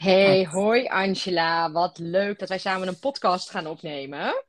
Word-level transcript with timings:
Hey, 0.03 0.45
hoi 0.45 0.87
Angela. 0.89 1.71
Wat 1.73 1.99
leuk 1.99 2.39
dat 2.39 2.49
wij 2.49 2.59
samen 2.59 2.89
een 2.89 2.99
podcast 2.99 3.51
gaan 3.51 3.67
opnemen. 3.67 4.45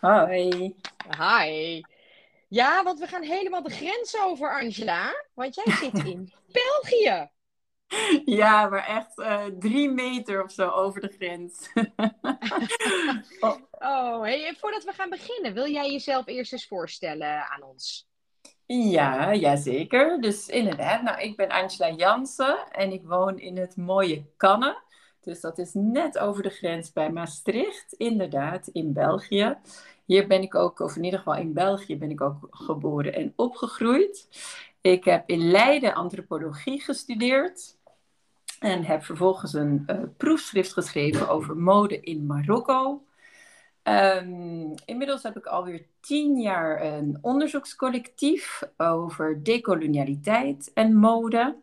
Hoi. 0.00 0.74
Hi. 1.18 1.82
Ja, 2.48 2.82
want 2.82 2.98
we 2.98 3.06
gaan 3.06 3.22
helemaal 3.22 3.62
de 3.62 3.70
grens 3.70 4.16
over, 4.20 4.60
Angela. 4.60 5.24
Want 5.34 5.54
jij 5.54 5.74
zit 5.74 6.04
in 6.04 6.32
België. 6.62 7.30
Ja, 8.24 8.68
maar 8.68 8.86
echt 8.86 9.18
uh, 9.18 9.44
drie 9.58 9.90
meter 9.90 10.44
of 10.44 10.52
zo 10.52 10.68
over 10.68 11.00
de 11.00 11.12
grens. 11.16 11.70
oh, 13.40 13.56
oh 13.70 14.22
hey, 14.22 14.54
voordat 14.58 14.84
we 14.84 14.92
gaan 14.92 15.10
beginnen, 15.10 15.54
wil 15.54 15.68
jij 15.68 15.90
jezelf 15.90 16.26
eerst 16.26 16.52
eens 16.52 16.66
voorstellen 16.66 17.50
aan 17.50 17.62
ons? 17.62 18.08
Ja, 18.66 19.34
jazeker. 19.34 20.20
Dus 20.20 20.48
inderdaad, 20.48 21.02
nou, 21.02 21.20
ik 21.20 21.36
ben 21.36 21.48
Angela 21.48 21.90
Jansen 21.90 22.70
en 22.70 22.92
ik 22.92 23.02
woon 23.04 23.38
in 23.38 23.56
het 23.56 23.76
mooie 23.76 24.24
Cannes. 24.36 24.76
Dus 25.20 25.40
dat 25.40 25.58
is 25.58 25.70
net 25.72 26.18
over 26.18 26.42
de 26.42 26.50
grens 26.50 26.92
bij 26.92 27.12
Maastricht, 27.12 27.92
inderdaad, 27.92 28.68
in 28.68 28.92
België. 28.92 29.56
Hier 30.04 30.26
ben 30.26 30.42
ik 30.42 30.54
ook, 30.54 30.80
of 30.80 30.96
in 30.96 31.04
ieder 31.04 31.18
geval 31.18 31.36
in 31.36 31.52
België, 31.52 31.98
ben 31.98 32.10
ik 32.10 32.20
ook 32.20 32.46
geboren 32.50 33.14
en 33.14 33.32
opgegroeid. 33.36 34.28
Ik 34.80 35.04
heb 35.04 35.28
in 35.28 35.50
Leiden 35.50 35.94
antropologie 35.94 36.80
gestudeerd. 36.80 37.76
En 38.58 38.84
heb 38.84 39.04
vervolgens 39.04 39.52
een 39.52 39.84
uh, 39.86 40.02
proefschrift 40.16 40.72
geschreven 40.72 41.28
over 41.28 41.56
mode 41.56 42.00
in 42.00 42.26
Marokko. 42.26 43.02
Um, 43.88 44.74
inmiddels 44.84 45.22
heb 45.22 45.36
ik 45.36 45.46
alweer 45.46 45.86
tien 46.00 46.40
jaar 46.40 46.82
een 46.82 47.18
onderzoekscollectief 47.20 48.62
over 48.76 49.42
decolonialiteit 49.42 50.70
en 50.74 50.94
mode. 50.94 51.56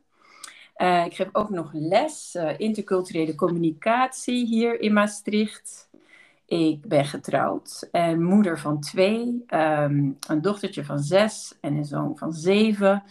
Uh, 0.77 1.05
ik 1.05 1.13
geef 1.13 1.29
ook 1.31 1.49
nog 1.49 1.69
les 1.73 2.35
uh, 2.35 2.59
interculturele 2.59 3.35
communicatie 3.35 4.45
hier 4.45 4.81
in 4.81 4.93
Maastricht. 4.93 5.89
Ik 6.45 6.81
ben 6.81 7.05
getrouwd 7.05 7.87
en 7.91 8.23
moeder 8.23 8.59
van 8.59 8.79
twee, 8.79 9.43
um, 9.53 10.17
een 10.27 10.41
dochtertje 10.41 10.85
van 10.85 10.99
zes 10.99 11.57
en 11.61 11.75
een 11.75 11.85
zoon 11.85 12.17
van 12.17 12.33
zeven. 12.33 13.03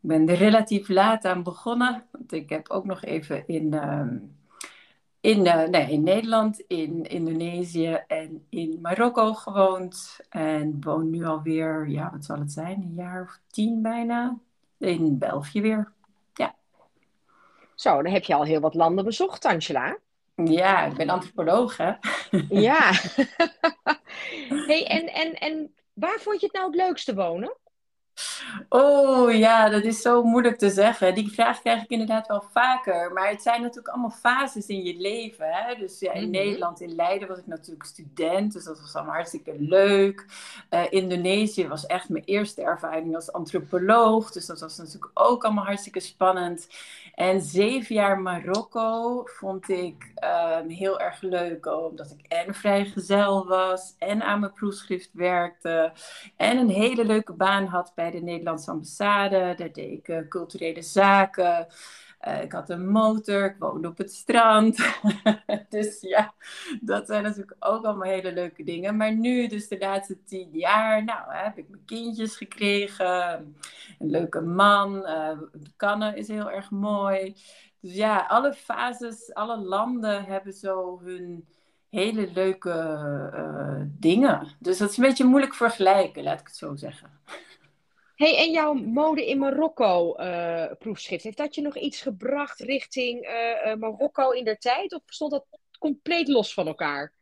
Ik 0.00 0.10
ben 0.10 0.28
er 0.28 0.36
relatief 0.36 0.88
laat 0.88 1.24
aan 1.24 1.42
begonnen, 1.42 2.04
want 2.10 2.32
ik 2.32 2.48
heb 2.48 2.70
ook 2.70 2.84
nog 2.84 3.02
even 3.04 3.46
in 3.46 3.88
um, 3.88 4.36
in, 5.24 5.46
uh, 5.46 5.62
nee, 5.62 5.90
in 5.90 6.02
Nederland, 6.02 6.60
in 6.60 7.02
Indonesië 7.02 8.02
en 8.06 8.46
in 8.48 8.78
Marokko 8.82 9.34
gewoond. 9.34 10.20
En 10.28 10.76
woon 10.80 11.10
nu 11.10 11.24
alweer, 11.24 11.88
ja, 11.88 12.10
wat 12.12 12.24
zal 12.24 12.38
het 12.38 12.52
zijn, 12.52 12.82
een 12.82 12.94
jaar 12.94 13.22
of 13.22 13.38
tien 13.50 13.82
bijna, 13.82 14.38
in 14.78 15.18
België 15.18 15.60
weer. 15.60 15.92
Ja. 16.34 16.54
Zo, 17.74 18.02
dan 18.02 18.12
heb 18.12 18.24
je 18.24 18.34
al 18.34 18.44
heel 18.44 18.60
wat 18.60 18.74
landen 18.74 19.04
bezocht, 19.04 19.44
Angela. 19.44 19.98
Ja, 20.34 20.84
ik 20.84 20.96
ben 20.96 21.10
antropoloog, 21.10 21.76
hè? 21.76 21.92
ja. 22.48 22.92
hey, 24.68 24.86
en, 24.86 25.12
en, 25.12 25.34
en 25.34 25.74
waar 25.92 26.18
vond 26.20 26.40
je 26.40 26.46
het 26.46 26.54
nou 26.54 26.66
het 26.66 26.76
leukste 26.76 27.14
wonen? 27.14 27.56
Oh 28.68 29.32
ja, 29.32 29.68
dat 29.68 29.82
is 29.82 30.00
zo 30.00 30.22
moeilijk 30.22 30.58
te 30.58 30.70
zeggen. 30.70 31.14
Die 31.14 31.32
vraag 31.32 31.60
krijg 31.60 31.82
ik 31.82 31.90
inderdaad 31.90 32.26
wel 32.26 32.44
vaker. 32.52 33.12
Maar 33.12 33.28
het 33.28 33.42
zijn 33.42 33.60
natuurlijk 33.60 33.88
allemaal 33.88 34.10
fases 34.10 34.66
in 34.66 34.82
je 34.82 34.96
leven. 34.96 35.46
Hè? 35.50 35.74
Dus 35.74 36.00
ja, 36.00 36.12
in 36.12 36.28
mm-hmm. 36.28 36.42
Nederland, 36.44 36.80
in 36.80 36.94
Leiden, 36.94 37.28
was 37.28 37.38
ik 37.38 37.46
natuurlijk 37.46 37.84
student. 37.84 38.52
Dus 38.52 38.64
dat 38.64 38.80
was 38.80 38.94
allemaal 38.94 39.14
hartstikke 39.14 39.54
leuk. 39.58 40.26
Uh, 40.70 40.82
Indonesië 40.90 41.68
was 41.68 41.86
echt 41.86 42.08
mijn 42.08 42.24
eerste 42.24 42.62
ervaring 42.62 43.14
als 43.14 43.32
antropoloog. 43.32 44.30
Dus 44.30 44.46
dat 44.46 44.60
was 44.60 44.76
natuurlijk 44.76 45.10
ook 45.14 45.44
allemaal 45.44 45.64
hartstikke 45.64 46.00
spannend. 46.00 46.68
En 47.14 47.40
zeven 47.40 47.94
jaar 47.94 48.20
Marokko 48.20 49.22
vond 49.24 49.68
ik 49.68 50.12
um, 50.60 50.68
heel 50.68 51.00
erg 51.00 51.20
leuk. 51.20 51.66
Omdat 51.66 52.10
ik 52.10 52.26
en 52.32 52.54
vrijgezel 52.54 53.46
was. 53.46 53.94
En 53.98 54.22
aan 54.22 54.40
mijn 54.40 54.52
proefschrift 54.52 55.10
werkte. 55.12 55.92
En 56.36 56.58
een 56.58 56.68
hele 56.68 57.04
leuke 57.04 57.32
baan 57.32 57.66
had 57.66 57.92
bij 57.94 58.03
de 58.10 58.20
Nederlandse 58.20 58.70
ambassade. 58.70 59.54
Daar 59.56 59.72
deed 59.72 59.76
ik 59.76 60.08
uh, 60.08 60.28
culturele 60.28 60.82
zaken. 60.82 61.66
Uh, 62.28 62.42
ik 62.42 62.52
had 62.52 62.70
een 62.70 62.88
motor, 62.88 63.44
ik 63.44 63.56
woonde 63.58 63.88
op 63.88 63.98
het 63.98 64.12
strand. 64.12 64.78
dus 65.68 66.00
ja, 66.00 66.34
dat 66.80 67.06
zijn 67.06 67.22
natuurlijk 67.22 67.56
ook 67.58 67.84
allemaal 67.84 68.08
hele 68.08 68.32
leuke 68.32 68.64
dingen. 68.64 68.96
Maar 68.96 69.14
nu, 69.14 69.46
dus 69.46 69.68
de 69.68 69.78
laatste 69.78 70.24
tien 70.24 70.48
jaar, 70.52 71.04
nou, 71.04 71.20
heb 71.26 71.58
ik 71.58 71.68
mijn 71.68 71.84
kindjes 71.84 72.36
gekregen. 72.36 73.56
Een 73.98 74.10
leuke 74.10 74.40
man. 74.40 74.96
Uh, 74.96 75.38
Kannen 75.76 76.16
is 76.16 76.28
heel 76.28 76.50
erg 76.50 76.70
mooi. 76.70 77.36
Dus 77.80 77.94
ja, 77.94 78.26
alle 78.28 78.54
fases, 78.54 79.34
alle 79.34 79.56
landen 79.56 80.24
hebben 80.24 80.52
zo 80.52 81.00
hun 81.02 81.46
hele 81.88 82.30
leuke 82.32 83.86
dingen. 83.98 84.48
Dus 84.58 84.78
dat 84.78 84.90
is 84.90 84.96
een 84.96 85.04
beetje 85.04 85.24
moeilijk 85.24 85.54
vergelijken, 85.54 86.22
laat 86.22 86.40
ik 86.40 86.46
het 86.46 86.56
zo 86.56 86.76
zeggen. 86.76 87.10
Hey, 88.14 88.36
en 88.36 88.50
jouw 88.50 88.72
mode 88.72 89.26
in 89.26 89.38
Marokko 89.38 90.16
uh, 90.18 90.64
proefschrift, 90.78 91.24
heeft 91.24 91.36
dat 91.36 91.54
je 91.54 91.62
nog 91.62 91.76
iets 91.76 92.00
gebracht 92.00 92.60
richting 92.60 93.26
uh, 93.26 93.32
uh, 93.66 93.74
Marokko 93.74 94.30
in 94.30 94.44
der 94.44 94.58
tijd? 94.58 94.94
Of 94.94 95.02
stond 95.06 95.30
dat 95.30 95.44
compleet 95.78 96.28
los 96.28 96.54
van 96.54 96.66
elkaar? 96.66 97.12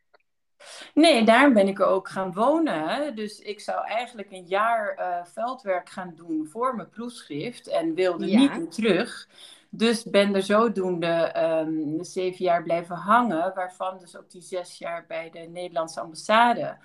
Nee, 0.94 1.24
daar 1.24 1.52
ben 1.52 1.68
ik 1.68 1.80
ook 1.80 2.08
gaan 2.08 2.32
wonen. 2.32 3.16
Dus 3.16 3.38
ik 3.38 3.60
zou 3.60 3.86
eigenlijk 3.86 4.30
een 4.30 4.46
jaar 4.46 4.96
veldwerk 5.32 5.88
gaan 5.88 6.12
doen 6.14 6.46
voor 6.50 6.76
mijn 6.76 6.88
proefschrift 6.88 7.68
en 7.68 7.94
wilde 7.94 8.26
ja. 8.26 8.38
niet 8.38 8.56
meer 8.56 8.68
terug. 8.68 9.28
Dus 9.70 10.04
ben 10.04 10.34
er 10.34 10.42
zodoende 10.42 11.34
um, 11.66 12.04
zeven 12.04 12.44
jaar 12.44 12.62
blijven 12.62 12.96
hangen, 12.96 13.54
waarvan 13.54 13.98
dus 13.98 14.16
ook 14.16 14.30
die 14.30 14.42
zes 14.42 14.78
jaar 14.78 15.04
bij 15.08 15.30
de 15.30 15.38
Nederlandse 15.38 16.00
ambassade. 16.00 16.76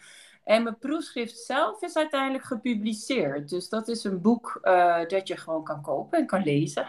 En 0.47 0.63
mijn 0.63 0.77
proefschrift 0.77 1.37
zelf 1.37 1.81
is 1.81 1.95
uiteindelijk 1.95 2.43
gepubliceerd. 2.43 3.49
Dus 3.49 3.69
dat 3.69 3.87
is 3.87 4.03
een 4.03 4.21
boek 4.21 4.59
uh, 4.63 5.05
dat 5.07 5.27
je 5.27 5.37
gewoon 5.37 5.63
kan 5.63 5.81
kopen 5.81 6.19
en 6.19 6.25
kan 6.25 6.43
lezen. 6.43 6.87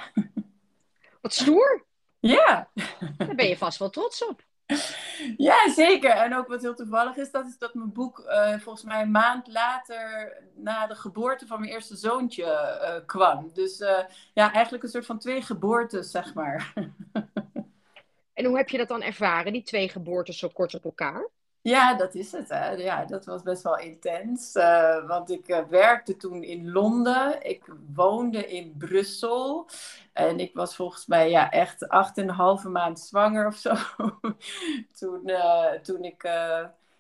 Wat 1.22 1.32
stoer. 1.32 1.84
Ja. 2.19 2.70
Daar 3.16 3.34
ben 3.34 3.48
je 3.48 3.56
vast 3.56 3.78
wel 3.78 3.91
trots 3.91 4.26
op. 4.26 4.42
Ja, 5.36 5.70
zeker. 5.72 6.10
En 6.10 6.36
ook 6.36 6.48
wat 6.48 6.62
heel 6.62 6.74
toevallig 6.74 7.16
is, 7.16 7.30
dat 7.30 7.46
is 7.46 7.58
dat 7.58 7.74
mijn 7.74 7.92
boek 7.92 8.24
uh, 8.26 8.58
volgens 8.58 8.84
mij 8.84 9.02
een 9.02 9.10
maand 9.10 9.46
later 9.46 10.36
na 10.54 10.86
de 10.86 10.94
geboorte 10.94 11.46
van 11.46 11.60
mijn 11.60 11.72
eerste 11.72 11.96
zoontje 11.96 12.44
uh, 12.44 13.06
kwam. 13.06 13.50
Dus 13.52 13.78
ja, 14.34 14.52
eigenlijk 14.52 14.84
een 14.84 14.90
soort 14.90 15.06
van 15.06 15.19
twee 15.19 15.42
geboortes, 15.42 16.10
zeg 16.10 16.34
maar. 16.34 16.72
en 18.34 18.44
hoe 18.44 18.56
heb 18.56 18.69
je 18.69 18.78
dat 18.78 18.88
dan 18.88 19.02
ervaren, 19.02 19.52
die 19.52 19.62
twee 19.62 19.88
geboortes 19.88 20.38
zo 20.38 20.48
kort 20.48 20.75
op 20.75 20.84
elkaar? 20.84 21.28
Ja, 21.62 21.94
dat 21.94 22.14
is 22.14 22.32
het. 22.32 22.48
Hè. 22.48 22.70
Ja, 22.70 23.04
dat 23.04 23.24
was 23.24 23.42
best 23.42 23.62
wel 23.62 23.78
intens. 23.78 24.56
Uh, 24.56 25.06
want 25.06 25.30
ik 25.30 25.48
uh, 25.48 25.64
werkte 25.64 26.16
toen 26.16 26.42
in 26.42 26.70
Londen. 26.70 27.46
Ik 27.46 27.64
woonde 27.94 28.46
in 28.46 28.75
Brussel. 28.78 29.69
En 30.12 30.40
ik 30.40 30.55
was 30.55 30.76
volgens 30.76 31.06
mij 31.06 31.31
ja, 31.31 31.50
echt 31.50 31.88
acht 31.88 32.19
en 32.19 32.28
een 32.28 32.34
halve 32.34 32.69
maand 32.69 33.00
zwanger 33.00 33.46
of 33.46 33.56
zo. 33.56 33.75
toen, 34.99 35.20
uh, 35.25 35.72
toen 35.72 36.05
ik... 36.05 36.22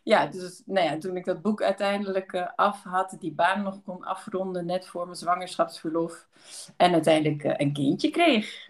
ja, 0.02 0.26
dus, 0.26 0.62
nou 0.66 0.86
ja, 0.86 0.98
toen 0.98 1.16
ik 1.16 1.24
dat 1.24 1.42
boek 1.42 1.62
uiteindelijk 1.62 2.52
af 2.56 2.82
had, 2.82 3.16
die 3.18 3.32
baan 3.32 3.62
nog 3.62 3.82
kon 3.82 4.04
afronden, 4.04 4.66
net 4.66 4.86
voor 4.86 5.04
mijn 5.04 5.16
zwangerschapsverlof. 5.16 6.28
En 6.76 6.92
uiteindelijk 6.92 7.60
een 7.60 7.72
kindje 7.72 8.10
kreeg. 8.10 8.68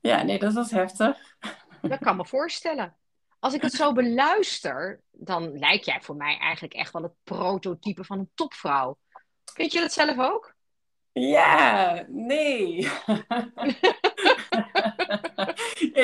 Ja, 0.00 0.22
nee, 0.22 0.38
dat 0.38 0.52
was 0.52 0.70
heftig. 0.70 1.36
Dat 1.82 1.98
kan 1.98 2.16
me 2.16 2.26
voorstellen 2.26 2.94
als 3.44 3.54
ik 3.54 3.62
het 3.62 3.72
zo 3.72 3.92
beluister, 3.92 5.00
dan 5.10 5.58
lijk 5.58 5.82
jij 5.82 6.00
voor 6.00 6.16
mij 6.16 6.38
eigenlijk 6.38 6.74
echt 6.74 6.92
wel 6.92 7.02
het 7.02 7.14
prototype 7.24 8.04
van 8.04 8.18
een 8.18 8.30
topvrouw. 8.34 8.98
Vind 9.54 9.72
je 9.72 9.80
dat 9.80 9.92
zelf 9.92 10.18
ook? 10.18 10.54
Ja, 11.12 12.04
nee. 12.08 12.76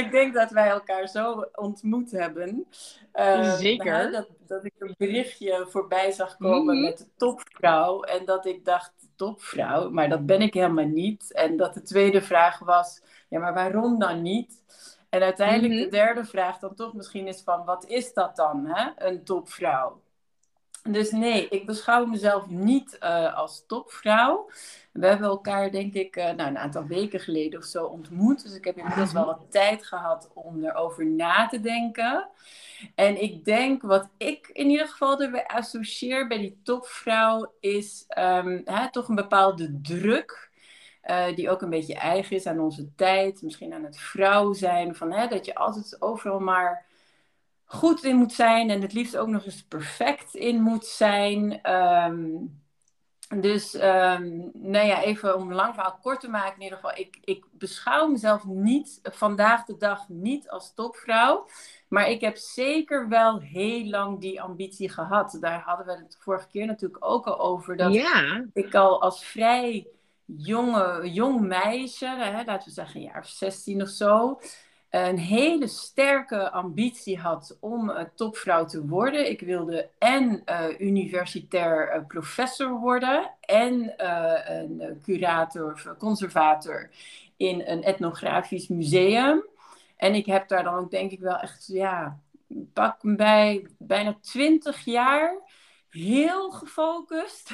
ik 0.00 0.08
denk 0.10 0.34
dat 0.34 0.50
wij 0.50 0.68
elkaar 0.68 1.08
zo 1.08 1.48
ontmoet 1.54 2.10
hebben. 2.10 2.66
Uh, 3.14 3.54
Zeker. 3.54 4.12
dat, 4.12 4.28
dat 4.46 4.64
ik 4.64 4.74
een 4.78 4.94
berichtje 4.98 5.66
voorbij 5.68 6.10
zag 6.10 6.36
komen 6.36 6.62
mm 6.62 6.68
-hmm. 6.68 6.80
met 6.80 6.98
de 6.98 7.08
topvrouw. 7.16 8.02
En 8.02 8.24
dat 8.24 8.46
ik 8.46 8.64
dacht 8.64 8.92
topvrouw, 9.16 9.90
maar 9.90 10.08
dat 10.08 10.26
ben 10.26 10.40
ik 10.40 10.54
helemaal 10.54 10.84
niet. 10.84 11.32
En 11.32 11.56
dat 11.56 11.74
de 11.74 11.82
tweede 11.82 12.22
vraag 12.22 12.58
was, 12.58 13.02
ja, 13.28 13.38
maar 13.38 13.54
waarom 13.54 13.98
dan 13.98 14.22
niet? 14.22 14.62
En 15.10 15.22
uiteindelijk 15.22 15.72
Mhm. 15.74 15.82
de 15.82 15.88
derde 15.88 16.24
vraag 16.24 16.58
dan 16.58 16.74
toch 16.74 16.92
misschien 16.94 17.26
is 17.26 17.42
van, 17.42 17.64
wat 17.64 17.86
is 17.86 18.12
dat 18.12 18.36
dan, 18.36 18.66
hè? 18.66 18.90
een 18.96 19.24
topvrouw? 19.24 20.00
Dus 20.82 21.10
nee, 21.10 21.48
ik 21.48 21.66
beschouw 21.66 22.04
mezelf 22.06 22.46
niet 22.46 22.98
eh, 22.98 23.34
als 23.36 23.64
topvrouw. 23.66 24.50
We 24.92 25.06
hebben 25.06 25.28
elkaar, 25.28 25.70
denk 25.70 25.94
ik, 25.94 26.16
eh, 26.16 26.24
nou, 26.24 26.48
een 26.50 26.58
aantal 26.58 26.86
weken 26.86 27.20
geleden 27.20 27.58
of 27.58 27.64
zo 27.64 27.84
ontmoet. 27.84 28.42
Dus 28.42 28.54
ik 28.54 28.64
heb 28.64 28.76
inmiddels 28.76 29.12
wel 29.12 29.26
wat 29.26 29.46
tijd 29.50 29.86
gehad 29.86 30.30
om 30.34 30.64
erover 30.64 31.06
na 31.06 31.46
te 31.46 31.60
denken. 31.60 32.28
En 32.94 33.22
ik 33.22 33.44
denk 33.44 33.82
wat 33.82 34.08
ik 34.16 34.48
in 34.52 34.70
ieder 34.70 34.88
geval 34.88 35.20
erbij 35.22 35.46
associeer 35.46 36.26
bij 36.28 36.38
die 36.38 36.60
topvrouw 36.62 37.52
is 37.60 38.04
ehm, 38.08 38.60
hè, 38.64 38.90
toch 38.90 39.08
een 39.08 39.14
bepaalde 39.14 39.80
druk. 39.82 40.49
Eh, 41.10 41.36
die 41.36 41.50
ook 41.50 41.62
een 41.62 41.70
beetje 41.70 41.94
eigen 41.94 42.36
is 42.36 42.46
aan 42.46 42.60
onze 42.60 42.94
tijd, 42.94 43.42
misschien 43.42 43.74
aan 43.74 43.84
het 43.84 43.98
vrouw 43.98 44.52
zijn. 44.52 44.94
Van, 44.94 45.12
hè, 45.12 45.26
dat 45.26 45.44
je 45.44 45.54
altijd 45.54 45.96
overal 46.02 46.40
maar 46.40 46.84
goed 47.64 48.04
in 48.04 48.16
moet 48.16 48.32
zijn 48.32 48.70
en 48.70 48.82
het 48.82 48.92
liefst 48.92 49.16
ook 49.16 49.28
nog 49.28 49.44
eens 49.44 49.64
perfect 49.64 50.34
in 50.34 50.60
moet 50.60 50.86
zijn. 50.86 51.62
Ehm, 51.62 52.26
dus, 53.40 53.74
ehm, 53.74 54.38
nou 54.52 54.86
ja, 54.86 55.02
even 55.02 55.36
om 55.36 55.48
een 55.48 55.54
lang 55.54 55.74
verhaal 55.74 55.98
kort 56.02 56.20
te 56.20 56.28
maken, 56.28 56.56
in 56.56 56.62
ieder 56.62 56.78
geval, 56.78 56.98
ik, 56.98 57.18
ik 57.24 57.44
beschouw 57.50 58.08
mezelf 58.08 58.44
niet, 58.44 59.00
vandaag 59.02 59.64
de 59.64 59.76
dag 59.76 60.08
niet 60.08 60.50
als 60.50 60.74
topvrouw. 60.74 61.46
Maar 61.88 62.10
ik 62.10 62.20
heb 62.20 62.36
zeker 62.36 63.08
wel 63.08 63.40
heel 63.40 63.84
lang 63.84 64.20
die 64.20 64.42
ambitie 64.42 64.88
gehad. 64.88 65.36
Daar 65.40 65.60
hadden 65.60 65.86
we 65.86 65.92
het 65.92 66.18
vorige 66.20 66.46
keer 66.48 66.66
natuurlijk 66.66 67.04
ook 67.04 67.26
al 67.26 67.40
over. 67.40 67.76
Dat 67.76 67.92
Ja, 67.92 68.46
ik 68.52 68.74
al 68.74 69.02
als 69.02 69.24
vrij 69.24 69.86
jonge, 70.36 71.10
jong 71.12 71.40
meisje, 71.40 72.06
hè, 72.06 72.44
laten 72.44 72.68
we 72.68 72.74
zeggen 72.74 73.00
een 73.00 73.06
jaar 73.06 73.20
of 73.20 73.28
16 73.28 73.82
of 73.82 73.88
zo, 73.88 74.38
een 74.90 75.18
hele 75.18 75.66
sterke 75.66 76.50
ambitie 76.50 77.18
had 77.18 77.56
om 77.60 77.90
uh, 77.90 78.00
topvrouw 78.14 78.64
te 78.64 78.86
worden. 78.86 79.30
Ik 79.30 79.40
wilde 79.40 79.88
en 79.98 80.42
uh, 80.46 80.80
universitair 80.80 81.94
uh, 81.96 82.06
professor 82.06 82.78
worden 82.78 83.30
en 83.40 83.96
eh, 83.96 84.56
een 84.56 85.00
curator 85.02 85.72
of 85.72 85.88
conservator 85.98 86.90
in 87.36 87.62
een 87.66 87.82
etnografisch 87.82 88.68
museum. 88.68 89.44
En 89.96 90.14
ik 90.14 90.26
heb 90.26 90.48
daar 90.48 90.64
dan 90.64 90.74
ook 90.74 90.90
denk 90.90 91.10
ik 91.10 91.20
wel 91.20 91.36
echt, 91.36 91.66
ja, 91.66 92.18
pak 92.72 92.96
bij 93.02 93.66
bijna 93.78 94.16
twintig 94.20 94.84
jaar 94.84 95.34
heel 95.90 96.50
gefocust 96.50 97.50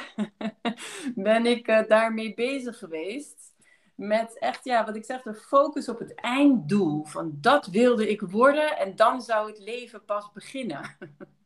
ben 1.14 1.46
ik 1.46 1.68
uh, 1.68 1.86
daarmee 1.88 2.34
bezig 2.34 2.78
geweest. 2.78 3.54
Met 3.94 4.38
echt, 4.38 4.64
ja, 4.64 4.84
wat 4.84 4.96
ik 4.96 5.04
zeg, 5.04 5.22
de 5.22 5.34
focus 5.34 5.88
op 5.88 5.98
het 5.98 6.14
einddoel. 6.14 7.04
Van 7.04 7.38
dat 7.40 7.66
wilde 7.66 8.10
ik 8.10 8.20
worden 8.20 8.78
en 8.78 8.96
dan 8.96 9.22
zou 9.22 9.50
het 9.50 9.58
leven 9.58 10.04
pas 10.04 10.32
beginnen. 10.32 10.96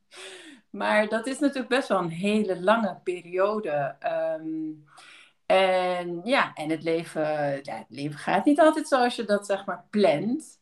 maar 0.71 1.09
dat 1.09 1.27
is 1.27 1.39
natuurlijk 1.39 1.69
best 1.69 1.89
wel 1.89 1.99
een 1.99 2.11
hele 2.11 2.61
lange 2.61 3.01
periode. 3.05 3.97
Um, 4.41 4.85
en 5.47 6.21
ja, 6.25 6.53
en 6.55 6.71
het 6.71 6.83
leven, 6.83 7.23
ja, 7.63 7.77
het 7.77 7.87
leven 7.89 8.19
gaat 8.19 8.45
niet 8.45 8.61
altijd 8.61 8.89
zoals 8.89 9.17
je 9.17 9.25
dat 9.25 9.47
zeg 9.47 9.67
maar 9.67 9.85
plant. 9.91 10.61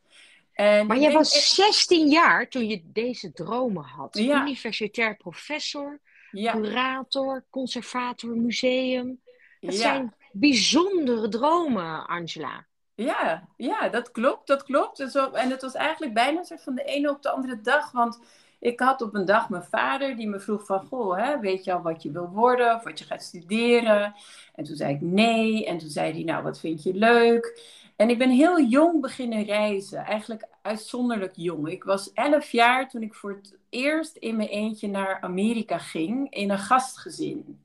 En 0.53 0.87
maar 0.87 0.99
jij 0.99 1.13
was 1.13 1.55
16 1.55 2.09
jaar 2.09 2.49
toen 2.49 2.69
je 2.69 2.83
deze 2.85 3.33
dromen 3.33 3.85
had. 3.85 4.19
Ja. 4.19 4.43
Universitair 4.43 5.17
professor, 5.17 6.01
ja. 6.31 6.53
curator, 6.53 7.45
conservator, 7.51 8.37
museum. 8.37 9.21
Dat 9.61 9.75
ja. 9.75 9.81
zijn 9.81 10.15
bijzondere 10.33 11.29
dromen, 11.29 12.07
Angela. 12.07 12.67
Ja, 12.95 13.49
ja, 13.57 13.89
dat 13.89 14.11
klopt, 14.11 14.47
dat 14.47 14.63
klopt. 14.63 15.01
En, 15.01 15.51
het 15.51 15.63
was 15.63 15.75
eigenlijk 15.75 16.15
bijna 16.15 16.45
zo 16.45 16.57
van 16.57 16.75
de 16.75 16.85
ene 16.85 17.11
op 17.11 17.23
de 17.23 17.31
andere 17.31 17.61
dag. 17.61 17.91
Want 17.91 18.21
ik 18.59 18.81
had 18.81 19.03
op 19.03 19.15
een 19.15 19.25
dag 19.25 19.49
mijn 19.49 19.63
vader 19.63 20.17
die 20.17 20.29
me 20.29 20.41
vroeg 20.41 20.67
van... 20.67 20.87
Goh, 20.87 21.17
hè, 21.17 21.41
weet 21.41 21.65
je 21.65 21.73
al 21.73 21.83
wat 21.83 22.03
je 22.03 22.11
wil 22.11 22.29
worden 22.29 22.75
of 22.75 22.85
wat 22.85 22.99
je 22.99 23.05
gaat 23.05 23.23
studeren? 23.23 24.15
En 24.55 24.65
toen 24.65 24.77
zei 24.77 24.95
ik 24.95 25.01
nee. 25.01 25.67
En 25.67 25.79
toen 25.79 25.89
zei 25.89 26.13
hij, 26.13 26.23
nou, 26.23 26.43
wat 26.43 26.59
vind 26.59 26.83
je 26.83 26.95
leuk? 26.95 27.61
En 27.99 28.11
ik 28.11 28.19
ben 28.19 28.31
heel 28.31 28.61
jong 28.61 29.01
beginnen 29.01 29.45
reizen. 29.45 30.05
Eigenlijk 30.05 30.49
uitzonderlijk 30.63 31.33
jong. 31.37 31.69
Ik 31.69 31.85
was 31.85 32.13
elf 32.13 32.51
jaar 32.51 32.89
toen 32.89 33.03
ik 33.03 33.15
voor 33.15 33.31
het 33.31 33.57
eerst 33.69 34.17
in 34.17 34.37
mijn 34.37 34.49
eentje 34.49 34.89
naar 34.89 35.21
Amerika 35.21 35.79
ging. 35.79 36.31
In 36.31 36.51
een 36.51 36.59
gastgezin. 36.59 37.61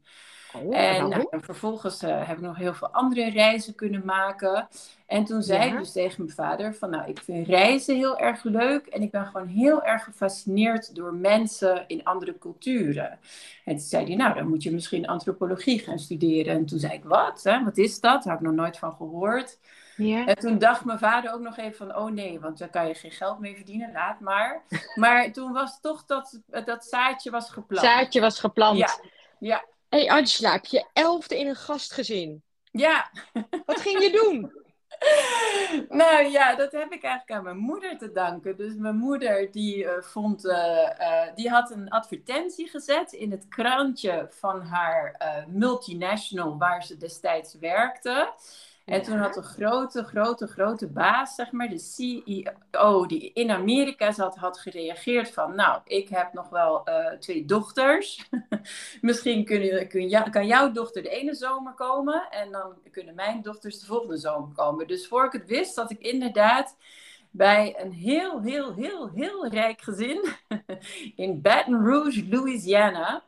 Oh, 0.55 0.77
en, 0.77 1.09
nou, 1.09 1.27
en 1.29 1.43
vervolgens 1.43 2.03
uh, 2.03 2.27
heb 2.27 2.37
ik 2.37 2.43
nog 2.43 2.57
heel 2.57 2.73
veel 2.73 2.87
andere 2.87 3.29
reizen 3.29 3.75
kunnen 3.75 4.05
maken. 4.05 4.67
En 5.05 5.25
toen 5.25 5.41
zei 5.41 5.65
ja. 5.65 5.71
ik 5.71 5.77
dus 5.77 5.91
tegen 5.91 6.23
mijn 6.23 6.35
vader 6.35 6.75
van 6.75 6.89
nou, 6.89 7.09
ik 7.09 7.19
vind 7.19 7.47
reizen 7.47 7.95
heel 7.95 8.17
erg 8.17 8.43
leuk. 8.43 8.85
En 8.85 9.01
ik 9.01 9.11
ben 9.11 9.25
gewoon 9.25 9.47
heel 9.47 9.83
erg 9.83 10.03
gefascineerd 10.03 10.95
door 10.95 11.13
mensen 11.13 11.83
in 11.87 12.03
andere 12.03 12.37
culturen. 12.37 13.19
En 13.65 13.75
toen 13.75 13.85
zei 13.85 14.05
hij, 14.05 14.15
nou 14.15 14.33
dan 14.33 14.47
moet 14.47 14.63
je 14.63 14.71
misschien 14.71 15.07
antropologie 15.07 15.79
gaan 15.79 15.99
studeren. 15.99 16.53
En 16.53 16.65
toen 16.65 16.79
zei 16.79 16.93
ik, 16.93 17.03
wat? 17.03 17.43
Hè? 17.43 17.63
Wat 17.63 17.77
is 17.77 17.99
dat? 17.99 18.23
Daar 18.23 18.33
heb 18.33 18.41
ik 18.41 18.47
nog 18.47 18.55
nooit 18.55 18.77
van 18.77 18.93
gehoord. 18.93 19.57
Ja. 19.95 20.25
En 20.25 20.35
toen 20.35 20.57
dacht 20.57 20.85
mijn 20.85 20.99
vader 20.99 21.33
ook 21.33 21.39
nog 21.39 21.57
even 21.57 21.75
van, 21.75 21.95
oh 21.95 22.11
nee, 22.11 22.39
want 22.39 22.57
daar 22.57 22.69
kan 22.69 22.87
je 22.87 22.93
geen 22.93 23.11
geld 23.11 23.39
mee 23.39 23.55
verdienen, 23.55 23.91
laat 23.91 24.19
maar. 24.19 24.63
Maar 24.95 25.31
toen 25.31 25.51
was 25.51 25.79
toch 25.81 26.05
dat, 26.05 26.39
dat 26.65 26.85
zaadje 26.85 27.31
was 27.31 27.49
geplant. 27.49 27.85
Zaadje 27.85 28.21
was 28.21 28.39
geplant. 28.39 28.77
Ja, 28.77 28.99
ja. 29.39 29.65
Hé 29.89 29.99
hey 29.99 30.09
Angela, 30.09 30.51
heb 30.51 30.65
je 30.65 30.85
elfde 30.93 31.39
in 31.39 31.47
een 31.47 31.55
gastgezin? 31.55 32.43
Ja. 32.71 33.11
Wat 33.65 33.81
ging 33.81 34.03
je 34.03 34.11
doen? 34.11 34.61
nou 35.99 36.25
ja, 36.25 36.55
dat 36.55 36.71
heb 36.71 36.91
ik 36.91 37.03
eigenlijk 37.03 37.31
aan 37.31 37.43
mijn 37.43 37.57
moeder 37.57 37.97
te 37.97 38.11
danken. 38.11 38.57
Dus 38.57 38.75
mijn 38.75 38.97
moeder 38.97 39.51
die 39.51 39.83
uh, 39.83 39.91
vond, 39.99 40.45
uh, 40.45 40.53
uh, 40.99 41.21
die 41.35 41.49
had 41.49 41.71
een 41.71 41.89
advertentie 41.89 42.69
gezet 42.69 43.11
in 43.11 43.31
het 43.31 43.47
krantje 43.47 44.27
van 44.29 44.61
haar 44.61 45.15
multinational 45.47 46.57
waar 46.57 46.83
ze 46.83 46.97
destijds 46.97 47.53
werkte. 47.59 48.33
En 48.85 49.01
toen 49.01 49.17
had 49.17 49.37
een 49.37 49.43
grote, 49.43 50.03
grote, 50.03 50.47
grote 50.47 50.87
baas, 50.87 51.35
zeg 51.35 51.51
maar, 51.51 51.69
de 51.69 51.79
CEO, 51.79 53.05
die 53.05 53.33
in 53.33 53.51
Amerika 53.51 54.11
zat, 54.11 54.35
had 54.35 54.59
gereageerd 54.59 55.31
van, 55.31 55.55
nou, 55.55 55.81
ik 55.85 56.09
heb 56.09 56.33
nog 56.33 56.49
wel 56.49 56.89
uh, 56.89 57.11
twee 57.11 57.45
dochters. 57.45 58.29
Misschien 59.01 59.45
kun, 59.45 59.87
kun 59.87 60.07
jou, 60.07 60.29
kan 60.29 60.47
jouw 60.47 60.71
dochter 60.71 61.01
de 61.01 61.09
ene 61.09 61.33
zomer 61.33 61.73
komen 61.73 62.27
en 62.29 62.51
dan 62.51 62.73
kunnen 62.91 63.15
mijn 63.15 63.41
dochters 63.41 63.79
de 63.79 63.85
volgende 63.85 64.17
zomer 64.17 64.55
komen. 64.55 64.87
Dus 64.87 65.07
voor 65.07 65.25
ik 65.25 65.31
het 65.31 65.45
wist, 65.45 65.75
dat 65.75 65.91
ik 65.91 65.99
inderdaad 65.99 66.77
bij 67.31 67.75
een 67.79 67.91
heel, 67.91 68.41
heel, 68.41 68.73
heel, 68.73 69.09
heel 69.09 69.47
rijk 69.47 69.81
gezin 69.81 70.25
in 71.15 71.41
Baton 71.41 71.85
Rouge, 71.85 72.27
Louisiana. 72.29 73.23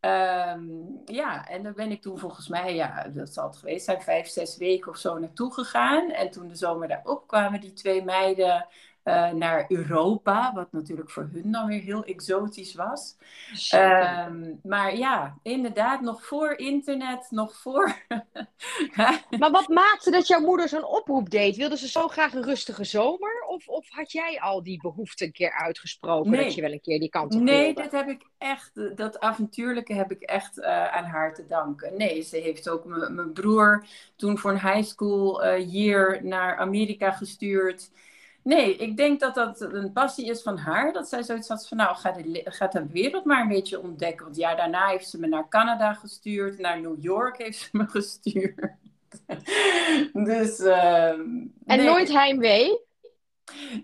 Um, 0.00 1.00
ja, 1.04 1.48
en 1.48 1.62
daar 1.62 1.72
ben 1.72 1.90
ik 1.90 2.02
toen 2.02 2.18
volgens 2.18 2.48
mij, 2.48 2.74
ja, 2.74 3.08
dat 3.08 3.32
zal 3.32 3.46
het 3.46 3.56
geweest 3.56 3.84
zijn, 3.84 4.02
vijf, 4.02 4.26
zes 4.26 4.56
weken 4.56 4.90
of 4.90 4.96
zo 4.96 5.18
naartoe 5.18 5.52
gegaan. 5.54 6.10
En 6.10 6.30
toen 6.30 6.48
de 6.48 6.54
zomer 6.54 6.88
daarop 6.88 7.26
kwamen 7.26 7.60
die 7.60 7.72
twee 7.72 8.04
meiden 8.04 8.66
uh, 9.08 9.30
naar 9.30 9.64
Europa, 9.68 10.52
wat 10.54 10.72
natuurlijk 10.72 11.10
voor 11.10 11.28
hun 11.32 11.52
dan 11.52 11.66
weer 11.66 11.80
heel 11.80 12.04
exotisch 12.04 12.74
was. 12.74 13.16
Um, 13.74 14.60
maar 14.62 14.96
ja, 14.96 15.38
inderdaad, 15.42 16.00
nog 16.00 16.26
voor 16.26 16.58
internet, 16.58 17.26
nog 17.30 17.56
voor. 17.56 17.96
maar 19.38 19.50
wat 19.50 19.68
maakte 19.68 20.10
dat 20.10 20.26
jouw 20.26 20.40
moeder 20.40 20.68
zo'n 20.68 20.84
oproep 20.84 21.30
deed? 21.30 21.56
Wilde 21.56 21.76
ze 21.76 21.88
zo 21.88 22.08
graag 22.08 22.34
een 22.34 22.44
rustige 22.44 22.84
zomer? 22.84 23.44
Of, 23.48 23.68
of 23.68 23.86
had 23.90 24.12
jij 24.12 24.40
al 24.40 24.62
die 24.62 24.80
behoefte 24.80 25.24
een 25.24 25.32
keer 25.32 25.52
uitgesproken 25.52 26.30
nee. 26.30 26.44
dat 26.44 26.54
je 26.54 26.60
wel 26.60 26.72
een 26.72 26.80
keer 26.80 27.00
die 27.00 27.08
kant 27.08 27.34
op 27.34 27.40
Nee, 27.40 27.64
wilde? 27.64 27.82
dat 27.82 27.92
heb 27.92 28.08
ik 28.08 28.26
echt, 28.38 28.96
dat 28.96 29.20
avontuurlijke 29.20 29.94
heb 29.94 30.10
ik 30.10 30.22
echt 30.22 30.58
uh, 30.58 30.96
aan 30.96 31.04
haar 31.04 31.34
te 31.34 31.46
danken. 31.46 31.96
Nee, 31.96 32.22
ze 32.22 32.36
heeft 32.36 32.68
ook 32.68 32.84
mijn 32.84 33.32
broer 33.32 33.86
toen 34.16 34.38
voor 34.38 34.50
een 34.50 34.72
high 34.72 34.88
school 34.88 35.44
uh, 35.44 35.72
year 35.72 36.24
naar 36.24 36.56
Amerika 36.56 37.10
gestuurd. 37.10 37.90
Nee, 38.48 38.76
ik 38.76 38.96
denk 38.96 39.20
dat 39.20 39.34
dat 39.34 39.60
een 39.60 39.92
passie 39.92 40.26
is 40.26 40.42
van 40.42 40.58
haar. 40.58 40.92
Dat 40.92 41.08
zij 41.08 41.22
zoiets 41.22 41.48
had 41.48 41.68
van, 41.68 41.76
nou, 41.76 41.96
ga 41.96 42.12
de, 42.12 42.40
ga 42.44 42.66
de 42.66 42.86
wereld 42.86 43.24
maar 43.24 43.40
een 43.40 43.48
beetje 43.48 43.80
ontdekken. 43.80 44.24
Want 44.24 44.36
ja, 44.36 44.54
daarna 44.54 44.88
heeft 44.88 45.08
ze 45.08 45.18
me 45.18 45.26
naar 45.26 45.48
Canada 45.48 45.92
gestuurd. 45.92 46.58
Naar 46.58 46.80
New 46.80 47.02
York 47.02 47.38
heeft 47.38 47.58
ze 47.58 47.68
me 47.72 47.86
gestuurd. 47.98 48.72
dus, 50.12 50.60
uh, 50.60 51.08
En 51.08 51.52
nee. 51.66 51.84
nooit 51.84 52.08
heimwee? 52.08 52.80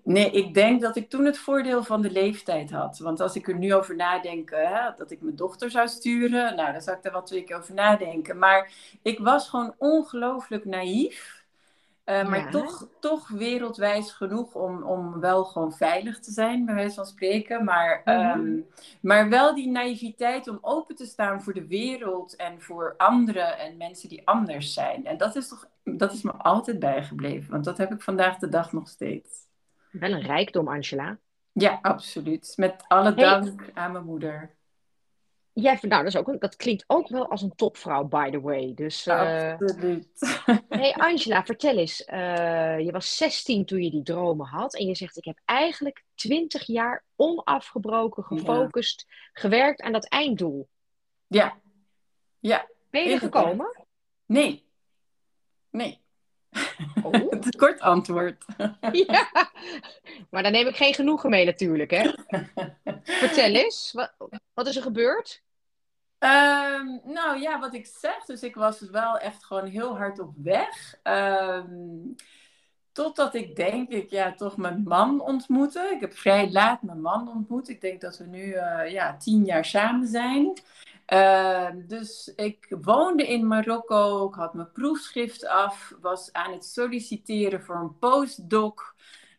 Nee, 0.02 0.30
ik 0.30 0.54
denk 0.54 0.80
dat 0.80 0.96
ik 0.96 1.10
toen 1.10 1.24
het 1.24 1.38
voordeel 1.38 1.82
van 1.82 2.02
de 2.02 2.10
leeftijd 2.10 2.70
had. 2.70 2.98
Want 2.98 3.20
als 3.20 3.36
ik 3.36 3.48
er 3.48 3.58
nu 3.58 3.74
over 3.74 3.96
nadenk, 3.96 4.50
hè, 4.50 4.90
dat 4.96 5.10
ik 5.10 5.20
mijn 5.20 5.36
dochter 5.36 5.70
zou 5.70 5.88
sturen, 5.88 6.56
nou, 6.56 6.72
dan 6.72 6.82
zou 6.82 6.96
ik 6.96 7.04
er 7.04 7.12
wel 7.12 7.22
twee 7.22 7.44
keer 7.44 7.56
over 7.56 7.74
nadenken. 7.74 8.38
Maar 8.38 8.72
ik 9.02 9.18
was 9.18 9.48
gewoon 9.48 9.74
ongelooflijk 9.78 10.64
naïef. 10.64 11.33
Uh, 12.04 12.28
maar 12.28 12.50
toch, 12.50 12.88
toch 13.00 13.28
wereldwijs 13.28 14.12
genoeg 14.12 14.54
om, 14.54 14.82
om 14.82 15.20
wel 15.20 15.44
gewoon 15.44 15.72
veilig 15.72 16.20
te 16.20 16.30
zijn, 16.30 16.64
bij 16.64 16.74
wijze 16.74 16.94
van 16.94 17.06
spreken. 17.06 17.64
Maar, 17.64 18.02
mm 18.04 18.66
maar 19.00 19.28
wel 19.28 19.54
die 19.54 19.68
naïviteit 19.68 20.48
om 20.48 20.58
open 20.60 20.96
te 20.96 21.06
staan 21.06 21.42
voor 21.42 21.54
de 21.54 21.66
wereld 21.66 22.36
en 22.36 22.60
voor 22.60 22.94
anderen 22.96 23.58
en 23.58 23.76
mensen 23.76 24.08
die 24.08 24.26
anders 24.26 24.72
zijn. 24.72 25.06
En 25.06 25.16
dat 25.16 25.36
is 25.36 25.48
toch, 25.48 25.68
dat 25.84 26.12
is 26.12 26.22
me 26.22 26.32
altijd 26.32 26.78
bijgebleven, 26.78 27.50
want 27.50 27.64
dat 27.64 27.78
heb 27.78 27.92
ik 27.92 28.02
vandaag 28.02 28.38
de 28.38 28.48
dag 28.48 28.72
nog 28.72 28.88
steeds. 28.88 29.46
Wel 29.90 30.12
een 30.12 30.22
rijkdom, 30.22 30.68
Angela. 30.68 31.18
Ja, 31.52 31.78
absoluut. 31.82 32.52
Met 32.56 32.84
alle 32.88 33.14
dank 33.14 33.70
aan 33.74 33.92
mijn 33.92 34.04
moeder. 34.04 34.54
Ja, 35.56 35.78
nou, 35.80 36.02
dat, 36.02 36.14
is 36.14 36.16
ook, 36.16 36.40
dat 36.40 36.56
klinkt 36.56 36.84
ook 36.86 37.08
wel 37.08 37.30
als 37.30 37.42
een 37.42 37.54
topvrouw, 37.54 38.04
by 38.04 38.30
the 38.30 38.40
way. 38.40 38.74
Dus, 38.74 39.06
uh... 39.06 39.52
Absoluut. 39.52 40.08
hey 40.68 40.94
Angela, 40.94 41.44
vertel 41.44 41.76
eens. 41.76 42.08
Uh, 42.12 42.78
je 42.78 42.92
was 42.92 43.16
16 43.16 43.64
toen 43.64 43.82
je 43.82 43.90
die 43.90 44.02
dromen 44.02 44.46
had. 44.46 44.76
En 44.76 44.86
je 44.86 44.94
zegt, 44.94 45.16
ik 45.16 45.24
heb 45.24 45.40
eigenlijk 45.44 46.04
20 46.14 46.66
jaar 46.66 47.04
onafgebroken, 47.16 48.24
gefocust, 48.24 49.06
gewerkt 49.32 49.80
aan 49.80 49.92
dat 49.92 50.08
einddoel. 50.08 50.68
Ja. 51.26 51.60
ja. 52.38 52.68
Ben 52.90 53.02
je 53.02 53.12
er 53.12 53.18
gekomen? 53.18 53.86
Nee. 54.26 54.64
Nee. 55.70 56.00
Oh. 57.02 57.12
Het 57.30 57.56
kort 57.56 57.80
antwoord. 57.80 58.44
ja, 59.06 59.28
maar 60.30 60.42
daar 60.42 60.52
neem 60.52 60.66
ik 60.66 60.76
geen 60.76 60.94
genoegen 60.94 61.30
mee 61.30 61.44
natuurlijk, 61.44 61.90
hè? 61.90 62.10
Vertel 63.04 63.54
eens, 63.54 63.94
wat, 64.54 64.66
is 64.66 64.76
er 64.76 64.82
gebeurd? 64.82 65.42
Um, 66.18 67.00
nou 67.04 67.40
ja, 67.40 67.58
wat 67.58 67.74
ik 67.74 67.86
zeg, 67.86 68.24
dus 68.24 68.42
ik 68.42 68.54
was 68.54 68.80
wel 68.80 69.18
echt 69.18 69.44
gewoon 69.44 69.66
heel 69.66 69.96
hard 69.96 70.18
op 70.18 70.32
weg. 70.36 70.94
Um, 71.02 72.14
totdat 72.92 73.34
ik 73.34 73.56
denk 73.56 73.90
ik 73.90 74.10
ja, 74.10 74.34
toch 74.34 74.56
mijn 74.56 74.82
man 74.82 75.20
ontmoette. 75.20 75.90
Ik 75.94 76.00
heb 76.00 76.14
vrij 76.16 76.50
laat 76.50 76.82
mijn 76.82 77.00
man 77.00 77.28
ontmoet. 77.28 77.68
Ik 77.68 77.80
denk 77.80 78.00
dat 78.00 78.18
we 78.18 78.24
nu 78.24 78.42
uh, 78.44 78.90
ja, 78.90 79.16
tien 79.16 79.44
jaar 79.44 79.64
samen 79.64 80.08
zijn. 80.08 80.52
Uh, 81.12 81.68
dus 81.74 82.32
ik 82.36 82.76
woonde 82.80 83.26
in 83.26 83.46
Marokko, 83.46 84.28
ik 84.28 84.34
had 84.34 84.54
mijn 84.54 84.72
proefschrift 84.72 85.46
af, 85.46 85.92
was 86.00 86.32
aan 86.32 86.52
het 86.52 86.64
solliciteren 86.64 87.62
voor 87.62 87.76
een 87.76 87.98
postdoc. 87.98 88.94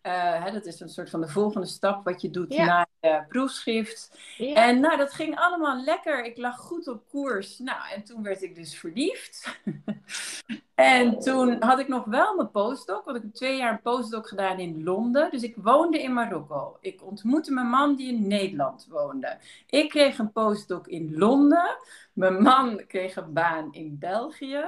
Uh, 0.06 0.44
hè, 0.44 0.52
dat 0.52 0.66
is 0.66 0.80
een 0.80 0.90
soort 0.90 1.10
van 1.10 1.22
de 1.22 1.28
volgende 1.28 1.68
stap 1.68 2.04
wat 2.04 2.22
je 2.22 2.30
doet 2.30 2.54
ja. 2.54 2.66
na 2.66 2.86
je 3.00 3.24
proefschrift. 3.28 4.20
Ja. 4.38 4.56
En 4.56 4.80
nou, 4.80 4.98
dat 4.98 5.14
ging 5.14 5.36
allemaal 5.36 5.84
lekker. 5.84 6.26
Ik 6.26 6.38
lag 6.38 6.58
goed 6.58 6.88
op 6.88 7.04
koers. 7.10 7.60
Nou, 7.60 7.80
en 7.94 8.04
toen 8.04 8.24
werd 8.24 8.42
ik 8.42 8.56
dus 8.56 8.78
verliefd. 8.78 9.60
en 10.76 11.20
toen 11.20 11.64
had 11.64 11.80
ik 11.80 11.88
nog 11.88 12.06
wel 12.06 12.36
mijn 12.36 12.52
postdoc, 12.52 13.06
want 13.06 13.18
ik 13.18 13.24
heb 13.24 13.34
twee 13.34 13.58
jaar 13.58 13.72
een 13.72 13.82
postdoc 13.82 14.28
gedaan 14.28 14.60
in 14.60 14.84
Londen. 14.84 15.32
Dus 15.32 15.44
ik 15.44 15.56
woonde 15.58 16.02
in 16.02 16.14
Marokko. 16.14 16.78
Ik 16.80 17.04
ontmoette 17.04 17.54
mijn 17.54 17.68
man 17.68 17.96
die 17.96 18.14
in 18.14 18.28
Nederland 18.28 18.88
woonde. 18.90 19.38
Ik 19.70 19.90
kreeg 19.90 20.18
een 20.18 20.32
postdoc 20.32 20.88
in 20.88 21.18
Londen. 21.18 21.78
Mijn 22.14 22.42
man 22.42 22.86
kreeg 22.88 23.16
een 23.16 23.34
baan 23.34 23.74
in 23.74 23.98
België. 24.00 24.66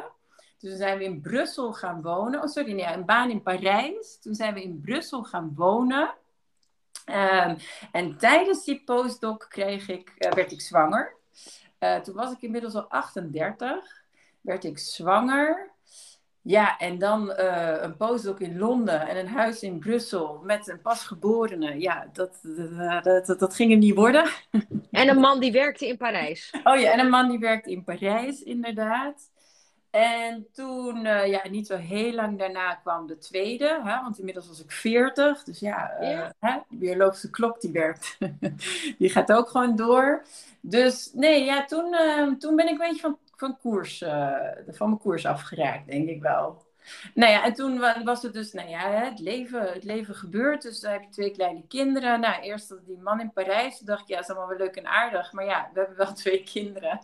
Toen 0.57 0.75
zijn 0.75 0.97
we 0.97 1.03
in 1.03 1.21
Brussel 1.21 1.73
gaan 1.73 2.01
wonen. 2.01 2.41
Oh, 2.41 2.47
sorry, 2.47 2.71
nee, 2.71 2.93
een 2.93 3.05
baan 3.05 3.29
in 3.29 3.41
Parijs. 3.41 4.19
Toen 4.21 4.35
zijn 4.35 4.53
we 4.53 4.63
in 4.63 4.81
Brussel 4.81 5.23
gaan 5.23 5.53
wonen. 5.55 6.13
Um, 7.09 7.57
en 7.91 8.17
tijdens 8.17 8.65
die 8.65 8.81
postdoc 8.85 9.45
kreeg 9.49 9.89
ik, 9.89 10.13
uh, 10.17 10.31
werd 10.31 10.51
ik 10.51 10.61
zwanger. 10.61 11.15
Uh, 11.79 11.95
toen 11.95 12.15
was 12.15 12.31
ik 12.31 12.41
inmiddels 12.41 12.75
al 12.75 12.89
38. 12.89 14.03
Werd 14.41 14.63
ik 14.63 14.77
zwanger. 14.77 15.71
Ja, 16.41 16.77
en 16.77 16.97
dan 16.97 17.29
uh, 17.39 17.81
een 17.81 17.97
postdoc 17.97 18.39
in 18.39 18.57
Londen 18.57 19.07
en 19.07 19.17
een 19.17 19.27
huis 19.27 19.63
in 19.63 19.79
Brussel 19.79 20.41
met 20.43 20.67
een 20.67 20.81
pasgeborene. 20.81 21.79
Ja, 21.79 22.09
dat, 22.13 22.39
dat, 23.03 23.25
dat, 23.25 23.39
dat 23.39 23.55
ging 23.55 23.71
er 23.71 23.77
niet 23.77 23.95
worden. 23.95 24.29
En 24.91 25.09
een 25.09 25.19
man 25.19 25.39
die 25.39 25.51
werkte 25.51 25.87
in 25.87 25.97
Parijs. 25.97 26.53
Oh 26.63 26.79
ja, 26.79 26.91
en 26.91 26.99
een 26.99 27.09
man 27.09 27.29
die 27.29 27.39
werkte 27.39 27.71
in 27.71 27.83
Parijs, 27.83 28.43
inderdaad. 28.43 29.29
En 29.97 30.47
toen, 30.51 31.05
uh, 31.05 31.27
ja, 31.27 31.47
niet 31.49 31.67
zo 31.67 31.75
heel 31.75 32.13
lang 32.13 32.39
daarna 32.39 32.75
kwam 32.75 33.07
de 33.07 33.17
tweede, 33.17 33.81
hè, 33.83 34.01
want 34.01 34.19
inmiddels 34.19 34.47
was 34.47 34.63
ik 34.63 34.71
40. 34.71 35.43
Dus 35.43 35.59
ja, 35.59 35.97
uh, 36.01 36.11
ja. 36.11 36.33
Hè, 36.39 36.57
de 36.69 36.75
biologische 36.75 37.29
klok 37.29 37.61
die 37.61 37.71
werkt, 37.71 38.17
die 38.99 39.09
gaat 39.09 39.31
ook 39.31 39.49
gewoon 39.49 39.75
door. 39.75 40.25
Dus 40.61 41.11
nee, 41.13 41.43
ja, 41.43 41.65
toen, 41.65 41.93
uh, 41.93 42.33
toen 42.33 42.55
ben 42.55 42.65
ik 42.65 42.71
een 42.71 42.77
beetje 42.77 43.01
van, 43.01 43.17
van, 43.35 43.57
koers, 43.57 43.97
van 44.67 44.87
mijn 44.87 44.99
koers 44.99 45.25
afgeraakt, 45.25 45.87
denk 45.87 46.09
ik 46.09 46.21
wel. 46.21 46.65
Nou 47.13 47.31
ja, 47.31 47.43
en 47.43 47.53
toen 47.53 47.79
was 48.03 48.21
het 48.21 48.33
dus, 48.33 48.53
nou 48.53 48.69
ja, 48.69 48.89
het 48.89 49.19
leven, 49.19 49.73
het 49.73 49.83
leven 49.83 50.15
gebeurt. 50.15 50.61
Dus 50.61 50.79
dan 50.79 50.91
heb 50.91 51.01
je 51.01 51.09
twee 51.09 51.31
kleine 51.31 51.63
kinderen. 51.67 52.19
Nou, 52.19 52.41
eerst 52.41 52.75
die 52.85 52.97
man 52.97 53.19
in 53.19 53.31
Parijs. 53.31 53.77
Toen 53.77 53.85
dacht 53.85 54.01
ik, 54.01 54.07
ja, 54.07 54.19
is 54.19 54.29
allemaal 54.29 54.47
wel 54.47 54.57
leuk 54.57 54.75
en 54.75 54.87
aardig. 54.87 55.31
Maar 55.31 55.45
ja, 55.45 55.69
we 55.73 55.79
hebben 55.79 55.97
wel 55.97 56.13
twee 56.23 56.43
kinderen. 56.43 56.99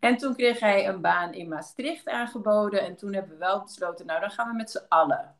En 0.00 0.16
toen 0.16 0.36
kreeg 0.36 0.60
hij 0.60 0.88
een 0.88 1.00
baan 1.00 1.32
in 1.32 1.48
Maastricht 1.48 2.08
aangeboden. 2.08 2.80
En 2.80 2.96
toen 2.96 3.12
hebben 3.12 3.32
we 3.32 3.38
wel 3.38 3.62
besloten, 3.62 4.06
nou, 4.06 4.20
dan 4.20 4.30
gaan 4.30 4.48
we 4.48 4.56
met 4.56 4.70
z'n 4.70 4.84
allen. 4.88 5.34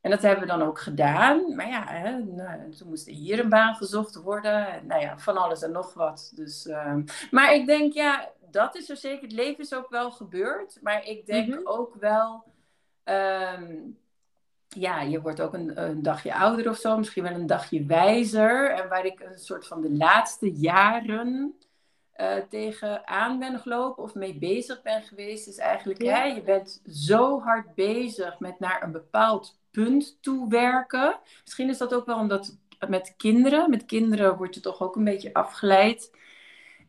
En 0.00 0.10
dat 0.10 0.22
hebben 0.22 0.40
we 0.40 0.50
dan 0.50 0.62
ook 0.62 0.80
gedaan. 0.80 1.54
Maar 1.56 1.68
ja, 1.68 1.84
hè, 1.86 2.18
nou, 2.18 2.70
toen 2.70 2.88
moest 2.88 3.06
er 3.06 3.12
hier 3.12 3.38
een 3.38 3.48
baan 3.48 3.74
gezocht 3.74 4.14
worden. 4.14 4.66
En, 4.68 4.86
nou 4.86 5.00
ja, 5.00 5.18
van 5.18 5.36
alles 5.36 5.62
en 5.62 5.72
nog 5.72 5.94
wat. 5.94 6.32
Dus, 6.34 6.66
uh, 6.66 6.94
maar 7.30 7.54
ik 7.54 7.66
denk, 7.66 7.92
ja, 7.92 8.28
dat 8.50 8.76
is 8.76 8.90
er 8.90 8.96
zeker. 8.96 9.22
Het 9.22 9.32
leven 9.32 9.64
is 9.64 9.74
ook 9.74 9.90
wel 9.90 10.10
gebeurd. 10.10 10.78
Maar 10.80 11.04
ik 11.06 11.26
denk 11.26 11.46
mm 11.46 11.52
-hmm. 11.52 11.66
ook 11.66 11.94
wel 11.94 12.44
Um, 13.04 13.98
ja, 14.68 15.00
je 15.00 15.20
wordt 15.20 15.40
ook 15.40 15.54
een, 15.54 15.82
een, 15.82 16.02
dagje 16.02 16.34
ouder 16.34 16.68
of 16.68 16.76
zo, 16.76 16.96
misschien 16.98 17.22
wel 17.22 17.32
een 17.32 17.46
dagje 17.46 17.84
wijzer. 17.84 18.70
En 18.70 18.88
waar 18.88 19.04
ik 19.04 19.20
een 19.20 19.38
soort 19.38 19.66
van 19.66 19.80
de 19.80 19.90
laatste 19.90 20.52
jaren 20.52 21.54
uh, 22.16 22.34
tegenaan 22.48 23.38
ben 23.38 23.58
gelopen 23.58 24.02
of 24.02 24.14
mee 24.14 24.38
bezig 24.38 24.82
ben 24.82 25.02
geweest, 25.02 25.48
is 25.48 25.58
eigenlijk, 25.58 26.02
ja. 26.02 26.24
je 26.24 26.42
bent 26.42 26.82
zo 26.86 27.40
hard 27.40 27.74
bezig 27.74 28.38
met 28.38 28.60
naar 28.60 28.82
een 28.82 28.92
bepaald 28.92 29.58
punt 29.70 30.22
toe 30.22 30.48
werken. 30.48 31.18
Misschien 31.44 31.68
is 31.68 31.78
dat 31.78 31.94
ook 31.94 32.06
wel 32.06 32.18
omdat 32.18 32.56
met 32.88 33.14
kinderen, 33.16 33.70
met 33.70 33.84
kinderen 33.84 34.36
wordt 34.36 34.54
je 34.54 34.60
toch 34.60 34.80
ook 34.80 34.96
een 34.96 35.04
beetje 35.04 35.34
afgeleid. 35.34 36.10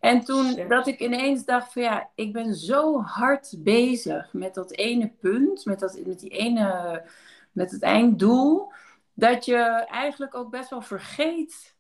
En 0.04 0.24
toen 0.24 0.68
dat 0.68 0.88
ik 0.88 1.00
ineens 1.00 1.46
dacht 1.46 1.74
van 1.74 1.82
ja, 1.82 2.10
ik 2.16 2.34
ben 2.34 2.56
zo 2.56 3.02
hard 3.02 3.56
bezig 3.58 4.34
met 4.34 4.54
dat 4.54 4.72
ene 4.72 5.12
punt, 5.20 5.66
met, 5.66 5.80
dat, 5.80 6.00
met 6.06 6.20
die 6.20 6.30
ene, 6.30 7.04
met 7.52 7.72
het 7.72 7.82
einddoel, 7.82 8.72
dat 9.14 9.46
je 9.46 9.58
eigenlijk 9.90 10.36
ook 10.36 10.50
best 10.50 10.70
wel 10.70 10.82
vergeet 10.82 11.76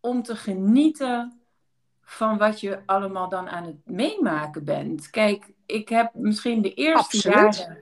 om 0.00 0.22
te 0.22 0.36
genieten 0.36 1.40
van 2.02 2.38
wat 2.38 2.60
je 2.60 2.82
allemaal 2.86 3.28
dan 3.28 3.48
aan 3.48 3.64
het 3.64 3.80
meemaken 3.84 4.64
bent. 4.64 5.10
Kijk, 5.10 5.52
ik 5.66 5.88
heb 5.88 6.14
misschien 6.14 6.62
de 6.62 6.74
eerste 6.74 7.28
jaren, 7.28 7.78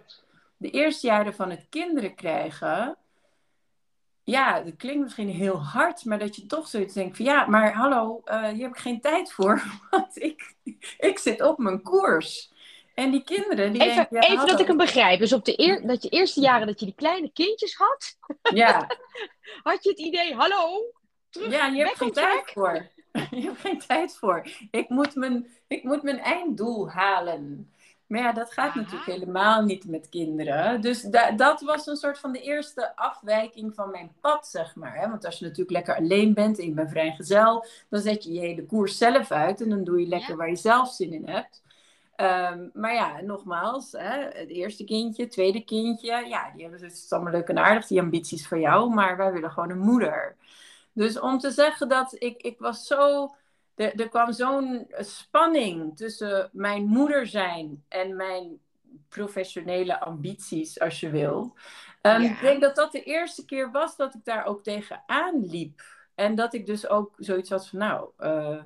de 0.57 0.71
eerste 0.71 1.07
jaren 1.07 1.35
van 1.35 1.51
het 1.51 1.67
kinderen 1.71 2.15
krijgen, 2.15 2.97
ja, 4.25 4.61
dat 4.61 4.77
klinkt 4.77 5.03
misschien 5.03 5.29
heel 5.29 5.63
hard, 5.63 6.05
maar 6.05 6.19
dat 6.19 6.37
je 6.37 6.47
toch 6.47 6.69
zoiets 6.69 6.95
denkt 6.95 7.17
van 7.17 7.25
ja, 7.25 7.47
maar 7.47 7.73
hallo, 7.73 8.23
uh, 8.25 8.49
hier 8.49 8.63
heb 8.63 8.71
ik 8.71 8.79
geen 8.79 9.01
tijd 9.01 9.33
voor, 9.33 9.63
want 9.91 10.23
ik, 10.23 10.55
ik 10.99 11.19
zit 11.19 11.43
op 11.43 11.59
mijn 11.59 11.83
koers. 11.83 12.53
En 12.95 13.11
die 13.11 13.25
kinderen, 13.25 13.73
die 13.73 13.83
Even, 13.83 13.97
denken, 13.97 14.17
ja, 14.21 14.35
even 14.35 14.47
dat 14.47 14.61
ik 14.61 14.67
hem 14.67 14.77
begrijp. 14.77 15.19
Dus 15.19 15.33
op 15.33 15.45
de, 15.45 15.61
eer, 15.61 15.87
dat 15.87 16.03
je 16.03 16.09
eerste 16.09 16.41
jaren 16.41 16.67
dat 16.67 16.81
je 16.81 16.87
die 16.87 16.95
kleine 16.95 17.31
kindjes 17.33 17.75
had, 17.75 18.19
ja. 18.55 18.87
had 19.63 19.85
je 19.85 19.91
het 19.91 19.99
idee, 19.99 20.35
hallo, 20.35 20.93
terug, 21.31 21.53
Ja, 21.53 21.67
je 21.67 21.85
hebt 21.85 21.97
geen 21.97 22.13
tijd 22.13 22.51
voor. 22.53 22.93
Je 23.31 23.41
hebt 23.41 23.61
geen 23.61 23.79
tijd 23.79 24.17
voor. 24.17 24.47
Ik 24.71 24.89
moet 24.89 25.15
mijn, 25.15 25.47
ik 25.67 25.85
moet 25.85 26.03
mijn 26.03 26.19
einddoel 26.19 26.91
halen. 26.91 27.73
Maar 28.15 28.23
ja, 28.23 28.33
dat 28.33 28.53
gaat 28.53 28.69
Aha. 28.69 28.81
natuurlijk 28.81 29.11
helemaal 29.11 29.63
niet 29.63 29.85
met 29.89 30.09
kinderen. 30.09 30.81
Dus 30.81 31.03
da 31.03 31.31
dat 31.31 31.61
was 31.61 31.87
een 31.87 31.97
soort 31.97 32.19
van 32.19 32.33
de 32.33 32.41
eerste 32.41 32.97
afwijking 32.97 33.75
van 33.75 33.91
mijn 33.91 34.13
pad, 34.21 34.47
zeg 34.47 34.75
maar. 34.75 34.95
Hè? 34.95 35.09
Want 35.09 35.25
als 35.25 35.39
je 35.39 35.45
natuurlijk 35.45 35.71
lekker 35.71 35.97
alleen 35.97 36.35
bent 36.35 36.59
en 36.59 36.67
je 36.67 36.73
bent 36.73 36.91
vrijgezel, 36.91 37.67
dan 37.89 38.01
zet 38.01 38.25
je 38.25 38.33
je 38.33 38.41
hele 38.41 38.67
koers 38.67 38.99
zelf 38.99 39.31
uit 39.31 39.61
en 39.61 39.69
dan 39.69 39.85
doe 39.85 40.01
je 40.01 40.07
lekker 40.07 40.31
ja. 40.31 40.37
waar 40.37 40.49
je 40.49 40.57
zelf 40.57 40.93
zin 40.93 41.13
in 41.13 41.29
hebt. 41.29 41.63
Um, 42.17 42.71
maar 42.75 42.95
ja, 42.95 43.21
nogmaals, 43.21 43.93
hè, 43.93 44.23
het 44.23 44.49
eerste 44.49 44.85
kindje, 44.85 45.23
het 45.23 45.33
tweede 45.33 45.65
kindje, 45.65 46.25
ja, 46.27 46.51
die 46.51 46.63
hebben 46.63 46.83
het 46.83 47.07
allemaal 47.09 47.33
leuk 47.33 47.49
en 47.49 47.59
aardig, 47.59 47.87
die 47.87 48.01
ambities 48.01 48.49
voor 48.49 48.59
jou, 48.59 48.95
maar 48.95 49.17
wij 49.17 49.33
willen 49.33 49.51
gewoon 49.51 49.71
een 49.71 49.79
moeder. 49.79 50.37
Dus 50.93 51.21
om 51.21 51.39
te 51.39 51.51
zeggen 51.51 51.89
dat 51.89 52.17
ik, 52.19 52.43
ik 52.43 52.59
was 52.59 52.87
zo 52.87 53.35
er, 53.75 54.01
er 54.01 54.09
kwam 54.09 54.33
zo'n 54.33 54.87
spanning 54.99 55.97
tussen 55.97 56.51
mijn 56.53 56.85
moeder 56.85 57.27
zijn 57.27 57.85
en 57.89 58.17
mijn 58.17 58.59
professionele 59.09 60.01
ambities, 60.01 60.81
als 60.81 61.01
je 61.01 61.11
wil. 61.11 61.55
Um, 62.03 62.23
ja. 62.23 62.31
Ik 62.31 62.41
denk 62.41 62.61
dat 62.61 62.77
dat 62.77 62.93
de 62.93 63.03
eerste 63.03 63.45
keer 63.45 63.71
was 63.71 63.97
dat 63.97 64.15
ik 64.15 64.25
daar 64.25 64.45
ook 64.45 64.63
tegenaan 64.63 65.45
liep. 65.47 65.83
En 66.15 66.35
dat 66.35 66.55
ik 66.55 66.67
dus 66.67 66.89
ook 66.89 67.15
zoiets 67.19 67.51
had 67.51 67.69
van, 67.69 67.79
nou, 67.79 68.09
uh, 68.19 68.63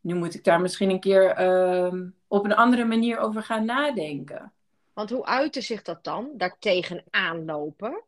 nu 0.00 0.14
moet 0.14 0.34
ik 0.34 0.44
daar 0.44 0.60
misschien 0.60 0.90
een 0.90 1.00
keer 1.00 1.40
uh, 1.40 2.08
op 2.28 2.44
een 2.44 2.54
andere 2.54 2.84
manier 2.84 3.18
over 3.18 3.42
gaan 3.42 3.64
nadenken. 3.64 4.52
Want 4.92 5.10
hoe 5.10 5.26
uitte 5.26 5.60
zich 5.60 5.82
dat 5.82 6.04
dan, 6.04 6.30
daartegen 6.36 7.04
aanlopen? 7.10 8.02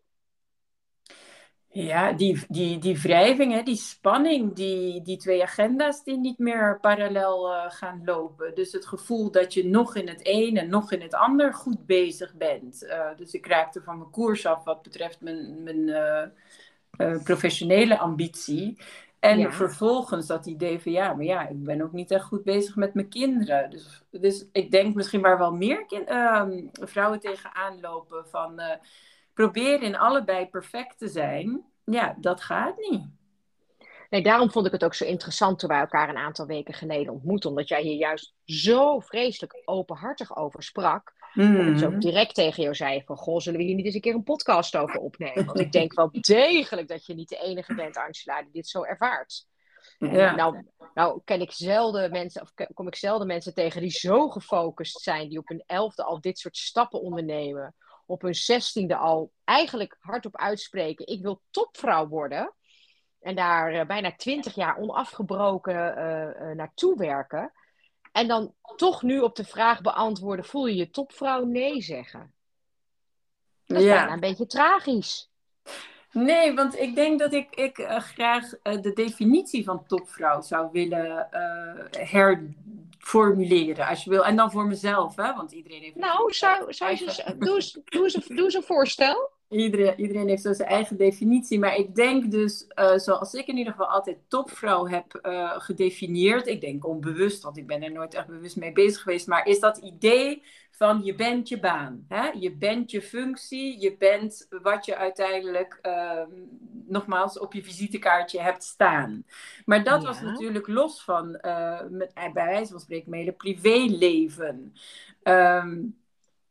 Ja, 1.74 2.12
die, 2.12 2.44
die, 2.48 2.78
die 2.78 2.98
wrijving, 2.98 3.52
hè, 3.52 3.62
die 3.62 3.76
spanning, 3.76 4.52
die, 4.52 5.02
die 5.02 5.16
twee 5.16 5.42
agenda's 5.42 6.04
die 6.04 6.18
niet 6.18 6.38
meer 6.38 6.78
parallel 6.80 7.50
uh, 7.50 7.64
gaan 7.68 8.02
lopen. 8.04 8.54
Dus 8.54 8.72
het 8.72 8.86
gevoel 8.86 9.30
dat 9.30 9.54
je 9.54 9.66
nog 9.66 9.96
in 9.96 10.08
het 10.08 10.20
een 10.22 10.56
en 10.56 10.68
nog 10.68 10.92
in 10.92 11.00
het 11.00 11.14
ander 11.14 11.54
goed 11.54 11.86
bezig 11.86 12.34
bent. 12.34 12.82
Uh, 12.82 13.16
dus 13.16 13.32
ik 13.32 13.46
raakte 13.46 13.82
van 13.82 13.98
mijn 13.98 14.10
koers 14.10 14.46
af 14.46 14.64
wat 14.64 14.82
betreft 14.82 15.20
mijn, 15.20 15.62
mijn 15.62 15.88
uh, 16.96 17.22
professionele 17.22 17.98
ambitie. 17.98 18.78
En 19.18 19.38
ja. 19.38 19.52
vervolgens 19.52 20.26
dat 20.26 20.46
idee 20.46 20.80
van 20.80 20.92
ja, 20.92 21.14
maar 21.14 21.24
ja, 21.24 21.48
ik 21.48 21.64
ben 21.64 21.82
ook 21.82 21.92
niet 21.92 22.10
echt 22.10 22.24
goed 22.24 22.44
bezig 22.44 22.76
met 22.76 22.94
mijn 22.94 23.08
kinderen. 23.08 23.70
Dus, 23.70 24.02
dus 24.10 24.46
ik 24.52 24.70
denk 24.70 24.94
misschien 24.94 25.20
waar 25.20 25.38
wel 25.38 25.52
meer 25.52 25.86
kind, 25.86 26.08
vrouwen 26.90 27.20
tegenaan 27.20 27.80
lopen 27.80 28.26
van 28.26 28.60
proberen 29.34 29.82
in 29.82 29.96
allebei 29.96 30.46
perfect 30.46 30.98
te 30.98 31.08
zijn, 31.08 31.64
ja, 31.84 32.16
dat 32.20 32.40
gaat 32.40 32.76
niet. 32.78 33.02
Nee, 34.10 34.22
daarom 34.22 34.50
vond 34.50 34.66
ik 34.66 34.72
het 34.72 34.84
ook 34.84 34.94
zo 34.94 35.04
interessant 35.04 35.58
toen 35.58 35.68
wij 35.68 35.80
elkaar 35.80 36.08
een 36.08 36.16
aantal 36.16 36.46
weken 36.46 36.74
geleden 36.74 37.12
ontmoetten. 37.12 37.50
Omdat 37.50 37.68
jij 37.68 37.82
hier 37.82 37.96
juist 37.96 38.34
zo 38.44 39.00
vreselijk 39.00 39.62
openhartig 39.64 40.36
over 40.36 40.62
sprak. 40.62 41.12
Mm. 41.32 41.56
Dat 41.56 41.66
ik 41.66 41.78
zo 41.78 41.98
direct 41.98 42.34
tegen 42.34 42.62
jou 42.62 42.74
zei 42.74 43.02
van... 43.04 43.16
Goh, 43.16 43.40
zullen 43.40 43.58
we 43.58 43.66
hier 43.66 43.74
niet 43.74 43.84
eens 43.84 43.94
een 43.94 44.00
keer 44.00 44.14
een 44.14 44.22
podcast 44.22 44.76
over 44.76 45.00
opnemen? 45.00 45.44
Want 45.44 45.60
ik 45.60 45.72
denk 45.72 45.94
wel 45.94 46.08
degelijk 46.12 46.88
dat 46.88 47.06
je 47.06 47.14
niet 47.14 47.28
de 47.28 47.38
enige 47.38 47.74
bent, 47.74 47.96
Angela, 47.96 48.42
die 48.42 48.52
dit 48.52 48.68
zo 48.68 48.82
ervaart. 48.82 49.46
Ja. 49.98 50.34
Nou, 50.34 50.66
nou 50.94 51.20
ken 51.24 51.40
ik 51.40 51.52
zelden 51.52 52.10
mensen, 52.10 52.42
of 52.42 52.52
kom 52.74 52.86
ik 52.86 52.96
zelden 52.96 53.26
mensen 53.26 53.54
tegen 53.54 53.80
die 53.80 53.90
zo 53.90 54.28
gefocust 54.28 55.00
zijn, 55.00 55.28
die 55.28 55.38
op 55.38 55.48
hun 55.48 55.62
elfde 55.66 56.04
al 56.04 56.20
dit 56.20 56.38
soort 56.38 56.56
stappen 56.56 57.00
ondernemen 57.00 57.74
op 58.06 58.22
hun 58.22 58.34
zestiende 58.34 58.96
al 58.96 59.32
eigenlijk 59.44 59.96
hardop 60.00 60.36
uitspreken: 60.36 61.06
ik 61.06 61.22
wil 61.22 61.42
topvrouw 61.50 62.08
worden. 62.08 62.54
En 63.20 63.34
daar 63.34 63.74
uh, 63.74 63.84
bijna 63.86 64.16
twintig 64.16 64.54
jaar 64.54 64.76
onafgebroken 64.76 65.98
uh, 65.98 66.48
uh, 66.48 66.56
naartoe 66.56 66.96
werken. 66.96 67.52
En 68.12 68.28
dan 68.28 68.54
toch 68.76 69.02
nu 69.02 69.20
op 69.20 69.36
de 69.36 69.44
vraag 69.44 69.80
beantwoorden: 69.80 70.44
voel 70.44 70.66
je 70.66 70.76
je 70.76 70.90
topvrouw? 70.90 71.44
Nee 71.44 71.82
zeggen. 71.82 72.34
Dat 73.66 73.78
is 73.78 73.84
ja. 73.84 73.94
bijna 73.94 74.12
een 74.12 74.20
beetje 74.20 74.46
tragisch. 74.46 75.30
Nee, 76.12 76.54
want 76.54 76.78
ik 76.78 76.94
denk 76.94 77.18
dat 77.18 77.32
ik, 77.32 77.54
ik 77.54 77.76
graag 77.86 78.48
de 78.62 78.92
definitie 78.94 79.64
van 79.64 79.86
topvrouw 79.86 80.40
zou 80.40 80.68
willen 80.72 81.28
her 81.90 82.54
formuleren, 83.04 83.86
als 83.86 84.04
je 84.04 84.10
wil. 84.10 84.24
En 84.24 84.36
dan 84.36 84.50
voor 84.50 84.66
mezelf, 84.66 85.16
hè? 85.16 85.34
want 85.34 85.52
iedereen 85.52 85.82
heeft... 85.82 85.96
Nou, 85.96 86.32
zou, 86.32 86.72
zou 86.72 86.90
je, 86.90 87.36
doe, 87.38 87.54
eens, 87.54 87.78
doe, 87.84 88.02
eens, 88.02 88.14
doe 88.14 88.44
eens 88.44 88.54
een 88.54 88.62
voorstel. 88.62 89.30
Iedereen, 89.48 90.00
iedereen 90.00 90.28
heeft 90.28 90.42
zo 90.42 90.52
zijn 90.52 90.68
eigen 90.68 90.96
definitie. 90.96 91.58
Maar 91.58 91.76
ik 91.76 91.94
denk 91.94 92.30
dus, 92.30 92.66
uh, 92.78 92.96
zoals 92.96 93.34
ik 93.34 93.46
in 93.46 93.56
ieder 93.56 93.72
geval 93.72 93.90
altijd 93.90 94.18
topvrouw 94.28 94.86
heb 94.86 95.18
uh, 95.22 95.52
gedefinieerd. 95.60 96.46
Ik 96.46 96.60
denk 96.60 96.86
onbewust, 96.86 97.42
want 97.42 97.56
ik 97.56 97.66
ben 97.66 97.82
er 97.82 97.92
nooit 97.92 98.14
echt 98.14 98.26
bewust 98.26 98.56
mee 98.56 98.72
bezig 98.72 99.02
geweest. 99.02 99.26
Maar 99.26 99.46
is 99.46 99.60
dat 99.60 99.76
idee 99.76 100.42
van 100.70 101.04
je 101.04 101.14
bent 101.14 101.48
je 101.48 101.60
baan. 101.60 102.04
Hè? 102.08 102.28
Je 102.28 102.56
bent 102.56 102.90
je 102.90 103.02
functie. 103.02 103.80
Je 103.80 103.96
bent 103.96 104.46
wat 104.62 104.84
je 104.84 104.96
uiteindelijk, 104.96 105.78
uh, 105.82 106.22
nogmaals, 106.86 107.38
op 107.38 107.52
je 107.52 107.62
visitekaartje 107.62 108.40
hebt 108.40 108.62
staan. 108.62 109.24
Maar 109.64 109.84
dat 109.84 110.02
ja. 110.02 110.08
was 110.08 110.20
natuurlijk 110.20 110.66
los 110.66 111.02
van, 111.02 111.30
met, 111.90 112.12
bij 112.14 112.32
wijze 112.32 112.70
van 112.70 112.80
spreken, 112.80 113.10
mijn 113.10 113.22
hele 113.22 113.36
privéleven. 113.36 114.74
Um, 115.22 116.02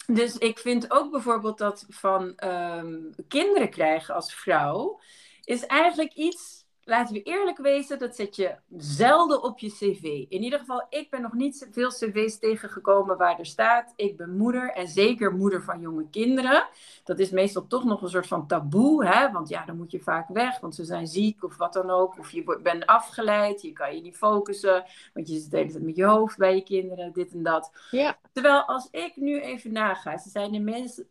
dus 0.05 0.37
ik 0.37 0.59
vind 0.59 0.91
ook 0.91 1.11
bijvoorbeeld 1.11 1.57
dat 1.57 1.85
van 1.89 2.33
um, 2.45 3.09
kinderen 3.27 3.69
krijgen 3.69 4.15
als 4.15 4.33
vrouw, 4.33 4.99
is 5.43 5.65
eigenlijk 5.65 6.13
iets 6.13 6.62
laten 6.85 7.13
we 7.13 7.23
eerlijk 7.23 7.57
wezen, 7.57 7.99
dat 7.99 8.15
zet 8.15 8.35
je 8.35 8.55
zelden 8.77 9.43
op 9.43 9.59
je 9.59 9.69
cv. 9.69 10.03
In 10.29 10.43
ieder 10.43 10.59
geval, 10.59 10.85
ik 10.89 11.09
ben 11.09 11.21
nog 11.21 11.33
niet 11.33 11.67
veel 11.71 11.89
cv's 11.89 12.39
tegengekomen 12.39 13.17
waar 13.17 13.39
er 13.39 13.45
staat, 13.45 13.93
ik 13.95 14.17
ben 14.17 14.37
moeder 14.37 14.71
en 14.71 14.87
zeker 14.87 15.33
moeder 15.33 15.63
van 15.63 15.79
jonge 15.79 16.09
kinderen. 16.09 16.67
Dat 17.03 17.19
is 17.19 17.29
meestal 17.29 17.67
toch 17.67 17.83
nog 17.83 18.01
een 18.01 18.09
soort 18.09 18.27
van 18.27 18.47
taboe, 18.47 19.05
hè? 19.05 19.31
want 19.31 19.49
ja, 19.49 19.65
dan 19.65 19.77
moet 19.77 19.91
je 19.91 19.99
vaak 19.99 20.27
weg, 20.27 20.59
want 20.59 20.75
ze 20.75 20.83
zijn 20.83 21.07
ziek 21.07 21.43
of 21.43 21.57
wat 21.57 21.73
dan 21.73 21.89
ook. 21.89 22.19
Of 22.19 22.31
je 22.31 22.59
bent 22.63 22.85
afgeleid, 22.85 23.61
je 23.61 23.73
kan 23.73 23.95
je 23.95 24.01
niet 24.01 24.17
focussen, 24.17 24.85
want 25.13 25.27
je 25.27 25.39
zit 25.39 25.51
de 25.51 25.57
hele 25.57 25.71
tijd 25.71 25.83
met 25.83 25.95
je 25.95 26.05
hoofd 26.05 26.37
bij 26.37 26.55
je 26.55 26.63
kinderen, 26.63 27.13
dit 27.13 27.33
en 27.33 27.43
dat. 27.43 27.71
Ja. 27.91 28.17
Terwijl 28.31 28.63
als 28.63 28.87
ik 28.91 29.15
nu 29.15 29.41
even 29.41 29.71
naga, 29.71 30.17
ze 30.17 30.29
zijn 30.29 30.53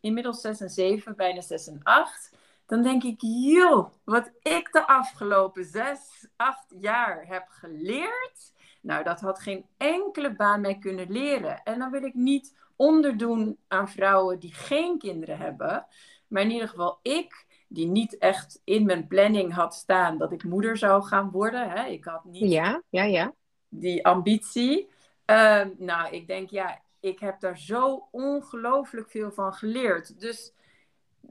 inmiddels 0.00 0.40
6 0.40 0.60
en 0.60 0.70
7, 0.70 1.16
bijna 1.16 1.40
6 1.40 1.66
en 1.66 1.80
8 1.82 2.40
dan 2.66 2.82
denk 2.82 3.02
ik, 3.02 3.20
joh, 3.20 3.92
wat 4.04 4.30
ik 4.42 4.72
de 4.72 4.86
afgelopen 4.86 5.64
zes, 5.64 6.28
acht 6.36 6.74
jaar 6.80 7.26
heb 7.26 7.44
geleerd, 7.48 8.52
nou, 8.80 9.04
dat 9.04 9.20
had 9.20 9.40
geen 9.40 9.66
enkele 9.76 10.34
baan 10.34 10.60
mij 10.60 10.78
kunnen 10.78 11.12
leren. 11.12 11.62
En 11.62 11.78
dan 11.78 11.90
wil 11.90 12.02
ik 12.02 12.14
niet 12.14 12.56
onderdoen 12.76 13.58
aan 13.68 13.88
vrouwen 13.88 14.38
die 14.38 14.54
geen 14.54 14.98
kinderen 14.98 15.38
hebben, 15.38 15.86
maar 16.28 16.42
in 16.42 16.50
ieder 16.50 16.68
geval 16.68 16.98
ik, 17.02 17.46
die 17.68 17.86
niet 17.86 18.18
echt 18.18 18.60
in 18.64 18.86
mijn 18.86 19.06
planning 19.06 19.54
had 19.54 19.74
staan 19.74 20.18
dat 20.18 20.32
ik 20.32 20.44
moeder 20.44 20.76
zou 20.76 21.02
gaan 21.02 21.30
worden. 21.30 21.70
Hè? 21.70 21.84
Ik 21.84 22.04
had 22.04 22.24
niet 22.24 22.50
ja, 22.52 22.82
ja, 22.88 23.02
ja. 23.02 23.34
die 23.68 24.06
ambitie. 24.06 24.88
Uh, 25.26 25.64
nou, 25.78 26.14
ik 26.14 26.26
denk, 26.26 26.50
ja, 26.50 26.82
ik 27.00 27.18
heb 27.18 27.40
daar 27.40 27.58
zo 27.58 28.08
ongelooflijk 28.10 29.10
veel 29.10 29.30
van 29.30 29.52
geleerd. 29.52 30.20
Dus 30.20 30.52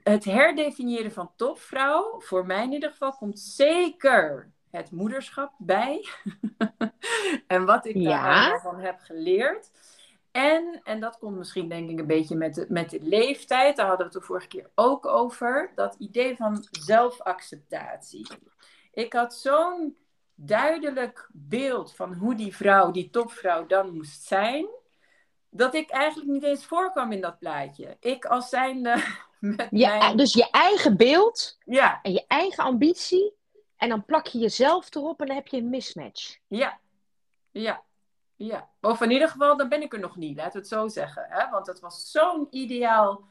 het 0.03 0.23
herdefiniëren 0.23 1.11
van 1.11 1.31
topvrouw, 1.35 2.21
voor 2.21 2.45
mij 2.45 2.63
in 2.63 2.71
ieder 2.71 2.91
geval, 2.91 3.11
komt 3.11 3.39
zeker 3.39 4.51
het 4.69 4.91
moederschap 4.91 5.53
bij. 5.57 6.05
en 7.47 7.65
wat 7.65 7.85
ik 7.85 8.03
daarvan 8.03 8.79
heb 8.79 8.99
geleerd. 8.99 9.71
En, 10.31 10.81
en 10.83 10.99
dat 10.99 11.17
komt 11.17 11.37
misschien 11.37 11.69
denk 11.69 11.89
ik 11.89 11.99
een 11.99 12.07
beetje 12.07 12.35
met 12.35 12.53
de, 12.53 12.65
met 12.69 12.89
de 12.89 13.01
leeftijd, 13.01 13.75
daar 13.75 13.87
hadden 13.87 14.07
we 14.07 14.13
het 14.13 14.21
de 14.21 14.27
vorige 14.27 14.47
keer 14.47 14.69
ook 14.75 15.05
over, 15.05 15.71
dat 15.75 15.95
idee 15.99 16.35
van 16.35 16.67
zelfacceptatie. 16.71 18.27
Ik 18.91 19.13
had 19.13 19.33
zo'n 19.33 19.97
duidelijk 20.35 21.29
beeld 21.31 21.95
van 21.95 22.13
hoe 22.13 22.35
die 22.35 22.55
vrouw, 22.55 22.91
die 22.91 23.09
topvrouw 23.09 23.65
dan 23.65 23.93
moest 23.93 24.23
zijn, 24.23 24.67
dat 25.49 25.73
ik 25.73 25.89
eigenlijk 25.89 26.29
niet 26.29 26.43
eens 26.43 26.65
voorkwam 26.65 27.11
in 27.11 27.21
dat 27.21 27.39
plaatje. 27.39 27.97
Ik 27.99 28.25
als 28.25 28.49
zijnde 28.49 29.03
je, 29.71 30.13
Dus 30.15 30.33
je 30.33 30.49
eigen 30.49 30.97
beeld 30.97 31.57
ja. 31.65 31.99
en 32.01 32.11
je 32.11 32.25
eigen 32.27 32.63
ambitie. 32.63 33.33
En 33.77 33.89
dan 33.89 34.05
plak 34.05 34.27
je 34.27 34.39
jezelf 34.39 34.95
erop 34.95 35.21
en 35.21 35.27
dan 35.27 35.35
heb 35.35 35.47
je 35.47 35.57
een 35.57 35.69
mismatch. 35.69 36.37
Ja, 36.47 36.79
ja, 37.51 37.83
ja. 38.35 38.69
Of 38.81 39.01
in 39.01 39.11
ieder 39.11 39.29
geval, 39.29 39.57
dan 39.57 39.69
ben 39.69 39.81
ik 39.81 39.93
er 39.93 39.99
nog 39.99 40.15
niet, 40.15 40.37
laten 40.37 40.51
we 40.51 40.57
het 40.57 40.67
zo 40.67 40.87
zeggen. 40.87 41.25
Hè? 41.29 41.49
Want 41.49 41.65
dat 41.65 41.79
was 41.79 42.11
zo'n 42.11 42.47
ideaal 42.49 43.23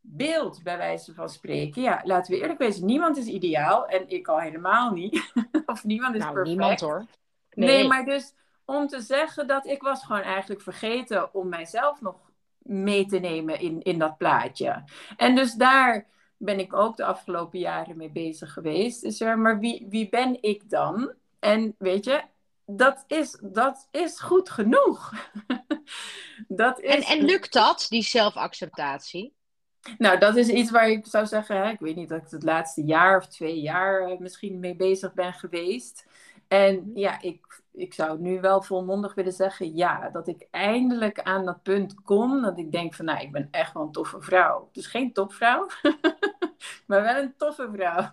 beeld, 0.00 0.62
bij 0.62 0.76
wijze 0.76 1.14
van 1.14 1.28
spreken. 1.28 1.82
Ja, 1.82 2.00
laten 2.04 2.32
we 2.32 2.40
eerlijk 2.40 2.58
wezen, 2.58 2.86
niemand 2.86 3.16
is 3.16 3.26
ideaal. 3.26 3.86
En 3.86 4.08
ik 4.08 4.28
al 4.28 4.40
helemaal 4.40 4.90
niet. 4.90 5.32
of 5.66 5.84
niemand 5.84 6.14
is 6.14 6.20
nou, 6.20 6.34
perfect. 6.34 6.56
niemand 6.56 6.80
hoor. 6.80 7.06
Nee. 7.50 7.68
nee, 7.68 7.88
maar 7.88 8.04
dus 8.04 8.34
om 8.64 8.86
te 8.86 9.00
zeggen 9.00 9.46
dat 9.46 9.66
ik 9.66 9.82
was 9.82 10.04
gewoon 10.04 10.22
eigenlijk 10.22 10.60
vergeten 10.60 11.34
om 11.34 11.48
mijzelf 11.48 12.00
nog 12.00 12.23
mee 12.64 13.06
te 13.06 13.18
nemen 13.18 13.60
in, 13.60 13.82
in 13.82 13.98
dat 13.98 14.16
plaatje. 14.16 14.84
En 15.16 15.34
dus 15.34 15.54
daar 15.54 16.06
ben 16.36 16.58
ik 16.58 16.72
ook 16.72 16.96
de 16.96 17.04
afgelopen 17.04 17.58
jaren 17.58 17.96
mee 17.96 18.10
bezig 18.10 18.52
geweest. 18.52 19.02
Dus, 19.02 19.20
maar 19.20 19.58
wie, 19.58 19.86
wie 19.88 20.08
ben 20.08 20.42
ik 20.42 20.70
dan? 20.70 21.12
En 21.38 21.74
weet 21.78 22.04
je, 22.04 22.22
dat 22.66 23.04
is, 23.06 23.38
dat 23.42 23.88
is 23.90 24.20
goed 24.20 24.50
genoeg. 24.50 25.12
dat 26.48 26.80
is... 26.80 26.94
En, 26.94 27.02
en 27.18 27.24
lukt 27.24 27.52
dat, 27.52 27.86
die 27.88 28.02
zelfacceptatie? 28.02 29.34
Nou, 29.98 30.18
dat 30.18 30.36
is 30.36 30.48
iets 30.48 30.70
waar 30.70 30.88
ik 30.88 31.06
zou 31.06 31.26
zeggen, 31.26 31.56
hè, 31.56 31.70
ik 31.70 31.80
weet 31.80 31.96
niet 31.96 32.08
dat 32.08 32.22
ik 32.22 32.30
het 32.30 32.42
laatste 32.42 32.84
jaar 32.84 33.16
of 33.16 33.26
twee 33.26 33.60
jaar 33.60 34.10
eh, 34.10 34.18
misschien 34.18 34.58
mee 34.58 34.76
bezig 34.76 35.14
ben 35.14 35.32
geweest. 35.32 36.06
En 36.48 36.90
ja, 36.94 37.20
ik, 37.20 37.62
ik 37.72 37.94
zou 37.94 38.20
nu 38.20 38.40
wel 38.40 38.62
volmondig 38.62 39.14
willen 39.14 39.32
zeggen, 39.32 39.76
ja, 39.76 40.10
dat 40.10 40.28
ik 40.28 40.48
eindelijk 40.50 41.22
aan 41.22 41.44
dat 41.44 41.62
punt 41.62 41.94
kom 42.02 42.42
dat 42.42 42.58
ik 42.58 42.72
denk 42.72 42.94
van, 42.94 43.04
nou, 43.04 43.20
ik 43.20 43.32
ben 43.32 43.48
echt 43.50 43.72
wel 43.72 43.82
een 43.82 43.92
toffe 43.92 44.20
vrouw. 44.20 44.68
Dus 44.72 44.86
geen 44.86 45.12
topvrouw, 45.12 45.66
maar 46.86 47.02
wel 47.02 47.16
een 47.16 47.34
toffe 47.36 47.70
vrouw. 47.72 48.12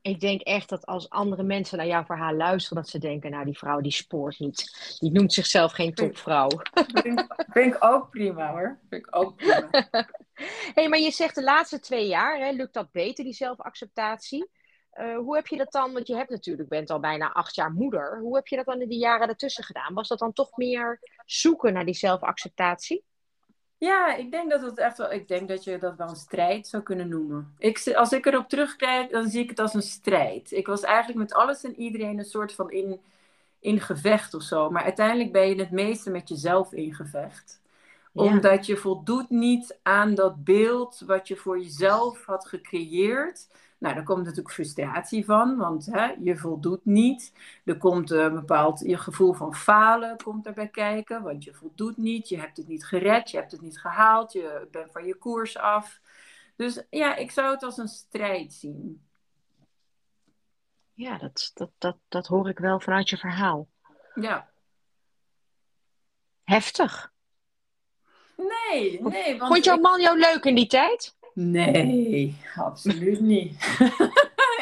ik 0.00 0.20
denk 0.20 0.40
echt 0.40 0.68
dat 0.68 0.86
als 0.86 1.10
andere 1.10 1.42
mensen 1.42 1.78
naar 1.78 1.86
jouw 1.86 2.04
verhaal 2.04 2.34
luisteren, 2.34 2.82
dat 2.82 2.90
ze 2.90 2.98
denken, 2.98 3.30
nou, 3.30 3.44
die 3.44 3.58
vrouw 3.58 3.80
die 3.80 3.92
spoort 3.92 4.38
niet. 4.38 4.96
Die 5.00 5.12
noemt 5.12 5.32
zichzelf 5.32 5.72
geen 5.72 5.94
topvrouw. 5.94 6.48
Vind, 6.74 7.26
vind 7.36 7.74
ik 7.74 7.84
ook 7.84 8.10
prima 8.10 8.50
hoor. 8.50 8.78
Vind 8.88 9.06
ik 9.06 9.16
ook 9.16 9.36
prima. 9.36 9.68
hey, 10.74 10.88
maar 10.88 10.98
je 10.98 11.10
zegt 11.10 11.34
de 11.34 11.42
laatste 11.42 11.80
twee 11.80 12.06
jaar, 12.06 12.38
hè, 12.38 12.50
lukt 12.50 12.74
dat 12.74 12.92
beter, 12.92 13.24
die 13.24 13.34
zelfacceptatie? 13.34 14.50
Uh, 15.00 15.16
hoe 15.16 15.34
heb 15.34 15.46
je 15.46 15.56
dat 15.56 15.72
dan, 15.72 15.92
want 15.92 16.06
je 16.06 16.16
hebt 16.16 16.30
natuurlijk, 16.30 16.68
bent 16.68 16.90
al 16.90 17.00
bijna 17.00 17.32
acht 17.32 17.54
jaar 17.54 17.72
moeder. 17.72 18.18
Hoe 18.20 18.34
heb 18.36 18.46
je 18.46 18.56
dat 18.56 18.66
dan 18.66 18.80
in 18.80 18.88
die 18.88 18.98
jaren 18.98 19.28
ertussen 19.28 19.64
gedaan? 19.64 19.94
Was 19.94 20.08
dat 20.08 20.18
dan 20.18 20.32
toch 20.32 20.56
meer 20.56 21.00
zoeken 21.24 21.72
naar 21.72 21.84
die 21.84 21.94
zelfacceptatie? 21.94 23.04
Ja, 23.78 24.14
ik 24.14 24.30
denk 24.30 24.50
dat 24.50 24.62
het 24.62 24.78
echt 24.78 24.98
wel. 24.98 25.12
Ik 25.12 25.28
denk 25.28 25.48
dat 25.48 25.64
je 25.64 25.78
dat 25.78 25.96
wel 25.96 26.08
een 26.08 26.16
strijd 26.16 26.66
zou 26.66 26.82
kunnen 26.82 27.08
noemen. 27.08 27.54
Ik, 27.58 27.92
als 27.94 28.12
ik 28.12 28.26
erop 28.26 28.48
terugkijk, 28.48 29.10
dan 29.10 29.28
zie 29.28 29.42
ik 29.42 29.48
het 29.50 29.58
als 29.58 29.74
een 29.74 29.82
strijd. 29.82 30.52
Ik 30.52 30.66
was 30.66 30.82
eigenlijk 30.82 31.18
met 31.18 31.34
alles 31.34 31.64
en 31.64 31.80
iedereen 31.80 32.18
een 32.18 32.24
soort 32.24 32.54
van 32.54 32.70
in, 32.70 33.00
in 33.58 33.80
gevecht 33.80 34.34
of 34.34 34.42
zo. 34.42 34.70
Maar 34.70 34.82
uiteindelijk 34.82 35.32
ben 35.32 35.48
je 35.48 35.54
het 35.54 35.70
meeste 35.70 36.10
met 36.10 36.28
jezelf 36.28 36.72
in 36.72 36.94
gevecht. 36.94 37.62
Omdat 38.12 38.66
je 38.66 38.76
voldoet 38.76 39.30
niet 39.30 39.78
aan 39.82 40.14
dat 40.14 40.44
beeld 40.44 41.02
wat 41.06 41.28
je 41.28 41.36
voor 41.36 41.58
jezelf 41.58 42.24
had 42.24 42.46
gecreëerd. 42.46 43.48
Nou, 43.84 43.96
daar 43.96 44.04
komt 44.04 44.24
natuurlijk 44.24 44.54
frustratie 44.54 45.24
van, 45.24 45.56
want 45.56 45.86
hè, 45.86 46.14
je 46.20 46.36
voldoet 46.36 46.84
niet. 46.84 47.32
Er 47.64 47.76
komt 47.76 48.10
een 48.10 48.34
bepaald 48.34 48.80
je 48.80 48.98
gevoel 48.98 49.32
van 49.32 49.54
falen 49.54 50.16
komt 50.22 50.46
erbij 50.46 50.68
kijken, 50.68 51.22
want 51.22 51.44
je 51.44 51.54
voldoet 51.54 51.96
niet. 51.96 52.28
Je 52.28 52.38
hebt 52.38 52.56
het 52.56 52.68
niet 52.68 52.86
gered, 52.86 53.30
je 53.30 53.36
hebt 53.36 53.52
het 53.52 53.60
niet 53.60 53.80
gehaald, 53.80 54.32
je 54.32 54.68
bent 54.70 54.92
van 54.92 55.06
je 55.06 55.14
koers 55.14 55.58
af. 55.58 56.00
Dus 56.56 56.82
ja, 56.90 57.16
ik 57.16 57.30
zou 57.30 57.50
het 57.50 57.62
als 57.62 57.78
een 57.78 57.88
strijd 57.88 58.52
zien. 58.52 59.06
Ja, 60.92 61.18
dat, 61.18 61.50
dat, 61.54 61.70
dat, 61.78 61.96
dat 62.08 62.26
hoor 62.26 62.48
ik 62.48 62.58
wel 62.58 62.80
vanuit 62.80 63.08
je 63.08 63.16
verhaal. 63.16 63.68
Ja. 64.14 64.50
Heftig. 66.44 67.12
Nee, 68.36 69.02
nee. 69.02 69.38
Want 69.38 69.52
Vond 69.52 69.64
jouw 69.64 69.78
man 69.78 70.00
jou 70.00 70.18
leuk 70.18 70.44
in 70.44 70.54
die 70.54 70.66
tijd? 70.66 71.13
Nee, 71.34 72.36
absoluut 72.56 73.20
niet. 73.20 73.78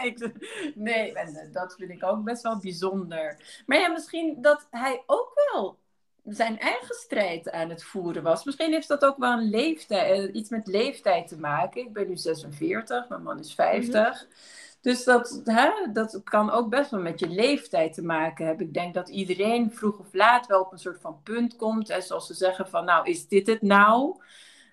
nee, 0.75 1.13
en 1.13 1.49
dat 1.53 1.75
vind 1.79 1.91
ik 1.91 2.05
ook 2.05 2.25
best 2.25 2.43
wel 2.43 2.59
bijzonder. 2.59 3.37
Maar 3.67 3.79
ja, 3.79 3.89
misschien 3.89 4.39
dat 4.41 4.67
hij 4.71 5.03
ook 5.07 5.33
wel 5.53 5.79
zijn 6.25 6.59
eigen 6.59 6.95
strijd 6.95 7.51
aan 7.51 7.71
het 7.71 7.85
voeren 7.85 8.23
was. 8.23 8.45
Misschien 8.45 8.73
heeft 8.73 8.89
dat 8.89 9.05
ook 9.05 9.19
wel 9.19 9.33
een 9.33 9.51
leeftijd, 9.51 10.29
eh, 10.29 10.35
iets 10.35 10.51
met 10.51 10.67
leeftijd 10.67 11.29
te 11.29 11.39
maken. 11.39 11.81
Ik 11.81 11.93
ben 11.93 12.09
nu 12.09 12.17
46, 12.17 13.09
mijn 13.09 13.23
man 13.23 13.39
is 13.39 13.55
50. 13.55 14.23
Mhm. 14.23 14.33
Dus 14.81 15.05
dat, 15.05 15.41
hè, 15.45 15.71
dat 15.93 16.21
kan 16.25 16.51
ook 16.51 16.69
best 16.69 16.91
wel 16.91 17.01
met 17.01 17.21
je 17.21 17.29
leeftijd 17.29 17.93
te 17.95 18.03
maken 18.03 18.47
hebben. 18.47 18.67
Ik 18.67 18.75
denk 18.75 18.95
dat 18.95 19.09
iedereen 19.09 19.73
vroeg 19.73 19.99
of 19.99 20.13
laat 20.13 20.47
wel 20.47 20.61
op 20.61 20.73
een 20.73 20.79
soort 20.79 21.01
van 21.01 21.21
punt 21.23 21.57
komt. 21.57 21.89
Hè, 21.89 22.01
zoals 22.01 22.27
ze 22.27 22.35
zeggen 22.35 22.69
van, 22.69 22.85
nou, 22.85 23.09
is 23.11 23.29
dit 23.29 23.47
het 23.47 23.63
nou? 23.63 24.17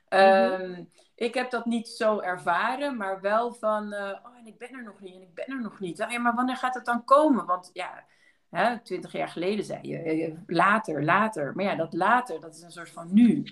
Mm 0.10 0.88
ik 1.20 1.34
heb 1.34 1.50
dat 1.50 1.66
niet 1.66 1.88
zo 1.88 2.20
ervaren, 2.20 2.98
maar 2.98 3.22
wel 3.22 3.54
van, 3.54 3.94
uh, 3.94 4.00
oh, 4.00 4.38
en 4.38 4.46
ik 4.46 4.58
ben 4.58 4.74
er 4.74 4.84
nog 4.84 5.00
niet 5.00 5.16
en 5.16 5.22
ik 5.22 5.34
ben 5.34 5.46
er 5.48 5.62
nog 5.62 5.80
niet. 5.80 5.98
Ja, 5.98 6.20
maar 6.20 6.36
wanneer 6.36 6.56
gaat 6.56 6.76
het 6.76 6.86
dan 6.86 7.04
komen? 7.04 7.46
Want 7.46 7.70
ja, 7.74 8.80
twintig 8.84 9.12
jaar 9.12 9.28
geleden 9.28 9.66
zei 9.66 9.80
je, 9.82 9.98
eh, 9.98 10.34
later, 10.48 11.04
later. 11.04 11.52
Maar 11.56 11.66
ja, 11.66 11.76
dat 11.76 11.94
later, 11.94 12.40
dat 12.40 12.56
is 12.56 12.62
een 12.62 12.72
soort 12.72 12.90
van 12.90 13.08
nu. 13.14 13.44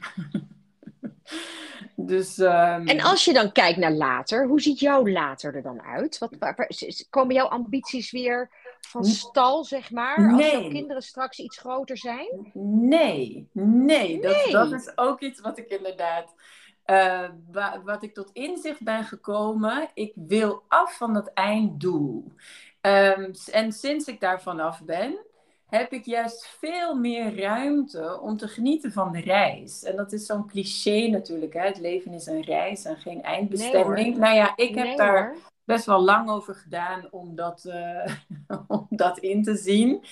dus, 1.95 2.37
um... 2.37 2.87
En 2.87 3.01
als 3.01 3.25
je 3.25 3.33
dan 3.33 3.51
kijkt 3.51 3.79
naar 3.79 3.91
later, 3.91 4.47
hoe 4.47 4.61
ziet 4.61 4.79
jouw 4.79 5.07
later 5.07 5.55
er 5.55 5.61
dan 5.61 5.81
uit? 5.81 6.17
Wat, 6.17 6.37
komen 7.09 7.35
jouw 7.35 7.47
ambities 7.47 8.11
weer 8.11 8.49
van 8.81 9.05
stal, 9.05 9.63
zeg 9.63 9.91
maar? 9.91 10.21
Nee. 10.21 10.51
Als 10.51 10.61
jouw 10.61 10.69
kinderen 10.69 11.01
straks 11.01 11.39
iets 11.39 11.57
groter 11.57 11.97
zijn? 11.97 12.51
Nee, 12.53 13.49
nee. 13.53 14.21
Dat, 14.21 14.35
nee. 14.35 14.51
dat 14.51 14.71
is 14.71 14.91
ook 14.95 15.21
iets 15.21 15.41
wat 15.41 15.57
ik 15.57 15.67
inderdaad 15.67 16.35
uh, 16.91 17.29
wat 17.83 18.03
ik 18.03 18.13
tot 18.13 18.29
inzicht 18.33 18.83
ben 18.83 19.03
gekomen, 19.03 19.89
ik 19.93 20.13
wil 20.15 20.63
af 20.67 20.97
van 20.97 21.13
dat 21.13 21.31
einddoel. 21.33 22.31
Um, 22.81 23.31
en 23.51 23.71
sinds 23.71 24.07
ik 24.07 24.19
daar 24.19 24.41
vanaf 24.41 24.83
ben, 24.83 25.17
heb 25.67 25.91
ik 25.91 26.05
juist 26.05 26.47
veel 26.47 26.95
meer 26.95 27.39
ruimte 27.39 28.19
om 28.21 28.37
te 28.37 28.47
genieten 28.47 28.91
van 28.91 29.11
de 29.11 29.19
reis. 29.19 29.83
En 29.83 29.95
dat 29.95 30.13
is 30.13 30.25
zo'n 30.25 30.47
cliché 30.47 31.07
natuurlijk. 31.07 31.53
Hè? 31.53 31.61
Het 31.61 31.79
leven 31.79 32.13
is 32.13 32.25
een 32.25 32.43
reis 32.43 32.85
en 32.85 32.97
geen 32.97 33.23
eindbestemming. 33.23 34.17
nou 34.17 34.35
ja, 34.35 34.53
ik 34.55 34.75
heb 34.75 34.97
daar 34.97 35.35
best 35.63 35.85
wel 35.85 36.01
lang 36.01 36.29
over 36.29 36.55
gedaan 36.55 37.07
om 37.11 37.35
dat, 37.35 37.65
uh, 37.67 38.15
om 38.67 38.87
dat 38.89 39.17
in 39.17 39.43
te 39.43 39.55
zien. 39.55 40.03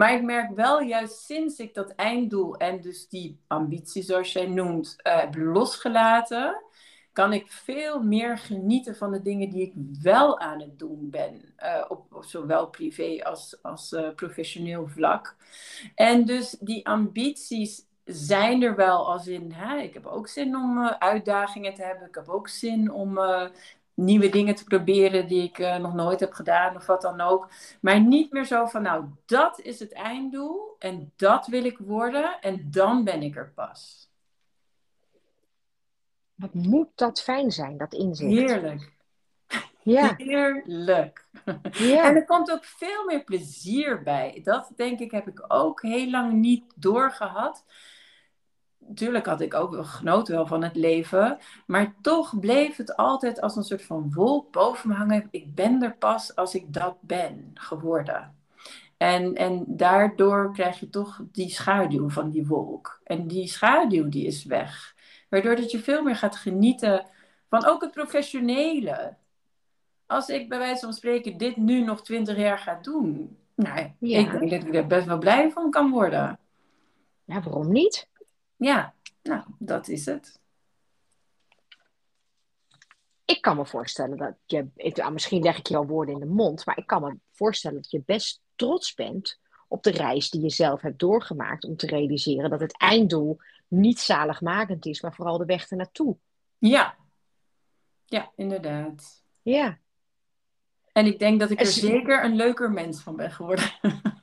Maar 0.00 0.14
ik 0.14 0.22
merk 0.22 0.50
wel 0.54 0.80
juist 0.80 1.18
sinds 1.18 1.58
ik 1.58 1.74
dat 1.74 1.94
einddoel 1.94 2.56
en 2.56 2.80
dus 2.80 3.08
die 3.08 3.40
ambitie, 3.46 4.02
zoals 4.02 4.32
jij 4.32 4.46
noemt, 4.46 4.96
uh, 5.06 5.20
heb 5.20 5.34
losgelaten, 5.34 6.62
kan 7.12 7.32
ik 7.32 7.52
veel 7.52 8.02
meer 8.02 8.38
genieten 8.38 8.96
van 8.96 9.12
de 9.12 9.22
dingen 9.22 9.50
die 9.50 9.62
ik 9.62 9.72
wel 10.02 10.38
aan 10.38 10.60
het 10.60 10.78
doen 10.78 11.10
ben. 11.10 11.54
Uh, 11.58 11.84
op, 11.88 12.24
zowel 12.26 12.66
privé 12.66 13.24
als, 13.24 13.58
als 13.62 13.92
uh, 13.92 14.14
professioneel 14.14 14.86
vlak. 14.86 15.36
En 15.94 16.24
dus 16.24 16.56
die 16.60 16.86
ambities 16.86 17.86
zijn 18.04 18.62
er 18.62 18.76
wel 18.76 19.12
als 19.12 19.26
in, 19.26 19.52
hè, 19.52 19.78
ik 19.78 19.94
heb 19.94 20.06
ook 20.06 20.28
zin 20.28 20.56
om 20.56 20.78
uitdagingen 20.88 21.74
te 21.74 21.82
hebben. 21.82 22.08
Ik 22.08 22.14
heb 22.14 22.28
ook 22.28 22.48
zin 22.48 22.92
om 22.92 23.18
nieuwe 24.00 24.28
dingen 24.28 24.54
te 24.54 24.64
proberen 24.64 25.28
die 25.28 25.42
ik 25.42 25.58
uh, 25.58 25.76
nog 25.76 25.94
nooit 25.94 26.20
heb 26.20 26.32
gedaan 26.32 26.76
of 26.76 26.86
wat 26.86 27.02
dan 27.02 27.20
ook. 27.20 27.48
Maar 27.80 28.00
niet 28.00 28.32
meer 28.32 28.44
zo 28.44 28.66
van, 28.66 28.82
nou, 28.82 29.04
dat 29.26 29.60
is 29.60 29.78
het 29.78 29.92
einddoel 29.92 30.76
en 30.78 31.12
dat 31.16 31.46
wil 31.46 31.64
ik 31.64 31.78
worden 31.78 32.40
en 32.40 32.68
dan 32.70 33.04
ben 33.04 33.22
ik 33.22 33.36
er 33.36 33.52
pas. 33.54 34.08
Wat 36.34 36.54
moet 36.54 36.88
dat 36.94 37.22
fijn 37.22 37.50
zijn, 37.50 37.76
dat 37.76 37.92
inzicht. 37.92 38.50
Heerlijk. 38.50 38.92
Ja. 39.82 40.14
Heerlijk. 40.16 41.26
Ja. 41.72 42.04
En 42.04 42.16
er 42.16 42.24
komt 42.24 42.50
ook 42.50 42.64
veel 42.64 43.04
meer 43.04 43.24
plezier 43.24 44.02
bij. 44.02 44.40
Dat 44.42 44.72
denk 44.76 44.98
ik 44.98 45.10
heb 45.10 45.28
ik 45.28 45.44
ook 45.48 45.82
heel 45.82 46.10
lang 46.10 46.32
niet 46.32 46.64
doorgehad 46.76 47.64
natuurlijk 48.90 49.26
had 49.26 49.40
ik 49.40 49.54
ook 49.54 49.70
wel 49.70 49.84
genoten 49.84 50.34
wel 50.34 50.46
van 50.46 50.62
het 50.62 50.76
leven. 50.76 51.38
Maar 51.66 51.94
toch 52.00 52.40
bleef 52.40 52.76
het 52.76 52.96
altijd 52.96 53.40
als 53.40 53.56
een 53.56 53.62
soort 53.62 53.82
van 53.82 54.12
wolk 54.12 54.52
boven 54.52 54.88
me 54.88 54.94
hangen. 54.94 55.28
Ik 55.30 55.54
ben 55.54 55.82
er 55.82 55.96
pas 55.96 56.36
als 56.36 56.54
ik 56.54 56.72
dat 56.72 56.96
ben 57.00 57.50
geworden. 57.54 58.34
En, 58.96 59.34
en 59.34 59.64
daardoor 59.66 60.52
krijg 60.52 60.80
je 60.80 60.90
toch 60.90 61.22
die 61.32 61.50
schaduw 61.50 62.08
van 62.08 62.30
die 62.30 62.46
wolk. 62.46 63.00
En 63.04 63.26
die 63.26 63.48
schaduw 63.48 64.08
die 64.08 64.26
is 64.26 64.44
weg. 64.44 64.94
Waardoor 65.28 65.56
dat 65.56 65.70
je 65.70 65.78
veel 65.78 66.02
meer 66.02 66.16
gaat 66.16 66.36
genieten 66.36 67.06
van 67.48 67.66
ook 67.66 67.80
het 67.80 67.90
professionele. 67.90 69.16
Als 70.06 70.28
ik 70.28 70.48
bij 70.48 70.58
wijze 70.58 70.84
van 70.84 70.94
spreken 70.94 71.36
dit 71.36 71.56
nu 71.56 71.84
nog 71.84 72.02
twintig 72.02 72.36
jaar 72.36 72.58
ga 72.58 72.78
doen. 72.82 73.36
Nou, 73.54 73.78
ik 73.78 74.08
denk 74.08 74.50
dat 74.50 74.52
ik 74.52 74.74
er 74.74 74.86
best 74.86 75.06
wel 75.06 75.18
blij 75.18 75.50
van 75.50 75.70
kan 75.70 75.90
worden. 75.90 76.38
Ja, 77.24 77.42
waarom 77.42 77.72
niet? 77.72 78.08
Ja, 78.60 78.94
nou, 79.22 79.42
dat 79.58 79.88
is 79.88 80.06
het. 80.06 80.40
Ik 83.24 83.40
kan 83.40 83.56
me 83.56 83.66
voorstellen 83.66 84.16
dat 84.16 84.34
je, 84.46 84.68
ik, 84.76 85.10
misschien 85.10 85.42
leg 85.42 85.58
ik 85.58 85.66
je 85.66 85.76
al 85.76 85.86
woorden 85.86 86.14
in 86.14 86.20
de 86.20 86.26
mond, 86.26 86.66
maar 86.66 86.78
ik 86.78 86.86
kan 86.86 87.02
me 87.02 87.18
voorstellen 87.30 87.76
dat 87.76 87.90
je 87.90 88.02
best 88.06 88.40
trots 88.54 88.94
bent 88.94 89.40
op 89.68 89.82
de 89.82 89.90
reis 89.90 90.30
die 90.30 90.40
je 90.40 90.50
zelf 90.50 90.80
hebt 90.80 90.98
doorgemaakt 90.98 91.64
om 91.64 91.76
te 91.76 91.86
realiseren 91.86 92.50
dat 92.50 92.60
het 92.60 92.78
einddoel 92.78 93.38
niet 93.68 93.98
zaligmakend 93.98 94.86
is, 94.86 95.00
maar 95.00 95.14
vooral 95.14 95.38
de 95.38 95.44
weg 95.44 95.70
ernaartoe. 95.70 96.16
Ja, 96.58 96.96
ja, 98.04 98.30
inderdaad. 98.36 99.24
Ja. 99.42 99.78
En 100.92 101.06
ik 101.06 101.18
denk 101.18 101.40
dat 101.40 101.50
ik 101.50 101.60
er 101.60 101.66
zeker 101.66 102.24
een 102.24 102.36
leuker 102.36 102.70
mens 102.70 103.02
van 103.02 103.16
ben 103.16 103.30
geworden. 103.30 103.70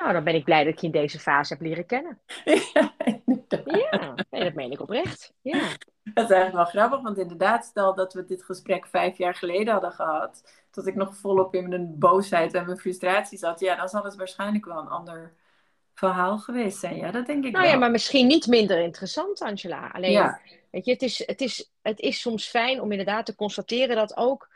Nou, 0.00 0.12
dan 0.12 0.24
ben 0.24 0.34
ik 0.34 0.44
blij 0.44 0.64
dat 0.64 0.72
ik 0.72 0.78
je 0.78 0.86
in 0.86 0.92
deze 0.92 1.18
fase 1.18 1.52
heb 1.52 1.62
leren 1.62 1.86
kennen. 1.86 2.18
Ja, 3.64 4.14
nee, 4.30 4.44
dat 4.44 4.54
meen 4.54 4.70
ik 4.70 4.80
oprecht. 4.80 5.32
Ja. 5.42 5.68
Dat 6.02 6.24
is 6.24 6.36
eigenlijk 6.36 6.52
wel 6.52 6.64
grappig, 6.64 7.02
want 7.02 7.18
inderdaad, 7.18 7.64
stel 7.64 7.94
dat 7.94 8.12
we 8.12 8.24
dit 8.24 8.44
gesprek 8.44 8.86
vijf 8.86 9.18
jaar 9.18 9.34
geleden 9.34 9.72
hadden 9.72 9.92
gehad, 9.92 10.42
dat 10.70 10.86
ik 10.86 10.94
nog 10.94 11.16
volop 11.16 11.54
in 11.54 11.68
mijn 11.68 11.98
boosheid 11.98 12.54
en 12.54 12.66
mijn 12.66 12.78
frustratie 12.78 13.38
zat, 13.38 13.60
ja, 13.60 13.76
dan 13.76 13.88
zal 13.88 14.04
het 14.04 14.16
waarschijnlijk 14.16 14.64
wel 14.64 14.78
een 14.78 14.88
ander 14.88 15.32
verhaal 15.94 16.38
geweest 16.38 16.78
zijn. 16.78 16.96
Ja, 16.96 17.10
dat 17.10 17.26
denk 17.26 17.44
ik 17.44 17.52
nou 17.52 17.66
ja, 17.66 17.76
maar 17.76 17.90
misschien 17.90 18.26
niet 18.26 18.46
minder 18.46 18.80
interessant, 18.80 19.40
Angela. 19.40 19.90
Alleen, 19.92 20.36
weet 20.70 20.84
je, 20.84 20.92
het 20.92 21.02
is, 21.02 21.26
het, 21.26 21.40
is, 21.40 21.72
het 21.82 22.00
is 22.00 22.20
soms 22.20 22.48
fijn 22.48 22.80
om 22.80 22.90
inderdaad 22.90 23.26
te 23.26 23.34
constateren 23.34 23.96
dat 23.96 24.16
ook 24.16 24.48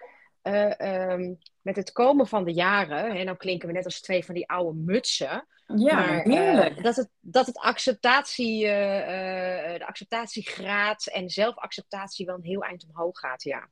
uh, 0.42 1.10
um, 1.10 1.38
met 1.64 1.76
het 1.76 1.92
komen 1.92 2.26
van 2.26 2.44
de 2.44 2.52
jaren, 2.52 3.04
en 3.04 3.26
dan 3.26 3.36
klinken 3.36 3.68
we 3.68 3.74
net 3.74 3.84
als 3.84 4.00
twee 4.00 4.24
van 4.24 4.34
die 4.34 4.48
oude 4.48 4.78
mutsen. 4.78 5.46
Ja, 5.66 5.94
maar, 5.94 6.22
heerlijk. 6.22 6.76
Uh, 6.76 6.82
dat, 6.82 6.96
het, 6.96 7.10
dat 7.20 7.46
het 7.46 7.58
acceptatie, 7.58 8.64
uh, 8.64 8.70
de 9.78 9.86
acceptatiegraad 9.86 11.06
en 11.06 11.30
zelfacceptatie 11.30 12.26
wel 12.26 12.34
een 12.34 12.44
heel 12.44 12.62
eind 12.62 12.86
omhoog 12.88 13.18
gaat, 13.18 13.42
ja. 13.42 13.68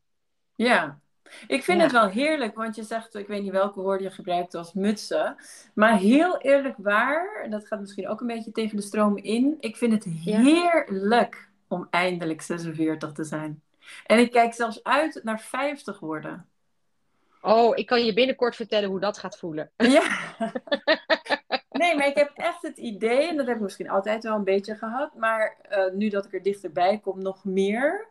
Ja, 0.54 1.00
ik 1.46 1.62
vind 1.64 1.82
het 1.82 1.92
wel 1.92 2.08
heerlijk, 2.08 2.54
want 2.54 2.76
je 2.76 2.82
zegt, 2.82 3.14
ik 3.14 3.26
weet 3.26 3.42
niet 3.42 3.52
welke 3.52 3.80
woorden 3.80 4.06
je 4.06 4.12
gebruikt 4.12 4.54
als 4.54 4.72
mutsen. 4.72 5.36
Maar 5.74 5.98
heel 5.98 6.38
eerlijk 6.38 6.76
waar, 6.78 7.42
en 7.44 7.50
dat 7.50 7.66
gaat 7.66 7.80
misschien 7.80 8.08
ook 8.08 8.20
een 8.20 8.26
beetje 8.26 8.52
tegen 8.52 8.76
de 8.76 8.82
stroom 8.82 9.16
in. 9.16 9.56
Ik 9.60 9.76
vind 9.76 9.92
het 9.92 10.04
heerlijk 10.04 11.48
om 11.68 11.86
eindelijk 11.90 12.42
46 12.42 13.12
te 13.12 13.24
zijn. 13.24 13.62
En 14.06 14.18
ik 14.18 14.30
kijk 14.30 14.54
zelfs 14.54 14.82
uit 14.82 15.20
naar 15.22 15.40
50 15.40 16.00
worden. 16.00 16.46
Oh, 17.44 17.76
ik 17.76 17.86
kan 17.86 18.04
je 18.04 18.12
binnenkort 18.12 18.56
vertellen 18.56 18.88
hoe 18.88 19.00
dat 19.00 19.18
gaat 19.18 19.38
voelen. 19.38 19.70
Ja. 19.76 20.02
nee, 21.70 21.96
maar 21.96 22.06
ik 22.06 22.16
heb 22.16 22.30
echt 22.34 22.62
het 22.62 22.78
idee, 22.78 23.28
en 23.28 23.36
dat 23.36 23.46
heb 23.46 23.56
ik 23.56 23.62
misschien 23.62 23.90
altijd 23.90 24.22
wel 24.22 24.34
een 24.34 24.44
beetje 24.44 24.74
gehad, 24.74 25.14
maar 25.14 25.56
uh, 25.70 25.92
nu 25.92 26.08
dat 26.08 26.24
ik 26.24 26.34
er 26.34 26.42
dichterbij 26.42 26.98
kom, 26.98 27.22
nog 27.22 27.44
meer. 27.44 28.06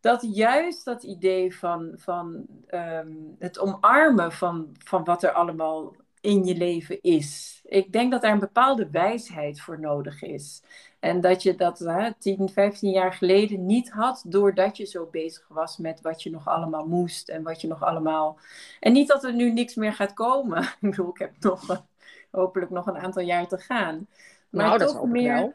Dat 0.00 0.26
juist 0.34 0.84
dat 0.84 1.02
idee 1.02 1.56
van, 1.56 1.92
van 1.96 2.46
um, 2.70 3.36
het 3.38 3.58
omarmen 3.58 4.32
van, 4.32 4.76
van 4.84 5.04
wat 5.04 5.22
er 5.22 5.32
allemaal 5.32 5.94
in 6.24 6.44
je 6.44 6.54
leven 6.54 7.02
is. 7.02 7.60
Ik 7.64 7.92
denk 7.92 8.10
dat 8.12 8.22
daar 8.22 8.32
een 8.32 8.38
bepaalde 8.38 8.90
wijsheid 8.90 9.60
voor 9.60 9.80
nodig 9.80 10.22
is. 10.22 10.62
En 11.00 11.20
dat 11.20 11.42
je 11.42 11.54
dat 11.54 11.78
hè, 11.78 12.14
10, 12.18 12.48
15 12.48 12.90
jaar 12.90 13.12
geleden 13.12 13.66
niet 13.66 13.90
had, 13.90 14.24
doordat 14.26 14.76
je 14.76 14.84
zo 14.84 15.06
bezig 15.06 15.48
was 15.48 15.76
met 15.76 16.00
wat 16.00 16.22
je 16.22 16.30
nog 16.30 16.48
allemaal 16.48 16.86
moest 16.86 17.28
en 17.28 17.42
wat 17.42 17.60
je 17.60 17.68
nog 17.68 17.82
allemaal. 17.82 18.38
En 18.80 18.92
niet 18.92 19.08
dat 19.08 19.24
er 19.24 19.34
nu 19.34 19.52
niks 19.52 19.74
meer 19.74 19.92
gaat 19.92 20.12
komen. 20.12 20.62
Ik 20.80 20.90
bedoel, 20.90 21.08
ik 21.08 21.18
heb 21.18 21.32
nog, 21.40 21.84
hopelijk 22.30 22.70
nog 22.70 22.86
een 22.86 22.98
aantal 22.98 23.22
jaar 23.22 23.46
te 23.46 23.58
gaan. 23.58 24.06
Maar 24.50 24.66
nou, 24.66 24.78
toch, 24.78 25.04
meer, 25.04 25.54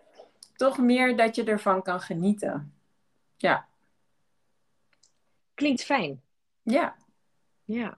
toch 0.55 0.77
meer 0.77 1.17
dat 1.17 1.35
je 1.35 1.43
ervan 1.43 1.81
kan 1.81 1.99
genieten. 1.99 2.73
Ja. 3.37 3.67
Klinkt 5.53 5.83
fijn. 5.83 6.21
Ja. 6.61 6.95
Ja. 7.63 7.97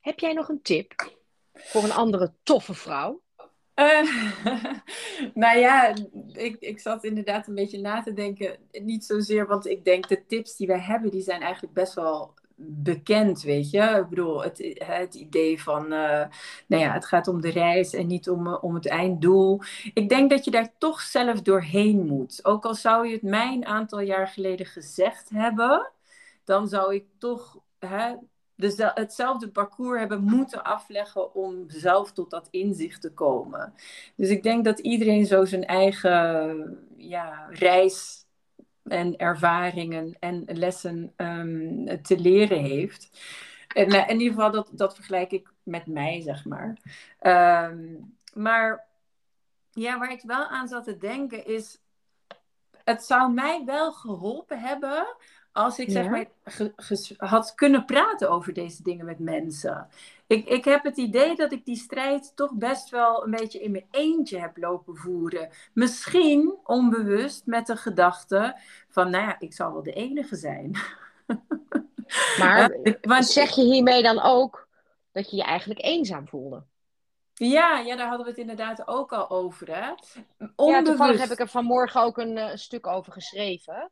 Heb 0.00 0.18
jij 0.18 0.32
nog 0.32 0.48
een 0.48 0.62
tip 0.62 1.18
voor 1.54 1.84
een 1.84 1.92
andere 1.92 2.32
toffe 2.42 2.74
vrouw? 2.74 3.22
Uh, 3.74 4.02
nou 5.34 5.58
ja, 5.58 5.94
ik, 6.32 6.56
ik 6.60 6.80
zat 6.80 7.04
inderdaad 7.04 7.46
een 7.46 7.54
beetje 7.54 7.80
na 7.80 8.02
te 8.02 8.12
denken. 8.12 8.56
Niet 8.70 9.04
zozeer, 9.04 9.46
want 9.46 9.66
ik 9.66 9.84
denk 9.84 10.08
de 10.08 10.26
tips 10.26 10.56
die 10.56 10.66
wij 10.66 10.80
hebben, 10.80 11.10
die 11.10 11.22
zijn 11.22 11.40
eigenlijk 11.40 11.74
best 11.74 11.94
wel 11.94 12.34
bekend, 12.62 13.42
weet 13.42 13.70
je. 13.70 13.80
Ik 13.80 14.08
bedoel, 14.08 14.42
het, 14.42 14.74
het 14.78 15.14
idee 15.14 15.62
van, 15.62 15.84
uh, 15.84 16.24
nou 16.66 16.82
ja, 16.82 16.92
het 16.92 17.06
gaat 17.06 17.28
om 17.28 17.40
de 17.40 17.50
reis 17.50 17.92
en 17.94 18.06
niet 18.06 18.30
om, 18.30 18.54
om 18.54 18.74
het 18.74 18.88
einddoel. 18.88 19.60
Ik 19.94 20.08
denk 20.08 20.30
dat 20.30 20.44
je 20.44 20.50
daar 20.50 20.72
toch 20.78 21.00
zelf 21.00 21.42
doorheen 21.42 22.06
moet. 22.06 22.44
Ook 22.44 22.64
al 22.64 22.74
zou 22.74 23.06
je 23.06 23.12
het 23.12 23.22
mij 23.22 23.52
een 23.52 23.66
aantal 23.66 24.00
jaar 24.00 24.28
geleden 24.28 24.66
gezegd 24.66 25.30
hebben, 25.34 25.90
dan 26.44 26.68
zou 26.68 26.94
ik 26.94 27.04
toch 27.18 27.58
hè, 27.78 28.14
dus 28.60 28.74
hetzelfde 28.76 29.48
parcours 29.48 29.98
hebben 29.98 30.22
moeten 30.22 30.64
afleggen 30.64 31.34
om 31.34 31.64
zelf 31.66 32.12
tot 32.12 32.30
dat 32.30 32.48
inzicht 32.50 33.00
te 33.00 33.12
komen. 33.12 33.74
Dus 34.14 34.28
ik 34.28 34.42
denk 34.42 34.64
dat 34.64 34.78
iedereen 34.78 35.26
zo 35.26 35.44
zijn 35.44 35.66
eigen 35.66 36.88
ja, 36.96 37.46
reis 37.50 38.24
en 38.82 39.16
ervaringen 39.16 40.16
en 40.18 40.44
lessen 40.46 41.12
um, 41.16 42.02
te 42.02 42.18
leren 42.18 42.62
heeft. 42.64 43.10
En 43.74 43.94
uh, 43.94 44.08
in 44.08 44.20
ieder 44.20 44.34
geval, 44.34 44.50
dat, 44.50 44.68
dat 44.72 44.94
vergelijk 44.94 45.30
ik 45.30 45.52
met 45.62 45.86
mij, 45.86 46.20
zeg 46.20 46.44
maar. 46.44 46.76
Um, 47.70 48.16
maar 48.34 48.86
ja, 49.70 49.98
waar 49.98 50.12
ik 50.12 50.22
wel 50.22 50.46
aan 50.46 50.68
zat 50.68 50.84
te 50.84 50.96
denken 50.96 51.46
is, 51.46 51.78
het 52.84 53.04
zou 53.04 53.32
mij 53.32 53.62
wel 53.64 53.92
geholpen 53.92 54.60
hebben 54.60 55.16
als 55.52 55.78
ik 55.78 55.90
zeg 55.90 56.08
maar 56.08 56.26
had 57.16 57.54
kunnen 57.54 57.84
praten 57.84 58.30
over 58.30 58.52
deze 58.52 58.82
dingen 58.82 59.06
met 59.06 59.18
mensen. 59.18 59.88
Ik, 60.26 60.48
ik 60.48 60.64
heb 60.64 60.84
het 60.84 60.96
idee 60.96 61.36
dat 61.36 61.52
ik 61.52 61.64
die 61.64 61.76
strijd 61.76 62.32
toch 62.34 62.52
best 62.52 62.90
wel 62.90 63.24
een 63.24 63.30
beetje 63.30 63.60
in 63.60 63.70
mijn 63.70 63.86
eentje 63.90 64.38
heb 64.38 64.56
lopen 64.56 64.96
voeren. 64.96 65.48
Misschien 65.72 66.58
onbewust 66.64 67.46
met 67.46 67.66
de 67.66 67.76
gedachte 67.76 68.56
van, 68.88 69.10
nou 69.10 69.24
ja, 69.24 69.36
ik 69.38 69.52
zal 69.52 69.72
wel 69.72 69.82
de 69.82 69.92
enige 69.92 70.36
zijn. 70.36 70.76
Maar 72.38 72.76
want, 73.02 73.26
zeg 73.26 73.50
je 73.50 73.62
hiermee 73.62 74.02
dan 74.02 74.20
ook 74.20 74.68
dat 75.12 75.30
je 75.30 75.36
je 75.36 75.42
eigenlijk 75.42 75.82
eenzaam 75.82 76.28
voelde? 76.28 76.64
Ja, 77.34 77.78
ja, 77.78 77.96
daar 77.96 78.08
hadden 78.08 78.24
we 78.24 78.30
het 78.30 78.40
inderdaad 78.40 78.88
ook 78.88 79.12
al 79.12 79.30
over. 79.30 79.74
Hè? 79.74 79.90
Onbewust. 80.56 80.56
Ja, 80.56 80.82
toevallig 80.82 81.20
heb 81.20 81.30
ik 81.30 81.38
er 81.38 81.48
vanmorgen 81.48 82.02
ook 82.02 82.18
een, 82.18 82.36
een 82.36 82.58
stuk 82.58 82.86
over 82.86 83.12
geschreven. 83.12 83.90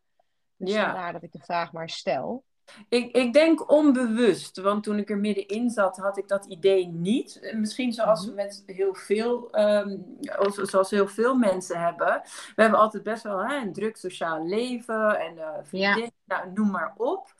Dus 0.59 0.73
ja. 0.73 0.85
vandaar 0.85 1.13
dat 1.13 1.23
ik 1.23 1.33
de 1.33 1.43
vraag 1.43 1.73
maar 1.73 1.91
stel. 1.91 2.45
Ik, 2.89 3.17
ik 3.17 3.33
denk 3.33 3.71
onbewust, 3.71 4.61
want 4.61 4.83
toen 4.83 4.99
ik 4.99 5.11
er 5.11 5.19
middenin 5.19 5.71
zat, 5.71 5.97
had 5.97 6.19
ik 6.19 6.29
dat 6.29 6.45
idee 6.45 6.87
niet. 6.87 7.53
Misschien 7.55 7.93
zoals 7.93 8.25
we 8.25 8.33
mhm. 8.33 8.37
met 8.37 8.63
heel 8.67 8.95
veel, 8.95 9.59
um, 9.59 10.19
zoals 10.63 10.91
heel 10.91 11.09
veel 11.09 11.35
mensen 11.35 11.81
hebben. 11.81 12.21
We 12.57 12.63
hebben 12.63 12.79
altijd 12.79 13.03
best 13.03 13.23
wel 13.23 13.47
hè, 13.47 13.57
een 13.57 13.73
druk 13.73 13.97
sociaal 13.97 14.47
leven 14.47 15.21
en 15.21 15.37
uh, 15.37 15.49
vriendin, 15.63 16.13
nou, 16.25 16.53
noem 16.55 16.71
maar 16.71 16.95
op. 16.97 17.35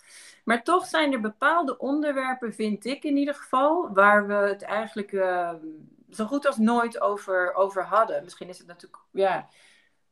Maar 0.45 0.63
toch 0.63 0.87
zijn 0.87 1.13
er 1.13 1.21
bepaalde 1.21 1.79
onderwerpen, 1.79 2.55
vind 2.55 2.85
ik 2.85 3.05
in 3.05 3.17
ieder 3.17 3.35
geval, 3.35 3.93
waar 3.93 4.27
we 4.27 4.35
het 4.35 4.63
eigenlijk 4.63 5.13
uh, 5.13 5.51
zo 6.11 6.27
goed 6.27 6.47
als 6.47 6.57
nooit 6.57 7.01
over, 7.01 7.55
over 7.55 7.85
hadden. 7.85 8.25
Misschien 8.25 8.49
is 8.49 8.59
het 8.59 8.67
natuurlijk, 8.67 9.03
ja, 9.11 9.49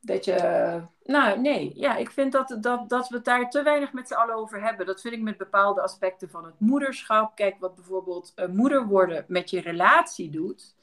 dat 0.01 0.25
je, 0.25 0.81
nou 1.03 1.39
nee, 1.39 1.71
ja, 1.75 1.95
ik 1.95 2.11
vind 2.11 2.31
dat, 2.31 2.57
dat, 2.61 2.89
dat 2.89 3.07
we 3.07 3.15
het 3.15 3.25
daar 3.25 3.49
te 3.49 3.63
weinig 3.63 3.93
met 3.93 4.07
z'n 4.07 4.13
allen 4.13 4.35
over 4.35 4.61
hebben. 4.61 4.85
Dat 4.85 5.01
vind 5.01 5.13
ik 5.13 5.21
met 5.21 5.37
bepaalde 5.37 5.81
aspecten 5.81 6.29
van 6.29 6.45
het 6.45 6.59
moederschap. 6.59 7.35
Kijk, 7.35 7.55
wat 7.59 7.75
bijvoorbeeld 7.75 8.33
uh, 8.35 8.47
moeder 8.47 8.87
worden 8.87 9.25
met 9.27 9.49
je 9.49 9.61
relatie 9.61 10.29
doet. 10.29 10.75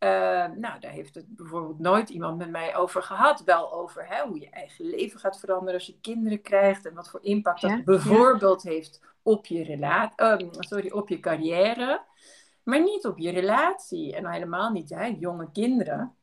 Uh, 0.00 0.10
nou, 0.56 0.80
daar 0.80 0.90
heeft 0.90 1.14
het 1.14 1.36
bijvoorbeeld 1.36 1.78
nooit 1.78 2.08
iemand 2.08 2.38
met 2.38 2.50
mij 2.50 2.76
over 2.76 3.02
gehad. 3.02 3.44
Wel 3.44 3.72
over 3.72 4.06
hè, 4.08 4.26
hoe 4.26 4.40
je 4.40 4.50
eigen 4.50 4.84
leven 4.84 5.20
gaat 5.20 5.40
veranderen 5.40 5.74
als 5.74 5.86
je 5.86 6.00
kinderen 6.00 6.42
krijgt. 6.42 6.86
En 6.86 6.94
wat 6.94 7.10
voor 7.10 7.22
impact 7.22 7.60
dat 7.60 7.84
bijvoorbeeld 7.84 8.62
heeft 8.62 9.00
op 9.22 9.46
je, 9.46 9.64
relatie, 9.64 10.44
uh, 10.44 10.50
sorry, 10.58 10.90
op 10.90 11.08
je 11.08 11.20
carrière. 11.20 12.02
Maar 12.62 12.82
niet 12.82 13.06
op 13.06 13.18
je 13.18 13.30
relatie. 13.30 14.16
En 14.16 14.26
helemaal 14.26 14.70
niet 14.70 14.90
hè, 14.90 15.04
jonge 15.18 15.50
kinderen 15.52 16.15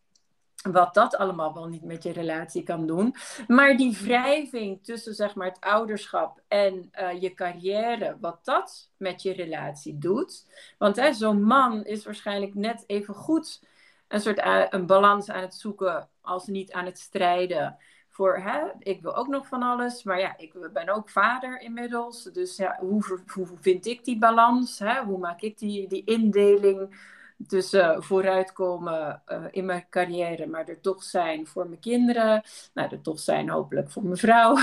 wat 0.71 0.93
dat 0.93 1.15
allemaal 1.15 1.53
wel 1.53 1.67
niet 1.67 1.83
met 1.83 2.03
je 2.03 2.11
relatie 2.11 2.63
kan 2.63 2.87
doen. 2.87 3.15
Maar 3.47 3.77
die 3.77 3.97
wrijving 3.97 4.83
tussen 4.83 5.13
zeg 5.13 5.35
maar, 5.35 5.47
het 5.47 5.59
ouderschap 5.59 6.41
en 6.47 6.91
uh, 6.99 7.21
je 7.21 7.33
carrière, 7.33 8.17
wat 8.21 8.39
dat 8.43 8.91
met 8.97 9.21
je 9.21 9.33
relatie 9.33 9.97
doet. 9.97 10.45
Want 10.77 11.01
zo'n 11.11 11.43
man 11.43 11.83
is 11.83 12.05
waarschijnlijk 12.05 12.53
net 12.53 12.83
even 12.87 13.13
goed 13.13 13.61
een 14.07 14.21
soort 14.21 14.39
uh, 14.39 14.65
een 14.69 14.85
balans 14.85 15.29
aan 15.29 15.41
het 15.41 15.55
zoeken 15.55 16.09
als 16.21 16.47
niet 16.47 16.71
aan 16.71 16.85
het 16.85 16.99
strijden. 16.99 17.77
Voor, 18.09 18.37
hè, 18.37 18.61
ik 18.79 19.01
wil 19.01 19.15
ook 19.15 19.27
nog 19.27 19.47
van 19.47 19.63
alles, 19.63 20.03
maar 20.03 20.19
ja, 20.19 20.37
ik 20.37 20.69
ben 20.73 20.89
ook 20.89 21.09
vader 21.09 21.61
inmiddels. 21.61 22.23
Dus 22.23 22.55
ja, 22.55 22.77
hoe, 22.79 23.19
hoe 23.33 23.47
vind 23.61 23.85
ik 23.85 24.05
die 24.05 24.17
balans? 24.17 24.79
Hè? 24.79 25.03
Hoe 25.03 25.17
maak 25.17 25.41
ik 25.41 25.57
die, 25.57 25.87
die 25.87 26.03
indeling? 26.05 27.11
Tussen 27.47 27.95
uh, 27.95 28.01
vooruitkomen 28.01 29.21
uh, 29.27 29.45
in 29.51 29.65
mijn 29.65 29.85
carrière, 29.89 30.47
maar 30.47 30.67
er 30.67 30.81
toch 30.81 31.03
zijn 31.03 31.47
voor 31.47 31.67
mijn 31.67 31.79
kinderen. 31.79 32.43
Nou, 32.73 32.91
er 32.91 33.01
toch 33.01 33.19
zijn 33.19 33.49
hopelijk 33.49 33.91
voor 33.91 34.03
mijn 34.03 34.17
vrouw. 34.17 34.53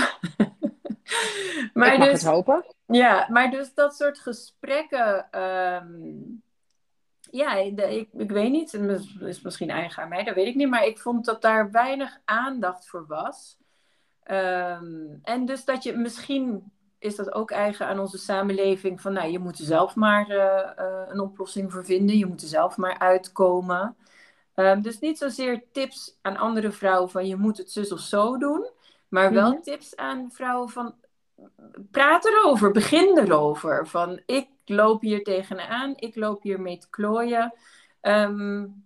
maar 1.73 1.93
Ik 1.93 1.99
mag 1.99 2.09
dus, 2.09 2.21
het 2.21 2.31
hopen. 2.31 2.65
Ja, 2.85 3.27
maar 3.29 3.51
dus 3.51 3.73
dat 3.73 3.95
soort 3.95 4.19
gesprekken. 4.19 5.27
Um, 5.41 6.43
ja, 7.31 7.55
ik, 7.55 8.09
ik 8.13 8.31
weet 8.31 8.51
niet, 8.51 8.71
het 8.71 9.07
is 9.21 9.41
misschien 9.41 9.69
eigen 9.69 10.03
aan 10.03 10.09
mij, 10.09 10.23
dat 10.23 10.35
weet 10.35 10.47
ik 10.47 10.55
niet. 10.55 10.69
Maar 10.69 10.85
ik 10.85 10.99
vond 10.99 11.25
dat 11.25 11.41
daar 11.41 11.71
weinig 11.71 12.19
aandacht 12.25 12.87
voor 12.87 13.05
was. 13.07 13.57
Um, 14.31 15.19
en 15.23 15.45
dus 15.45 15.65
dat 15.65 15.83
je 15.83 15.97
misschien 15.97 16.71
is 17.01 17.15
dat 17.15 17.33
ook 17.33 17.51
eigen 17.51 17.87
aan 17.87 17.99
onze 17.99 18.17
samenleving. 18.17 19.01
Van 19.01 19.13
nou, 19.13 19.31
je 19.31 19.39
moet 19.39 19.59
er 19.59 19.65
zelf 19.65 19.95
maar 19.95 20.29
uh, 20.29 20.35
uh, 20.37 21.01
een 21.07 21.19
oplossing 21.19 21.71
voor 21.71 21.85
vinden. 21.85 22.17
Je 22.17 22.25
moet 22.25 22.41
er 22.41 22.47
zelf 22.47 22.77
maar 22.77 22.99
uitkomen. 22.99 23.95
Um, 24.55 24.81
dus 24.81 24.99
niet 24.99 25.17
zozeer 25.17 25.63
tips 25.71 26.17
aan 26.21 26.37
andere 26.37 26.71
vrouwen 26.71 27.09
van 27.09 27.27
je 27.27 27.35
moet 27.35 27.57
het 27.57 27.71
zus 27.71 27.91
of 27.91 27.99
zo 27.99 28.37
doen. 28.37 28.69
Maar 29.07 29.33
wel 29.33 29.51
mhm. 29.51 29.61
tips 29.61 29.95
aan 29.95 30.31
vrouwen 30.31 30.69
van 30.69 30.95
praat 31.91 32.25
erover, 32.25 32.71
begin 32.71 33.17
erover. 33.17 33.87
Van 33.87 34.21
ik 34.25 34.47
loop 34.65 35.01
hier 35.01 35.23
tegenaan, 35.23 35.93
ik 35.95 36.15
loop 36.15 36.43
hier 36.43 36.61
mee 36.61 36.77
te 36.77 36.89
klooien. 36.89 37.53
Um, 38.01 38.83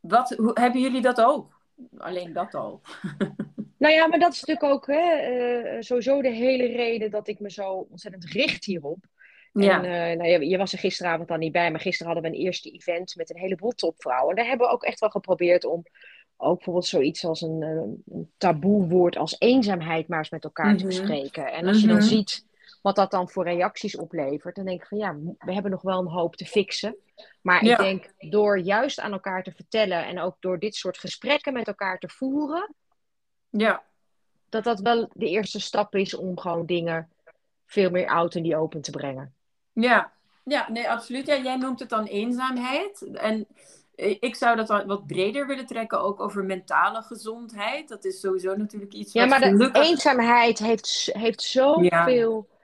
wat, 0.00 0.30
hoe, 0.30 0.50
hebben 0.54 0.80
jullie 0.80 1.02
dat 1.02 1.20
ook? 1.20 1.60
Alleen 1.98 2.32
dat 2.32 2.54
al. 2.54 2.80
Nou 3.82 3.94
ja, 3.94 4.06
maar 4.06 4.18
dat 4.18 4.32
is 4.32 4.40
natuurlijk 4.44 4.72
ook 4.72 4.86
hè, 4.86 5.74
uh, 5.74 5.80
sowieso 5.80 6.22
de 6.22 6.30
hele 6.30 6.66
reden 6.66 7.10
dat 7.10 7.28
ik 7.28 7.40
me 7.40 7.50
zo 7.50 7.86
ontzettend 7.90 8.24
richt 8.24 8.64
hierop. 8.64 9.04
Ja. 9.52 9.82
En 9.82 9.84
uh, 9.84 10.18
nou, 10.18 10.30
je, 10.30 10.48
je, 10.48 10.56
was 10.56 10.72
er 10.72 10.78
gisteravond 10.78 11.28
dan 11.28 11.38
niet 11.38 11.52
bij, 11.52 11.70
maar 11.70 11.80
gisteren 11.80 12.12
hadden 12.12 12.30
we 12.30 12.36
een 12.36 12.44
eerste 12.44 12.70
event 12.70 13.16
met 13.16 13.30
een 13.30 13.40
heleboel 13.40 13.70
topvrouwen. 13.70 14.30
En 14.30 14.36
daar 14.36 14.46
hebben 14.46 14.66
we 14.66 14.72
ook 14.72 14.82
echt 14.82 15.00
wel 15.00 15.08
geprobeerd 15.10 15.64
om 15.64 15.82
ook 16.36 16.54
bijvoorbeeld 16.54 16.86
zoiets 16.86 17.24
als 17.24 17.40
een, 17.40 17.62
een 18.10 18.32
taboewoord 18.36 19.16
als 19.16 19.36
eenzaamheid 19.38 20.08
maar 20.08 20.18
eens 20.18 20.30
met 20.30 20.44
elkaar 20.44 20.76
te 20.76 20.84
mhm. 20.84 20.86
bespreken. 20.86 21.52
En 21.52 21.66
als 21.66 21.80
je 21.80 21.86
dan 21.86 21.96
mhm. 21.96 22.06
ziet 22.06 22.46
wat 22.82 22.96
dat 22.96 23.10
dan 23.10 23.30
voor 23.30 23.44
reacties 23.44 23.96
oplevert, 23.96 24.54
dan 24.54 24.64
denk 24.64 24.82
ik 24.82 24.88
van 24.88 24.98
ja, 24.98 25.16
we 25.38 25.52
hebben 25.52 25.70
nog 25.70 25.82
wel 25.82 25.98
een 25.98 26.06
hoop 26.06 26.36
te 26.36 26.46
fixen. 26.46 26.96
Maar 27.40 27.62
ik 27.62 27.78
denk 27.78 28.12
door 28.18 28.58
juist 28.58 29.00
aan 29.00 29.12
elkaar 29.12 29.42
te 29.42 29.52
vertellen 29.52 30.06
en 30.06 30.18
ook 30.18 30.36
door 30.40 30.58
dit 30.58 30.74
soort 30.74 30.98
gesprekken 30.98 31.52
met 31.52 31.66
elkaar 31.66 31.98
te 31.98 32.08
voeren, 32.08 32.74
ja. 33.52 33.82
Dat 34.48 34.64
dat 34.64 34.80
wel 34.80 35.08
de 35.14 35.28
eerste 35.28 35.60
stap 35.60 35.94
is 35.94 36.14
om 36.14 36.38
gewoon 36.38 36.66
dingen 36.66 37.10
veel 37.66 37.90
meer 37.90 38.08
out 38.08 38.34
in 38.34 38.42
die 38.42 38.56
open 38.56 38.80
te 38.80 38.90
brengen. 38.90 39.34
Ja, 39.72 40.12
ja 40.44 40.70
nee, 40.70 40.90
absoluut. 40.90 41.26
Ja, 41.26 41.36
jij 41.36 41.56
noemt 41.56 41.80
het 41.80 41.88
dan 41.88 42.04
eenzaamheid. 42.04 43.02
En 43.12 43.46
ik 43.94 44.34
zou 44.36 44.56
dat 44.56 44.68
wat 44.68 45.06
breder 45.06 45.46
willen 45.46 45.66
trekken, 45.66 46.00
ook 46.00 46.20
over 46.20 46.44
mentale 46.44 47.02
gezondheid. 47.02 47.88
Dat 47.88 48.04
is 48.04 48.20
sowieso 48.20 48.56
natuurlijk 48.56 48.92
iets. 48.92 49.12
Ja, 49.12 49.26
maar 49.26 49.40
de 49.40 49.70
eenzaamheid 49.72 50.58
heeft, 50.58 51.10
heeft 51.12 51.42
zoveel 51.42 52.46
ja. 52.50 52.56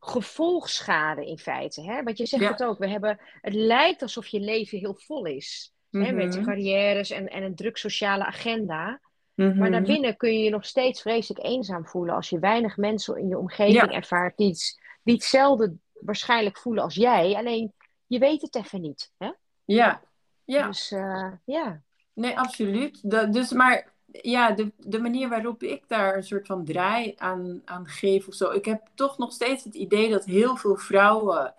gevolgschade 0.00 1.26
in 1.26 1.38
feite. 1.38 1.82
Hè? 1.82 2.02
Want 2.02 2.18
je 2.18 2.26
zegt 2.26 2.48
het 2.48 2.62
ook, 2.62 2.78
we 2.78 2.88
hebben, 2.88 3.18
het 3.40 3.54
lijkt 3.54 4.02
alsof 4.02 4.26
je 4.26 4.40
leven 4.40 4.78
heel 4.78 4.94
vol 4.94 5.24
is. 5.24 5.72
hè? 5.90 6.12
Met 6.12 6.34
Mhm. 6.36 6.44
carrières 6.44 7.10
en, 7.10 7.28
en 7.28 7.42
een 7.42 7.54
druk 7.54 7.76
sociale 7.76 8.24
agenda. 8.24 9.00
Mhm. 9.48 9.58
Maar 9.58 9.70
daarbinnen 9.70 10.16
kun 10.16 10.32
je 10.32 10.38
je 10.38 10.50
nog 10.50 10.64
steeds 10.64 11.00
vreselijk 11.02 11.44
eenzaam 11.44 11.86
voelen 11.86 12.14
als 12.14 12.28
je 12.28 12.38
weinig 12.38 12.76
mensen 12.76 13.16
in 13.16 13.28
je 13.28 13.38
omgeving 13.38 13.74
Ja. 13.76 13.90
ervaart 13.90 14.36
die, 14.36 14.48
het- 14.48 14.80
die 15.02 15.14
hetzelfde 15.14 15.74
waarschijnlijk 15.92 16.58
voelen 16.58 16.82
als 16.82 16.94
jij. 16.94 17.34
Alleen 17.34 17.72
je 18.06 18.18
weet 18.18 18.42
het 18.42 18.54
even 18.56 18.80
niet. 18.80 19.12
Hè? 19.18 19.30
Ja, 19.64 20.02
ja. 20.44 20.66
Dus 20.66 20.90
eh, 20.92 21.32
ja. 21.44 21.80
Nee, 22.12 22.38
absoluut. 22.38 23.10
Dus, 23.32 23.52
maar 23.52 23.92
ja, 24.12 24.50
de, 24.50 24.72
de 24.76 24.98
manier 25.00 25.28
waarop 25.28 25.62
ik 25.62 25.84
daar 25.88 26.16
een 26.16 26.24
soort 26.24 26.46
van 26.46 26.64
draai 26.64 27.14
aan, 27.16 27.62
aan 27.64 27.86
geef 27.88 28.28
of 28.28 28.34
zo. 28.34 28.50
Ik 28.50 28.64
heb 28.64 28.82
toch 28.94 29.18
nog 29.18 29.32
steeds 29.32 29.64
het 29.64 29.74
idee 29.74 30.10
dat 30.10 30.24
heel 30.24 30.56
veel 30.56 30.76
vrouwen 30.76 31.54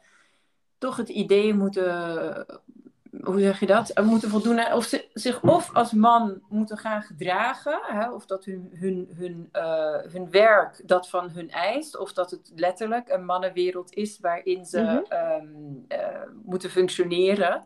toch 0.77 0.97
het 0.97 1.09
idee 1.09 1.53
moeten, 1.53 2.45
hoe 3.23 3.39
zeg 3.39 3.59
je 3.59 3.65
dat? 3.65 4.01
Moeten 4.03 4.29
voldoen 4.29 4.73
of 4.73 4.83
ze 4.85 5.09
zich 5.13 5.41
of 5.43 5.75
als 5.75 5.91
man 5.91 6.41
moeten 6.49 6.77
gaan 6.77 7.01
gedragen, 7.01 7.79
hè, 7.83 8.11
of 8.11 8.25
dat 8.25 8.45
hun, 8.45 8.69
hun, 8.73 9.09
hun, 9.17 9.49
eh, 9.51 10.11
hun 10.11 10.29
werk 10.31 10.81
dat 10.85 11.09
van 11.09 11.29
hun 11.29 11.49
eist, 11.51 11.97
of 11.97 12.13
dat 12.13 12.31
het 12.31 12.51
letterlijk 12.55 13.09
een 13.09 13.25
mannenwereld 13.25 13.93
is 13.93 14.19
waarin 14.19 14.65
ze 14.65 14.81
Mhm. 14.81 14.97
ehm, 15.09 15.45
eh, 15.87 16.21
moeten 16.43 16.69
functioneren. 16.69 17.63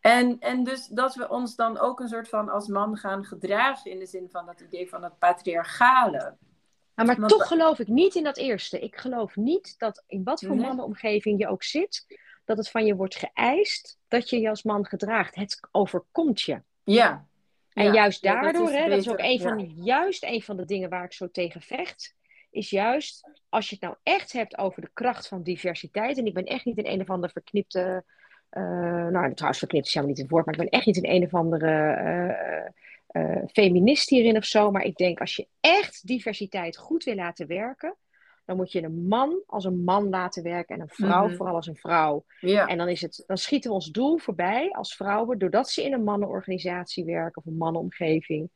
En, 0.00 0.36
en 0.40 0.64
dus 0.64 0.86
dat 0.86 1.14
we 1.14 1.28
ons 1.28 1.56
dan 1.56 1.78
ook 1.78 2.00
een 2.00 2.08
soort 2.08 2.28
van 2.28 2.48
als 2.48 2.66
man 2.68 2.96
gaan 2.96 3.24
gedragen 3.24 3.90
in 3.90 3.98
de 3.98 4.06
zin 4.06 4.28
van 4.30 4.46
dat 4.46 4.60
idee 4.60 4.88
van 4.88 5.02
het 5.04 5.18
patriarchale. 5.18 6.36
Maar 6.94 7.06
Want- 7.06 7.28
toch 7.28 7.46
geloof 7.46 7.78
ik 7.78 7.88
niet 7.88 8.14
in 8.14 8.24
dat 8.24 8.36
eerste. 8.36 8.80
Ik 8.80 8.96
geloof 8.96 9.36
niet 9.36 9.74
dat 9.78 10.02
in 10.06 10.24
wat 10.24 10.40
voor 10.40 10.56
Nee. 10.56 10.64
mannenomgeving 10.66 11.38
je 11.40 11.48
ook 11.48 11.62
zit, 11.62 12.06
dat 12.44 12.56
het 12.56 12.70
van 12.70 12.86
je 12.86 12.94
wordt 12.94 13.16
geëist 13.16 13.98
dat 14.08 14.30
je 14.30 14.40
je 14.40 14.48
als 14.48 14.62
man 14.62 14.86
gedraagt. 14.86 15.34
Het 15.34 15.68
overkomt 15.70 16.40
je. 16.40 16.62
Ja. 16.84 17.26
En 17.72 17.84
Ja, 17.84 17.92
juist 17.92 18.22
ja, 18.22 18.32
dat 18.32 18.42
daardoor, 18.42 18.70
is 18.70 18.76
hè, 18.76 18.88
dat 18.88 18.98
is 18.98 19.08
ook 19.08 19.18
een 19.18 19.40
van, 19.40 19.58
ja. 19.58 19.82
juist 19.84 20.24
een 20.24 20.42
van 20.42 20.56
de 20.56 20.64
dingen 20.64 20.88
waar 20.88 21.04
ik 21.04 21.12
zo 21.12 21.30
tegen 21.30 21.60
vecht, 21.60 22.14
is 22.50 22.70
juist 22.70 23.30
als 23.48 23.68
je 23.68 23.74
het 23.74 23.84
nou 23.84 23.96
echt 24.02 24.32
hebt 24.32 24.58
over 24.58 24.82
de 24.82 24.90
kracht 24.92 25.28
van 25.28 25.42
diversiteit. 25.42 26.18
En 26.18 26.26
ik 26.26 26.34
ben 26.34 26.44
echt 26.44 26.64
niet 26.64 26.78
een 26.78 26.90
een 26.90 27.00
of 27.00 27.10
andere 27.10 27.32
verknipte, 27.32 28.04
eh, 28.48 28.62
nou 29.06 29.34
trouwens 29.34 29.58
verknipt 29.58 29.86
is 29.86 29.94
helemaal 29.94 30.14
niet 30.14 30.22
het 30.22 30.30
woord, 30.30 30.44
maar 30.44 30.54
ik 30.54 30.60
ben 30.60 30.70
echt 30.70 30.86
niet 30.86 30.96
een 30.96 31.10
een 31.10 31.24
of 31.24 31.34
andere 31.34 31.70
eh, 33.06 33.42
feminist 33.52 34.08
hierin 34.08 34.36
of 34.36 34.44
zo. 34.44 34.70
Maar 34.70 34.82
ik 34.82 34.96
denk 34.96 35.20
als 35.20 35.36
je 35.36 35.48
echt 35.60 36.06
diversiteit 36.06 36.76
goed 36.76 37.04
wil 37.04 37.14
laten 37.14 37.46
werken, 37.46 37.96
dan 38.44 38.56
moet 38.56 38.72
je 38.72 38.82
een 38.82 39.06
man 39.06 39.42
als 39.46 39.64
een 39.64 39.84
man 39.84 40.08
laten 40.08 40.42
werken 40.42 40.74
en 40.74 40.80
een 40.80 40.88
vrouw 40.88 41.26
Mhm. 41.26 41.36
vooral 41.36 41.54
als 41.54 41.66
een 41.66 41.76
vrouw. 41.76 42.24
Ja. 42.40 42.66
En 42.66 42.78
dan, 42.78 42.88
is 42.88 43.00
het, 43.00 43.24
dan 43.26 43.36
schieten 43.38 43.70
we 43.70 43.76
ons 43.76 43.90
doel 43.90 44.18
voorbij 44.18 44.70
als 44.72 44.96
vrouwen, 44.96 45.38
doordat 45.38 45.70
ze 45.70 45.82
in 45.84 45.92
een 45.92 46.04
mannenorganisatie 46.04 47.04
werken 47.04 47.42
of 47.42 47.46
een 47.46 47.56
mannenomgeving, 47.56 48.50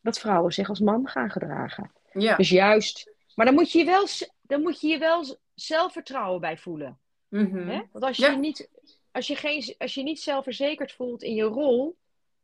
dat 0.00 0.18
vrouwen 0.18 0.52
zich 0.52 0.68
als 0.68 0.80
man 0.80 1.08
gaan 1.08 1.30
gedragen. 1.30 1.92
ja. 2.12 2.36
Dus 2.36 2.48
juist, 2.48 3.12
maar 3.34 3.46
dan 3.46 3.54
moet 3.54 3.72
je 3.72 3.78
je 3.78 3.84
wel, 3.84 4.06
dan 4.42 4.62
moet 4.62 4.80
je 4.80 4.88
je 4.88 4.98
wel 4.98 5.36
zelfvertrouwen 5.54 6.40
bij 6.40 6.56
voelen. 6.58 6.98
Mhm. 7.28 7.68
Hè? 7.68 7.82
Want 7.92 8.04
als 8.04 8.16
je, 8.16 8.22
Ja. 8.22 8.34
niet, 8.36 8.68
als, 9.12 9.26
je 9.26 9.36
geen, 9.36 9.74
als 9.78 9.94
je 9.94 10.02
niet 10.02 10.20
zelfverzekerd 10.20 10.92
voelt 10.92 11.22
in 11.22 11.34
je 11.34 11.42
rol, 11.42 11.96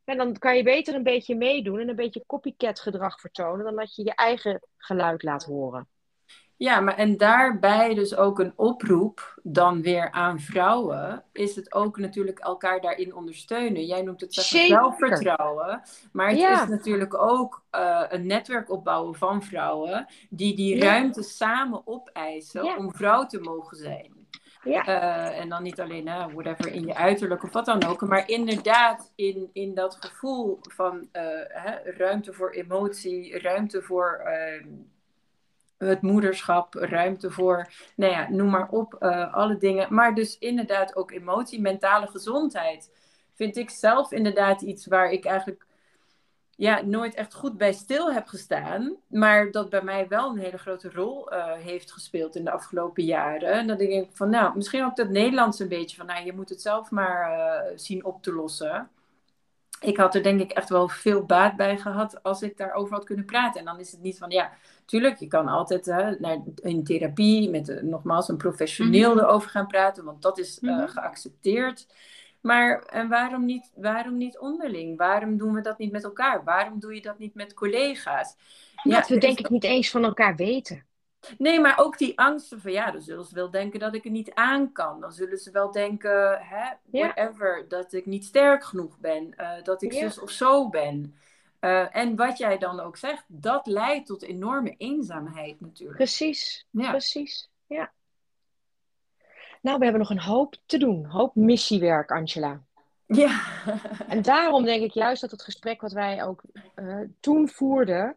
ja, 0.04 0.14
dan 0.14 0.38
kan 0.38 0.56
je 0.56 0.62
beter 0.62 0.94
een 0.94 1.02
beetje 1.02 1.34
meedoen 1.36 1.78
en 1.80 1.88
een 1.88 1.96
beetje 1.96 2.24
copycat 2.26 2.80
gedrag 2.80 3.20
vertonen, 3.20 3.64
dan 3.64 3.76
dat 3.76 3.94
je 3.94 4.04
je 4.04 4.14
eigen 4.14 4.60
geluid 4.76 5.22
laat 5.22 5.44
horen. 5.44 5.88
Ja, 6.60 6.80
maar 6.80 6.96
en 6.96 7.16
daarbij 7.16 7.94
dus 7.94 8.16
ook 8.16 8.38
een 8.38 8.52
oproep 8.56 9.38
dan 9.42 9.82
weer 9.82 10.10
aan 10.10 10.40
vrouwen, 10.40 11.24
is 11.32 11.56
het 11.56 11.74
ook 11.74 11.98
natuurlijk 11.98 12.38
elkaar 12.38 12.80
daarin 12.80 13.14
ondersteunen. 13.14 13.86
Jij 13.86 14.02
noemt 14.02 14.20
het 14.20 14.34
zelfvertrouwen, 14.34 15.82
maar 16.12 16.28
het 16.28 16.38
Ja. 16.38 16.62
is 16.62 16.68
natuurlijk 16.68 17.14
ook 17.14 17.62
eh, 17.70 18.04
een 18.08 18.26
netwerk 18.26 18.70
opbouwen 18.70 19.14
van 19.14 19.42
vrouwen 19.42 20.06
die 20.30 20.56
die 20.56 20.76
Ja. 20.76 20.84
ruimte 20.84 21.22
samen 21.22 21.82
opeisen 21.86 22.64
Ja. 22.64 22.76
om 22.76 22.94
vrouw 22.94 23.26
te 23.26 23.40
mogen 23.40 23.76
zijn. 23.76 24.28
Ja. 24.62 24.86
Eh, 24.86 25.40
en 25.40 25.48
dan 25.48 25.62
niet 25.62 25.80
alleen 25.80 26.06
uh, 26.06 26.26
whatever 26.32 26.72
in 26.72 26.86
je 26.86 26.94
uiterlijk 26.94 27.42
of 27.42 27.52
wat 27.52 27.64
dan 27.64 27.84
ook, 27.84 28.00
maar 28.00 28.28
inderdaad 28.28 29.12
in, 29.14 29.50
in 29.52 29.74
dat 29.74 29.96
gevoel 30.00 30.58
van 30.60 31.08
eh, 31.12 31.22
hè, 31.48 31.90
ruimte 31.90 32.32
voor 32.32 32.50
emotie, 32.50 33.38
ruimte 33.38 33.82
voor 33.82 34.12
ehm, 34.24 34.68
het 35.88 36.02
moederschap, 36.02 36.74
ruimte 36.74 37.30
voor, 37.30 37.72
nou 37.96 38.12
ja, 38.12 38.30
noem 38.30 38.50
maar 38.50 38.68
op, 38.68 38.94
eh, 38.94 39.34
alle 39.34 39.56
dingen. 39.56 39.94
Maar 39.94 40.14
dus 40.14 40.38
inderdaad 40.38 40.96
ook 40.96 41.10
emotie, 41.10 41.60
mentale 41.60 42.06
gezondheid. 42.06 42.90
Vind 43.34 43.56
ik 43.56 43.70
zelf 43.70 44.12
inderdaad 44.12 44.62
iets 44.62 44.86
waar 44.86 45.10
ik 45.10 45.24
eigenlijk 45.24 45.66
ja, 46.56 46.82
nooit 46.82 47.14
echt 47.14 47.34
goed 47.34 47.56
bij 47.58 47.72
stil 47.72 48.12
heb 48.12 48.26
gestaan. 48.26 48.96
Maar 49.06 49.50
dat 49.50 49.70
bij 49.70 49.82
mij 49.82 50.08
wel 50.08 50.30
een 50.30 50.38
hele 50.38 50.58
grote 50.58 50.90
rol 50.90 51.30
eh, 51.30 51.52
heeft 51.52 51.92
gespeeld 51.92 52.36
in 52.36 52.44
de 52.44 52.50
afgelopen 52.50 53.04
jaren. 53.04 53.52
En 53.52 53.66
dan 53.66 53.78
denk 53.78 53.90
ik 53.90 54.08
van, 54.12 54.30
nou, 54.30 54.56
misschien 54.56 54.84
ook 54.84 54.96
dat 54.96 55.08
Nederlands 55.08 55.58
een 55.58 55.68
beetje 55.68 55.96
van, 55.96 56.06
nou, 56.06 56.24
je 56.24 56.32
moet 56.32 56.48
het 56.48 56.62
zelf 56.62 56.90
maar 56.90 57.32
eh, 57.32 57.72
zien 57.76 58.04
op 58.04 58.22
te 58.22 58.32
lossen. 58.32 58.90
Ik 59.80 59.96
had 59.96 60.14
er 60.14 60.22
denk 60.22 60.40
ik 60.40 60.50
echt 60.52 60.68
wel 60.68 60.88
veel 60.88 61.24
baat 61.26 61.56
bij 61.56 61.78
gehad 61.78 62.22
als 62.22 62.42
ik 62.42 62.56
daarover 62.56 62.94
had 62.94 63.04
kunnen 63.04 63.24
praten. 63.24 63.60
En 63.60 63.66
dan 63.66 63.78
is 63.80 63.92
het 63.92 64.00
niet 64.00 64.18
van, 64.18 64.30
ja, 64.30 64.52
tuurlijk, 64.84 65.18
je 65.18 65.26
kan 65.26 65.48
altijd 65.48 65.86
hè, 65.86 66.10
naar, 66.18 66.38
in 66.62 66.84
therapie 66.84 67.50
met 67.50 67.68
uh, 67.68 67.82
nogmaals 67.82 68.28
een 68.28 68.36
professioneel 68.36 69.14
Mhm. 69.14 69.18
erover 69.24 69.50
gaan 69.50 69.66
praten, 69.66 70.04
want 70.04 70.22
dat 70.22 70.38
is 70.38 70.58
uh, 70.62 70.76
Mhm. 70.76 70.88
geaccepteerd. 70.88 71.86
Maar 72.40 72.82
en 72.82 73.08
waarom 73.08 73.44
niet, 73.44 73.72
waarom 73.74 74.16
niet 74.16 74.38
onderling? 74.38 74.96
Waarom 74.98 75.36
doen 75.36 75.52
we 75.54 75.60
dat 75.60 75.78
niet 75.78 75.92
met 75.92 76.04
elkaar? 76.04 76.44
Waarom 76.44 76.80
doe 76.80 76.94
je 76.94 77.00
dat 77.02 77.18
niet 77.18 77.34
met 77.34 77.54
collega's? 77.54 78.36
Omdat 78.82 79.08
we 79.08 79.18
denk 79.18 79.38
ik 79.38 79.48
niet 79.50 79.64
eens 79.64 79.90
van 79.90 80.04
elkaar 80.04 80.36
weten. 80.36 80.86
Nee, 81.38 81.60
maar 81.60 81.78
ook 81.78 81.98
die 81.98 82.18
angsten 82.18 82.60
van 82.60 82.72
ja, 82.72 82.90
dan 82.90 83.00
zullen 83.00 83.24
ze 83.24 83.34
wel 83.34 83.50
denken 83.50 83.80
dat 83.80 83.94
ik 83.94 84.04
er 84.04 84.10
niet 84.10 84.34
aan 84.34 84.72
kan. 84.72 85.00
Dan 85.00 85.12
zullen 85.12 85.38
ze 85.38 85.50
wel 85.50 85.70
denken, 85.72 86.38
hè, 86.40 86.64
Ja. 86.64 86.76
whatever, 86.90 87.64
dat 87.68 87.92
ik 87.92 88.06
niet 88.06 88.24
sterk 88.24 88.64
genoeg 88.64 88.98
ben, 88.98 89.34
eh, 89.36 89.62
dat 89.62 89.82
ik 89.82 89.92
Ja. 89.92 89.98
zus 90.00 90.18
of 90.18 90.30
zo 90.30 90.68
ben. 90.68 91.14
Eh, 91.58 91.96
en 91.96 92.16
wat 92.16 92.38
jij 92.38 92.58
dan 92.58 92.80
ook 92.80 92.96
zegt, 92.96 93.24
dat 93.26 93.66
leidt 93.66 94.06
tot 94.06 94.22
enorme 94.22 94.74
eenzaamheid 94.76 95.60
natuurlijk. 95.60 95.96
Precies, 95.98 96.66
Ja. 96.70 96.90
precies. 96.90 97.50
Ja. 97.66 97.92
Nou, 99.60 99.78
we 99.78 99.82
hebben 99.84 100.00
nog 100.02 100.10
een 100.10 100.20
hoop 100.20 100.54
te 100.66 100.78
doen. 100.78 101.04
Een 101.04 101.10
hoop 101.10 101.34
missiewerk, 101.34 102.10
Angela. 102.10 102.60
Ja. 103.06 103.40
En 104.08 104.22
daarom 104.22 104.64
denk 104.64 104.82
ik 104.82 104.92
juist 104.92 105.20
dat 105.20 105.30
het 105.30 105.42
gesprek 105.42 105.80
wat 105.80 105.92
wij 105.92 106.24
ook 106.24 106.42
eh, 106.74 107.00
toen 107.20 107.48
voerden, 107.48 108.16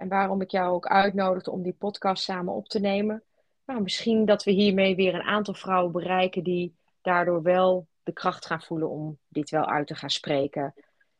en 0.00 0.08
waarom 0.08 0.40
ik 0.40 0.50
jou 0.50 0.72
ook 0.74 0.86
uitnodigde 0.86 1.50
om 1.50 1.62
die 1.62 1.72
podcast 1.72 2.22
samen 2.22 2.54
op 2.54 2.68
te 2.68 2.80
nemen, 2.80 3.22
nou, 3.66 3.82
misschien 3.82 4.24
dat 4.24 4.44
we 4.44 4.50
hiermee 4.50 4.96
weer 4.96 5.14
een 5.14 5.22
aantal 5.22 5.54
vrouwen 5.54 5.92
bereiken 5.92 6.42
die 6.42 6.76
daardoor 7.00 7.42
wel 7.42 7.86
de 8.02 8.12
kracht 8.12 8.46
gaan 8.46 8.62
voelen 8.62 8.90
om 8.90 9.18
dit 9.28 9.50
wel 9.50 9.66
uit 9.66 9.86
te 9.86 9.94
gaan 9.94 10.10
spreken. 10.10 10.74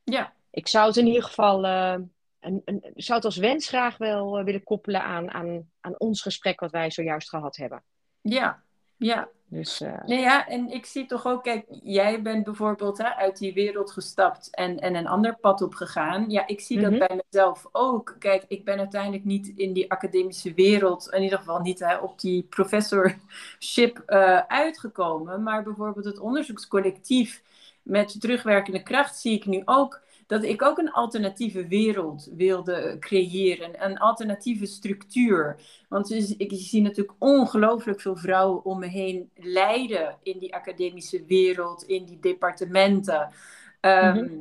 ja. 0.04 0.32
Ik 0.52 0.68
zou 0.68 0.86
het 0.86 0.96
in 0.96 1.06
ieder 1.06 1.22
geval, 1.22 1.64
een, 1.64 2.62
een, 2.64 2.80
zou 2.94 3.16
het 3.16 3.24
als 3.24 3.36
wens 3.36 3.68
graag 3.68 3.96
wel 3.96 4.38
eh, 4.38 4.44
willen 4.44 4.62
koppelen 4.62 5.02
aan, 5.02 5.30
aan, 5.30 5.70
aan 5.80 5.98
ons 5.98 6.22
gesprek 6.22 6.60
wat 6.60 6.70
wij 6.70 6.90
zojuist 6.90 7.28
gehad 7.28 7.56
hebben. 7.56 7.82
Ja. 8.20 8.62
Ja. 8.96 9.28
Dus 9.50 9.80
eh, 9.80 10.04
Nee, 10.06 10.20
ja, 10.20 10.48
en 10.48 10.68
ik 10.70 10.86
zie 10.86 11.06
toch 11.06 11.26
ook, 11.26 11.42
kijk, 11.42 11.66
jij 11.82 12.22
bent 12.22 12.44
bijvoorbeeld 12.44 12.98
hè, 12.98 13.14
uit 13.14 13.38
die 13.38 13.52
wereld 13.54 13.90
gestapt 13.90 14.48
en, 14.54 14.78
en 14.78 14.94
een 14.94 15.06
ander 15.06 15.36
pad 15.36 15.62
opgegaan. 15.62 16.30
Ja, 16.30 16.46
ik 16.46 16.60
zie 16.60 16.78
Mhm. 16.78 16.90
dat 16.90 17.08
bij 17.08 17.20
mezelf 17.30 17.66
ook. 17.72 18.16
Kijk, 18.18 18.44
ik 18.48 18.64
ben 18.64 18.78
uiteindelijk 18.78 19.24
niet 19.24 19.52
in 19.56 19.72
die 19.72 19.90
academische 19.90 20.54
wereld, 20.54 21.08
in 21.12 21.22
ieder 21.22 21.38
geval 21.38 21.60
niet 21.60 21.78
hè, 21.78 21.96
op 21.96 22.20
die 22.20 22.42
professorship 22.42 24.02
eh, 24.06 24.38
uitgekomen. 24.46 25.42
Maar 25.42 25.62
bijvoorbeeld 25.62 26.04
het 26.04 26.18
onderzoekscollectief 26.18 27.42
met 27.82 28.20
terugwerkende 28.20 28.82
kracht 28.82 29.16
zie 29.18 29.34
ik 29.36 29.46
nu 29.46 29.62
ook 29.64 30.00
dat 30.30 30.42
ik 30.42 30.62
ook 30.62 30.78
een 30.78 30.92
alternatieve 30.92 31.66
wereld 31.66 32.28
wilde 32.36 32.96
creëren, 32.98 33.84
een 33.84 33.98
alternatieve 33.98 34.66
structuur. 34.66 35.60
Want 35.88 36.08
dus, 36.08 36.36
ik 36.36 36.50
zie 36.54 36.82
natuurlijk 36.82 37.16
ongelooflijk 37.18 38.00
veel 38.00 38.16
vrouwen 38.16 38.64
om 38.64 38.78
me 38.78 38.86
heen 38.86 39.30
lijden 39.34 40.18
in 40.22 40.38
die 40.38 40.54
academische 40.54 41.24
wereld, 41.24 41.82
in 41.82 42.04
die 42.04 42.18
departementen. 42.20 43.32
Um, 43.80 44.14
Mhm. 44.14 44.38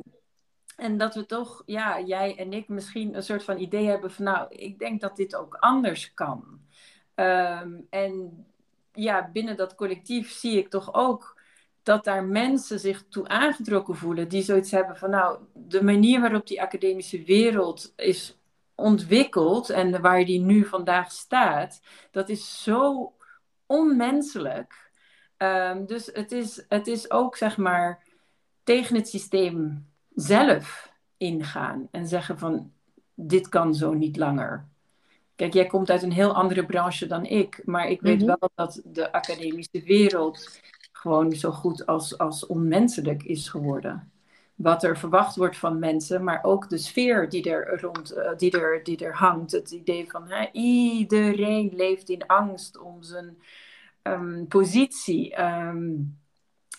En 0.76 0.98
dat 0.98 1.14
we 1.14 1.26
toch, 1.26 1.62
ja, 1.66 2.00
jij 2.00 2.36
en 2.36 2.52
ik 2.52 2.68
misschien 2.68 3.14
een 3.14 3.22
soort 3.22 3.44
van 3.44 3.58
idee 3.58 3.86
hebben 3.86 4.10
van, 4.10 4.24
nou, 4.24 4.46
ik 4.48 4.78
denk 4.78 5.00
dat 5.00 5.16
dit 5.16 5.36
ook 5.36 5.54
anders 5.54 6.14
kan. 6.14 6.60
Um, 7.14 7.86
en 7.90 8.46
ja, 8.92 9.30
binnen 9.32 9.56
dat 9.56 9.74
collectief 9.74 10.30
zie 10.30 10.58
ik 10.58 10.68
toch 10.68 10.94
ook 10.94 11.39
dat 11.82 12.04
daar 12.04 12.24
mensen 12.24 12.78
zich 12.78 13.04
toe 13.08 13.28
aangetrokken 13.28 13.96
voelen 13.96 14.28
die 14.28 14.42
zoiets 14.42 14.70
hebben 14.70 14.96
van 14.96 15.10
nou, 15.10 15.38
de 15.54 15.82
manier 15.82 16.20
waarop 16.20 16.46
die 16.46 16.62
academische 16.62 17.24
wereld 17.24 17.92
is 17.96 18.38
ontwikkeld 18.74 19.70
en 19.70 20.00
waar 20.00 20.24
die 20.24 20.40
nu 20.40 20.64
vandaag 20.64 21.12
staat, 21.12 21.80
dat 22.10 22.28
is 22.28 22.62
zo 22.62 23.12
onmenselijk. 23.66 24.90
Ehm, 25.36 25.86
dus 25.86 26.10
het 26.12 26.32
is, 26.32 26.64
het 26.68 26.86
is 26.86 27.10
ook 27.10 27.36
zeg 27.36 27.56
maar 27.56 28.02
tegen 28.62 28.96
het 28.96 29.08
systeem 29.08 29.86
zelf 30.14 30.92
ingaan 31.16 31.88
en 31.90 32.06
zeggen 32.06 32.38
van 32.38 32.72
dit 33.14 33.48
kan 33.48 33.74
zo 33.74 33.92
niet 33.94 34.16
langer. 34.16 34.68
Kijk, 35.34 35.52
jij 35.52 35.66
komt 35.66 35.90
uit 35.90 36.02
een 36.02 36.12
heel 36.12 36.34
andere 36.34 36.66
branche 36.66 37.06
dan 37.06 37.24
ik, 37.24 37.62
maar 37.64 37.88
ik 37.88 38.00
weet 38.00 38.18
mhm. 38.18 38.26
wel 38.26 38.50
dat 38.54 38.80
de 38.84 39.12
academische 39.12 39.82
wereld 39.82 40.60
gewoon 41.00 41.32
zo 41.32 41.50
goed 41.50 41.86
als, 41.86 42.18
als 42.18 42.46
onmenselijk 42.46 43.22
is 43.22 43.48
geworden. 43.48 44.12
Wat 44.54 44.82
er 44.82 44.98
verwacht 44.98 45.36
wordt 45.36 45.56
van 45.56 45.78
mensen, 45.78 46.24
maar 46.24 46.44
ook 46.44 46.68
de 46.68 46.78
sfeer 46.78 47.28
die 47.28 47.50
er, 47.50 47.80
rond, 47.80 48.16
uh, 48.16 48.36
die 48.36 48.60
er, 48.60 48.84
die 48.84 49.04
er 49.04 49.14
hangt. 49.14 49.52
Het 49.52 49.70
idee 49.70 50.10
van 50.10 50.28
hè, 50.28 50.48
iedereen 50.52 51.70
leeft 51.74 52.08
in 52.08 52.26
angst 52.26 52.78
om 52.78 53.02
zijn 53.02 53.38
um, 54.02 54.46
positie. 54.48 55.34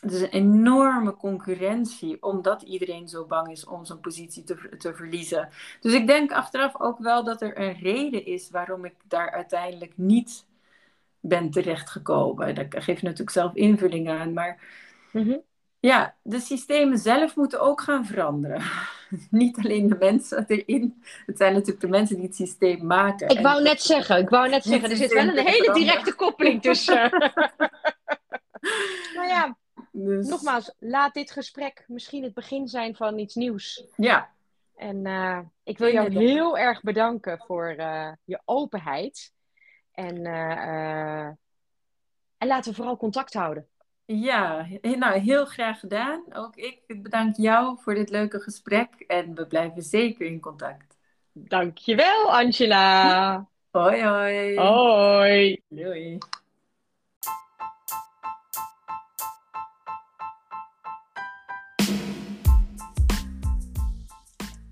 Het 0.01 0.11
is 0.11 0.21
een 0.21 0.29
enorme 0.29 1.15
concurrentie, 1.15 2.23
omdat 2.23 2.61
iedereen 2.61 3.07
zo 3.07 3.25
bang 3.25 3.51
is 3.51 3.65
om 3.65 3.85
zijn 3.85 3.99
positie 3.99 4.43
te, 4.43 4.75
te 4.77 4.93
verliezen. 4.93 5.49
Dus 5.79 5.93
ik 5.93 6.07
denk 6.07 6.31
achteraf 6.31 6.79
ook 6.79 6.99
wel 6.99 7.23
dat 7.23 7.41
er 7.41 7.59
een 7.59 7.73
reden 7.73 8.25
is 8.25 8.49
waarom 8.49 8.85
ik 8.85 8.95
daar 9.07 9.31
uiteindelijk 9.31 9.93
niet 9.95 10.45
ben 11.21 11.51
terechtgekomen. 11.51 12.55
Daar 12.55 12.67
geef 12.69 12.99
je 12.99 13.05
natuurlijk 13.05 13.29
zelf 13.29 13.55
invulling 13.55 14.09
aan. 14.09 14.33
Maar 14.33 14.59
mhm. 15.11 15.37
ja, 15.79 16.15
de 16.21 16.39
systemen 16.39 16.97
zelf 16.97 17.35
moeten 17.35 17.59
ook 17.59 17.81
gaan 17.81 18.05
veranderen. 18.05 18.61
Niet 19.29 19.57
alleen 19.57 19.87
de 19.87 19.97
mensen 19.99 20.45
erin. 20.47 21.03
Het 21.25 21.37
zijn 21.37 21.53
natuurlijk 21.53 21.81
de 21.81 21.87
mensen 21.87 22.15
die 22.15 22.25
het 22.25 22.35
systeem 22.35 22.85
maken. 22.85 23.29
Ik 23.29 23.39
wou 23.39 23.63
net 23.63 23.81
zeggen, 23.81 24.17
ik 24.17 24.29
wou 24.29 24.49
net 24.49 24.63
zeggen, 24.63 24.89
er 24.89 24.95
zit 24.95 25.13
wel 25.13 25.27
een 25.27 25.47
hele 25.47 25.73
directe 25.73 26.15
koppeling 26.15 26.61
tussen. 26.61 27.09
nou 29.15 29.27
ja, 29.27 29.57
dus... 29.91 30.27
nogmaals, 30.27 30.73
laat 30.79 31.13
dit 31.13 31.31
gesprek 31.31 31.83
misschien 31.87 32.23
het 32.23 32.33
begin 32.33 32.67
zijn 32.67 32.95
van 32.95 33.19
iets 33.19 33.35
nieuws. 33.35 33.85
Ja. 33.95 34.29
En 34.75 35.05
uh, 35.05 35.39
ik 35.63 35.77
wil 35.77 35.91
jou 35.91 36.17
heel 36.17 36.57
erg 36.57 36.81
bedanken 36.81 37.39
voor 37.45 37.75
uh, 37.77 38.11
je 38.23 38.41
openheid. 38.45 39.33
En, 39.91 40.25
uh, 40.25 41.25
en 42.37 42.47
laten 42.47 42.71
we 42.71 42.77
vooral 42.77 42.97
contact 42.97 43.33
houden. 43.33 43.67
Ja, 44.05 44.67
nou 44.81 45.19
heel 45.19 45.45
graag 45.45 45.79
gedaan. 45.79 46.23
Ook 46.33 46.55
ik 46.55 47.01
bedank 47.03 47.35
jou 47.35 47.77
voor 47.81 47.93
dit 47.93 48.09
leuke 48.09 48.39
gesprek 48.39 49.03
en 49.07 49.35
we 49.35 49.47
blijven 49.47 49.81
zeker 49.81 50.25
in 50.25 50.39
contact. 50.39 50.97
Dankjewel, 51.33 52.31
Angela. 52.31 53.47
Hoi, 53.71 54.03
hoi. 54.03 54.57
Hoi. 54.57 55.63
Doei. 55.69 56.17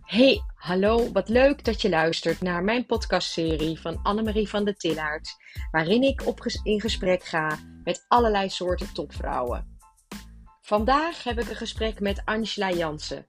Hey, 0.10 0.42
hallo, 0.56 1.12
wat 1.12 1.30
leuk 1.30 1.64
dat 1.64 1.82
je 1.82 1.90
luistert 1.90 2.42
naar 2.42 2.64
mijn 2.64 2.86
podcastserie 2.86 3.80
van 3.80 4.00
Annemarie 4.04 4.50
van 4.50 4.66
de 4.66 4.76
Tillaert, 4.76 5.36
waarin 5.72 6.04
ik 6.04 6.22
in 6.64 6.82
gesprek 6.82 7.24
ga 7.24 7.60
met 7.84 8.06
allerlei 8.08 8.50
soorten 8.50 8.94
topvrouwen. 8.94 9.78
Vandaag 10.62 11.24
heb 11.24 11.40
ik 11.40 11.50
een 11.50 11.56
gesprek 11.56 12.00
met 12.00 12.22
Angela 12.26 12.72
Jansen. 12.72 13.26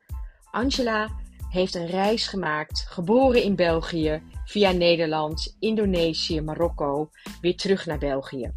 Angela 0.51 1.09
heeft 1.49 1.75
een 1.75 1.87
reis 1.87 2.27
gemaakt, 2.27 2.87
geboren 2.89 3.43
in 3.43 3.57
België, 3.57 4.23
via 4.45 4.71
Nederland, 4.71 5.57
Indonesië, 5.59 6.41
Marokko, 6.41 7.11
weer 7.41 7.57
terug 7.57 7.87
naar 7.87 7.99
België. 7.99 8.53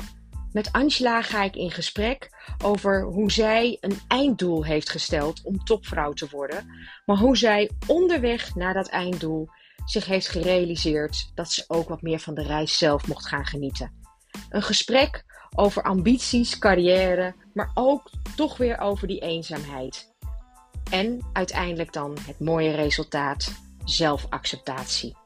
Met 0.52 0.72
Angela 0.72 1.22
ga 1.22 1.44
ik 1.44 1.56
in 1.56 1.72
gesprek 1.72 2.30
over 2.64 3.04
hoe 3.04 3.32
zij 3.32 3.78
een 3.82 4.00
einddoel 4.08 4.66
heeft 4.66 4.90
gesteld 4.90 5.42
om 5.44 5.64
topvrouw 5.64 6.14
te 6.14 6.28
worden, 6.32 6.66
maar 7.06 7.18
hoe 7.18 7.38
zij 7.38 7.72
onderweg 7.88 8.56
naar 8.56 8.74
dat 8.74 8.90
einddoel 8.90 9.50
zich 9.86 10.06
heeft 10.06 10.28
gerealiseerd 10.28 11.32
dat 11.36 11.52
ze 11.52 11.64
ook 11.68 11.90
wat 11.90 12.02
meer 12.02 12.20
van 12.20 12.34
de 12.34 12.44
reis 12.44 12.78
zelf 12.78 13.08
mocht 13.08 13.28
gaan 13.28 13.46
genieten. 13.46 14.02
Een 14.50 14.62
gesprek 14.62 15.24
over 15.56 15.84
ambities, 15.84 16.58
carrière, 16.58 17.36
maar 17.54 17.72
ook 17.74 18.10
toch 18.36 18.58
weer 18.58 18.78
over 18.80 19.08
die 19.08 19.20
eenzaamheid. 19.20 20.12
En 20.92 21.26
uiteindelijk 21.34 21.94
dan 21.94 22.18
het 22.26 22.40
mooie 22.40 22.72
resultaat, 22.72 23.52
zelfacceptatie. 23.84 25.18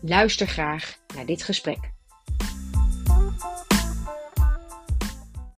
Luister 0.00 0.46
graag 0.46 0.96
naar 1.14 1.26
dit 1.26 1.42
gesprek. 1.42 1.93